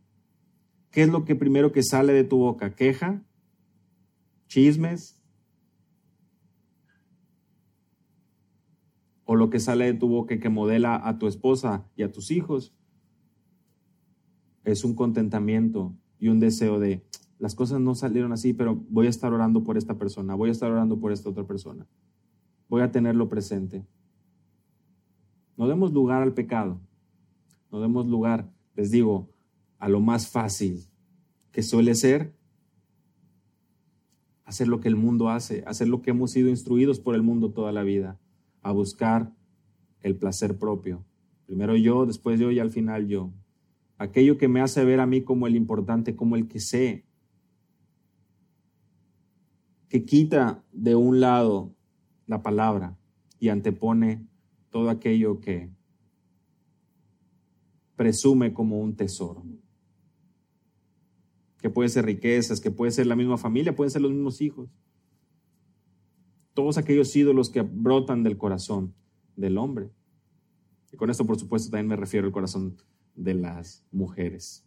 ¿Qué 0.91 1.03
es 1.03 1.09
lo 1.09 1.25
que 1.25 1.35
primero 1.35 1.73
que 1.73 1.83
sale 1.83 2.13
de 2.13 2.25
tu 2.25 2.39
boca? 2.39 2.75
¿Queja? 2.75 3.23
¿Chismes? 4.47 5.23
¿O 9.25 9.37
lo 9.37 9.49
que 9.49 9.61
sale 9.61 9.87
de 9.87 9.95
tu 9.95 10.09
boca 10.09 10.39
que 10.39 10.49
modela 10.51 11.01
a 11.09 11.19
tu 11.19 11.27
esposa 11.27 11.89
y 11.97 12.03
a 12.03 12.13
tus 12.13 12.31
hijos? 12.31 12.75
Es 14.65 14.85
un 14.85 14.95
contentamiento 14.95 15.95
y 16.19 16.29
un 16.29 16.39
deseo 16.39 16.79
de, 16.79 17.03
las 17.43 17.57
cosas 17.57 17.81
no 17.81 17.97
salieron 17.97 18.33
así, 18.33 18.53
pero 18.53 18.85
voy 18.89 19.09
a 19.09 19.11
estar 19.11 19.33
orando 19.33 19.65
por 19.65 19.77
esta 19.77 19.99
persona, 19.99 20.37
voy 20.37 20.51
a 20.51 20.53
estar 20.53 20.71
orando 20.71 21.01
por 21.01 21.11
esta 21.11 21.29
otra 21.29 21.45
persona. 21.45 21.89
Voy 22.69 22.83
a 22.83 22.93
tenerlo 22.93 23.29
presente. 23.29 23.85
No 25.57 25.69
demos 25.69 25.93
lugar 25.93 26.23
al 26.23 26.35
pecado. 26.35 26.81
No 27.71 27.81
demos 27.81 28.07
lugar, 28.07 28.51
les 28.75 28.91
digo, 28.91 29.29
a 29.79 29.89
lo 29.89 30.01
más 30.01 30.29
fácil, 30.29 30.85
que 31.51 31.63
suele 31.63 31.95
ser 31.95 32.35
hacer 34.53 34.69
lo 34.69 34.81
que 34.81 34.89
el 34.89 34.97
mundo 34.97 35.31
hace, 35.31 35.65
hacer 35.67 35.89
lo 35.89 36.03
que 36.03 36.11
hemos 36.11 36.33
sido 36.33 36.51
instruidos 36.51 37.01
por 37.01 37.15
el 37.15 37.23
mundo 37.23 37.53
toda 37.53 37.73
la 37.73 37.83
vida, 37.83 38.21
a 38.61 38.71
buscar 38.71 39.33
el 40.03 40.17
placer 40.17 40.59
propio. 40.59 41.05
Primero 41.47 41.75
yo, 41.75 42.05
después 42.05 42.39
yo 42.39 42.51
y 42.51 42.59
al 42.59 42.71
final 42.71 43.07
yo. 43.07 43.33
Aquello 43.97 44.37
que 44.37 44.49
me 44.49 44.61
hace 44.61 44.85
ver 44.85 45.01
a 45.01 45.07
mí 45.07 45.23
como 45.23 45.47
el 45.47 45.57
importante, 45.57 46.17
como 46.17 46.37
el 46.37 46.49
que 46.49 46.61
sé, 46.61 47.07
que 49.89 50.05
quita 50.05 50.63
de 50.73 50.97
un 50.97 51.21
lado 51.21 51.75
la 52.27 52.43
palabra 52.43 52.99
y 53.39 53.49
antepone 53.49 54.27
todo 54.73 54.91
aquello 54.91 55.39
que 55.39 55.71
presume 57.95 58.53
como 58.53 58.81
un 58.81 58.97
tesoro. 58.97 59.45
Que 61.59 61.71
puede 61.71 61.89
ser 61.89 62.07
riquezas, 62.07 62.61
que 62.61 62.73
puede 62.73 62.91
ser 62.91 63.07
la 63.07 63.15
misma 63.15 63.39
familia, 63.39 63.77
pueden 63.77 63.91
ser 63.91 64.03
los 64.03 64.11
mismos 64.11 64.41
hijos. 64.41 64.69
Todos 66.55 66.79
aquellos 66.79 67.15
ídolos 67.15 67.51
que 67.51 67.63
brotan 67.63 68.25
del 68.25 68.37
corazón 68.37 68.95
del 69.37 69.59
hombre. 69.59 69.91
Y 70.91 70.97
con 70.97 71.11
esto, 71.11 71.25
por 71.25 71.39
supuesto, 71.39 71.71
también 71.71 71.87
me 71.87 71.97
refiero 71.97 72.27
al 72.27 72.33
corazón 72.33 72.77
de 73.15 73.35
las 73.35 73.85
mujeres. 73.93 74.65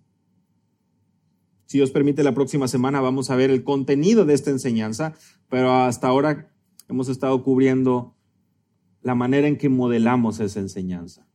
Si 1.66 1.80
Dios 1.80 1.92
permite, 1.92 2.24
la 2.24 2.34
próxima 2.36 2.68
semana 2.68 3.02
vamos 3.02 3.32
a 3.32 3.36
ver 3.36 3.50
el 3.50 3.64
contenido 3.64 4.24
de 4.24 4.36
esta 4.36 4.52
enseñanza, 4.52 5.16
pero 5.50 5.72
hasta 5.72 6.08
ahora 6.08 6.54
hemos 6.88 7.10
estado 7.10 7.44
cubriendo 7.44 8.15
la 9.06 9.14
manera 9.14 9.48
en 9.48 9.58
que 9.58 9.70
modelamos 9.70 10.40
esa 10.40 10.60
enseñanza 10.60 11.28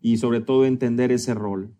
y 0.00 0.16
sobre 0.16 0.40
todo 0.40 0.64
entender 0.64 1.12
ese 1.12 1.34
rol 1.34 1.74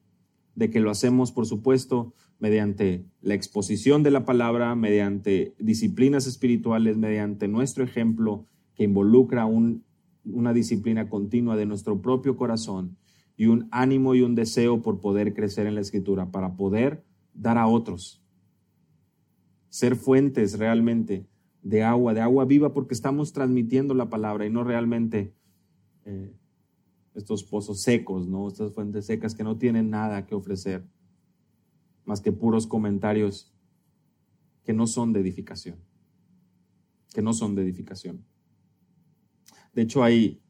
de 0.55 0.69
que 0.69 0.79
lo 0.79 0.91
hacemos, 0.91 1.33
por 1.33 1.47
supuesto, 1.47 2.13
mediante 2.39 3.07
la 3.23 3.33
exposición 3.33 4.03
de 4.03 4.11
la 4.11 4.27
palabra, 4.27 4.75
mediante 4.75 5.55
disciplinas 5.59 6.27
espirituales, 6.27 6.99
mediante 6.99 7.49
nuestro 7.49 7.83
ejemplo 7.83 8.45
que 8.75 8.85
involucra 8.85 9.47
una 9.47 10.53
disciplina 10.53 11.09
continua 11.09 11.57
de 11.57 11.65
nuestro 11.65 12.03
propio 12.03 12.37
corazón 12.37 12.99
y 13.35 13.47
un 13.47 13.69
ánimo 13.71 14.15
y 14.15 14.21
un 14.21 14.35
deseo 14.35 14.83
por 14.83 15.01
poder 15.01 15.33
crecer 15.33 15.67
en 15.67 15.77
la 15.77 15.81
escritura, 15.81 16.31
para 16.31 16.57
poder 16.57 17.07
dar 17.33 17.57
a 17.57 17.69
otros, 17.69 18.23
ser 19.71 19.97
fuentes 19.97 20.59
realmente 20.59 21.27
de 21.63 21.85
agua, 21.85 22.13
de 22.13 22.21
agua 22.21 22.45
viva, 22.45 22.75
porque 22.75 22.93
estamos 22.93 23.33
transmitiendo 23.33 23.95
la 23.95 24.11
palabra 24.11 24.45
y 24.45 24.51
no 24.51 24.63
realmente 24.63 25.38
eh, 26.05 26.35
estos 27.15 27.45
pozos 27.45 27.83
secos, 27.83 28.29
¿no? 28.29 28.49
Estas 28.49 28.73
fuentes 28.73 29.07
secas 29.07 29.35
que 29.35 29.45
no 29.45 29.59
tienen 29.59 29.91
nada 29.91 30.27
que 30.27 30.35
ofrecer, 30.35 30.85
más 32.05 32.21
que 32.21 32.33
puros 32.33 32.67
comentarios 32.67 33.53
que 34.65 34.73
no 34.73 34.87
son 34.87 35.13
de 35.13 35.21
edificación, 35.21 35.77
que 37.13 37.23
no 37.23 37.33
son 37.33 37.55
de 37.55 37.63
edificación. 37.63 38.25
De 39.75 39.83
hecho, 39.83 40.03
hay, 40.03 40.41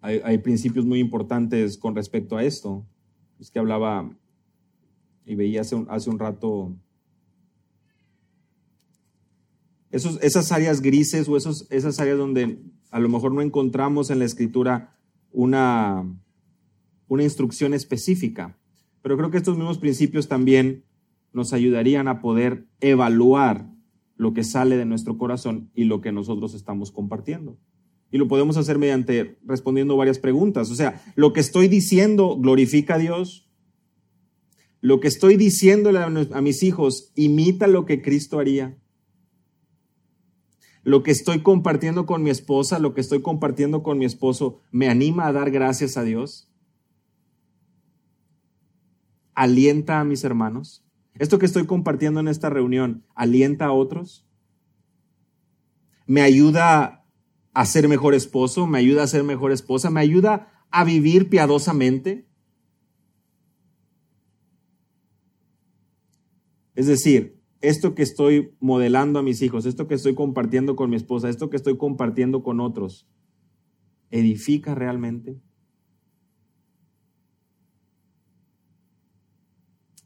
hay, 0.00 0.38
principios 0.38 0.84
muy 0.84 0.98
importantes 0.98 1.78
con 1.78 1.94
respecto 1.94 2.36
a 2.36 2.44
esto. 2.44 2.86
Es 3.38 3.50
que 3.50 3.58
hablaba 3.58 4.16
y 5.24 5.34
veía 5.34 5.62
hace 5.62 5.76
un, 5.76 5.86
hace 5.90 6.10
un 6.10 6.18
rato 6.18 6.76
esos, 9.90 10.18
esas 10.22 10.52
áreas 10.52 10.80
grises 10.80 11.28
o 11.28 11.36
esos, 11.36 11.66
esas 11.70 11.98
áreas 12.00 12.18
donde 12.18 12.62
a 12.90 12.98
lo 12.98 13.08
mejor 13.08 13.32
no 13.32 13.42
encontramos 13.42 14.10
en 14.10 14.18
la 14.18 14.24
escritura 14.24 14.96
una, 15.32 16.04
una 17.08 17.22
instrucción 17.22 17.74
específica. 17.74 18.58
Pero 19.02 19.16
creo 19.16 19.30
que 19.30 19.38
estos 19.38 19.56
mismos 19.56 19.78
principios 19.78 20.28
también 20.28 20.84
nos 21.32 21.52
ayudarían 21.52 22.08
a 22.08 22.20
poder 22.20 22.66
evaluar 22.80 23.70
lo 24.16 24.34
que 24.34 24.44
sale 24.44 24.76
de 24.76 24.84
nuestro 24.84 25.16
corazón 25.16 25.70
y 25.74 25.84
lo 25.84 26.00
que 26.00 26.12
nosotros 26.12 26.54
estamos 26.54 26.90
compartiendo. 26.90 27.56
Y 28.10 28.18
lo 28.18 28.28
podemos 28.28 28.56
hacer 28.56 28.76
mediante 28.76 29.38
respondiendo 29.46 29.96
varias 29.96 30.18
preguntas. 30.18 30.70
O 30.70 30.74
sea, 30.74 31.02
lo 31.14 31.32
que 31.32 31.40
estoy 31.40 31.68
diciendo 31.68 32.36
glorifica 32.36 32.96
a 32.96 32.98
Dios. 32.98 33.48
Lo 34.80 34.98
que 34.98 35.08
estoy 35.08 35.36
diciéndole 35.36 36.00
a 36.00 36.40
mis 36.40 36.62
hijos 36.62 37.12
imita 37.14 37.66
lo 37.66 37.84
que 37.84 38.02
Cristo 38.02 38.40
haría 38.40 38.76
lo 40.82 41.02
que 41.02 41.10
estoy 41.10 41.42
compartiendo 41.42 42.06
con 42.06 42.22
mi 42.22 42.30
esposa, 42.30 42.78
lo 42.78 42.94
que 42.94 43.00
estoy 43.00 43.22
compartiendo 43.22 43.82
con 43.82 43.98
mi 43.98 44.04
esposo, 44.04 44.60
me 44.70 44.88
anima 44.88 45.26
a 45.26 45.32
dar 45.32 45.50
gracias 45.50 45.96
a 45.96 46.02
Dios? 46.02 46.50
¿Alienta 49.34 50.00
a 50.00 50.04
mis 50.04 50.24
hermanos? 50.24 50.84
¿Esto 51.14 51.38
que 51.38 51.46
estoy 51.46 51.66
compartiendo 51.66 52.20
en 52.20 52.28
esta 52.28 52.50
reunión 52.50 53.04
alienta 53.14 53.66
a 53.66 53.72
otros? 53.72 54.26
¿Me 56.06 56.22
ayuda 56.22 57.04
a 57.52 57.66
ser 57.66 57.88
mejor 57.88 58.14
esposo? 58.14 58.66
¿Me 58.66 58.78
ayuda 58.78 59.02
a 59.02 59.06
ser 59.06 59.22
mejor 59.22 59.52
esposa? 59.52 59.90
¿Me 59.90 60.00
ayuda 60.00 60.66
a 60.70 60.84
vivir 60.84 61.28
piadosamente? 61.28 62.26
Es 66.74 66.86
decir, 66.86 67.39
esto 67.60 67.94
que 67.94 68.02
estoy 68.02 68.54
modelando 68.60 69.18
a 69.18 69.22
mis 69.22 69.42
hijos, 69.42 69.66
esto 69.66 69.86
que 69.86 69.94
estoy 69.94 70.14
compartiendo 70.14 70.76
con 70.76 70.90
mi 70.90 70.96
esposa, 70.96 71.28
esto 71.28 71.50
que 71.50 71.56
estoy 71.56 71.76
compartiendo 71.76 72.42
con 72.42 72.60
otros, 72.60 73.06
edifica 74.10 74.74
realmente? 74.74 75.40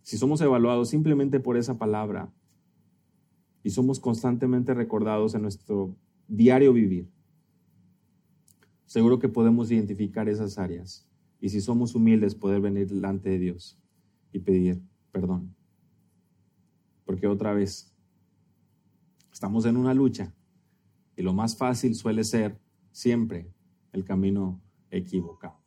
Si 0.02 0.18
somos 0.18 0.40
evaluados 0.40 0.90
simplemente 0.90 1.40
por 1.40 1.56
esa 1.56 1.78
palabra 1.78 2.32
y 3.62 3.70
somos 3.70 4.00
constantemente 4.00 4.74
recordados 4.74 5.34
en 5.34 5.42
nuestro 5.42 5.96
diario 6.28 6.72
vivir, 6.72 7.08
seguro 8.84 9.18
que 9.18 9.28
podemos 9.28 9.70
identificar 9.70 10.28
esas 10.28 10.58
áreas 10.58 11.08
y 11.40 11.48
si 11.48 11.60
somos 11.60 11.94
humildes 11.94 12.34
poder 12.34 12.60
venir 12.60 12.88
delante 12.88 13.30
de 13.30 13.38
Dios 13.38 13.78
y 14.32 14.40
pedir 14.40 14.82
perdón 15.10 15.54
porque 17.04 17.26
otra 17.26 17.52
vez 17.52 17.94
estamos 19.32 19.66
en 19.66 19.76
una 19.76 19.94
lucha 19.94 20.34
y 21.16 21.22
lo 21.22 21.32
más 21.32 21.56
fácil 21.56 21.94
suele 21.94 22.24
ser 22.24 22.60
siempre 22.92 23.52
el 23.92 24.04
camino 24.04 24.60
equivocado. 24.90 25.63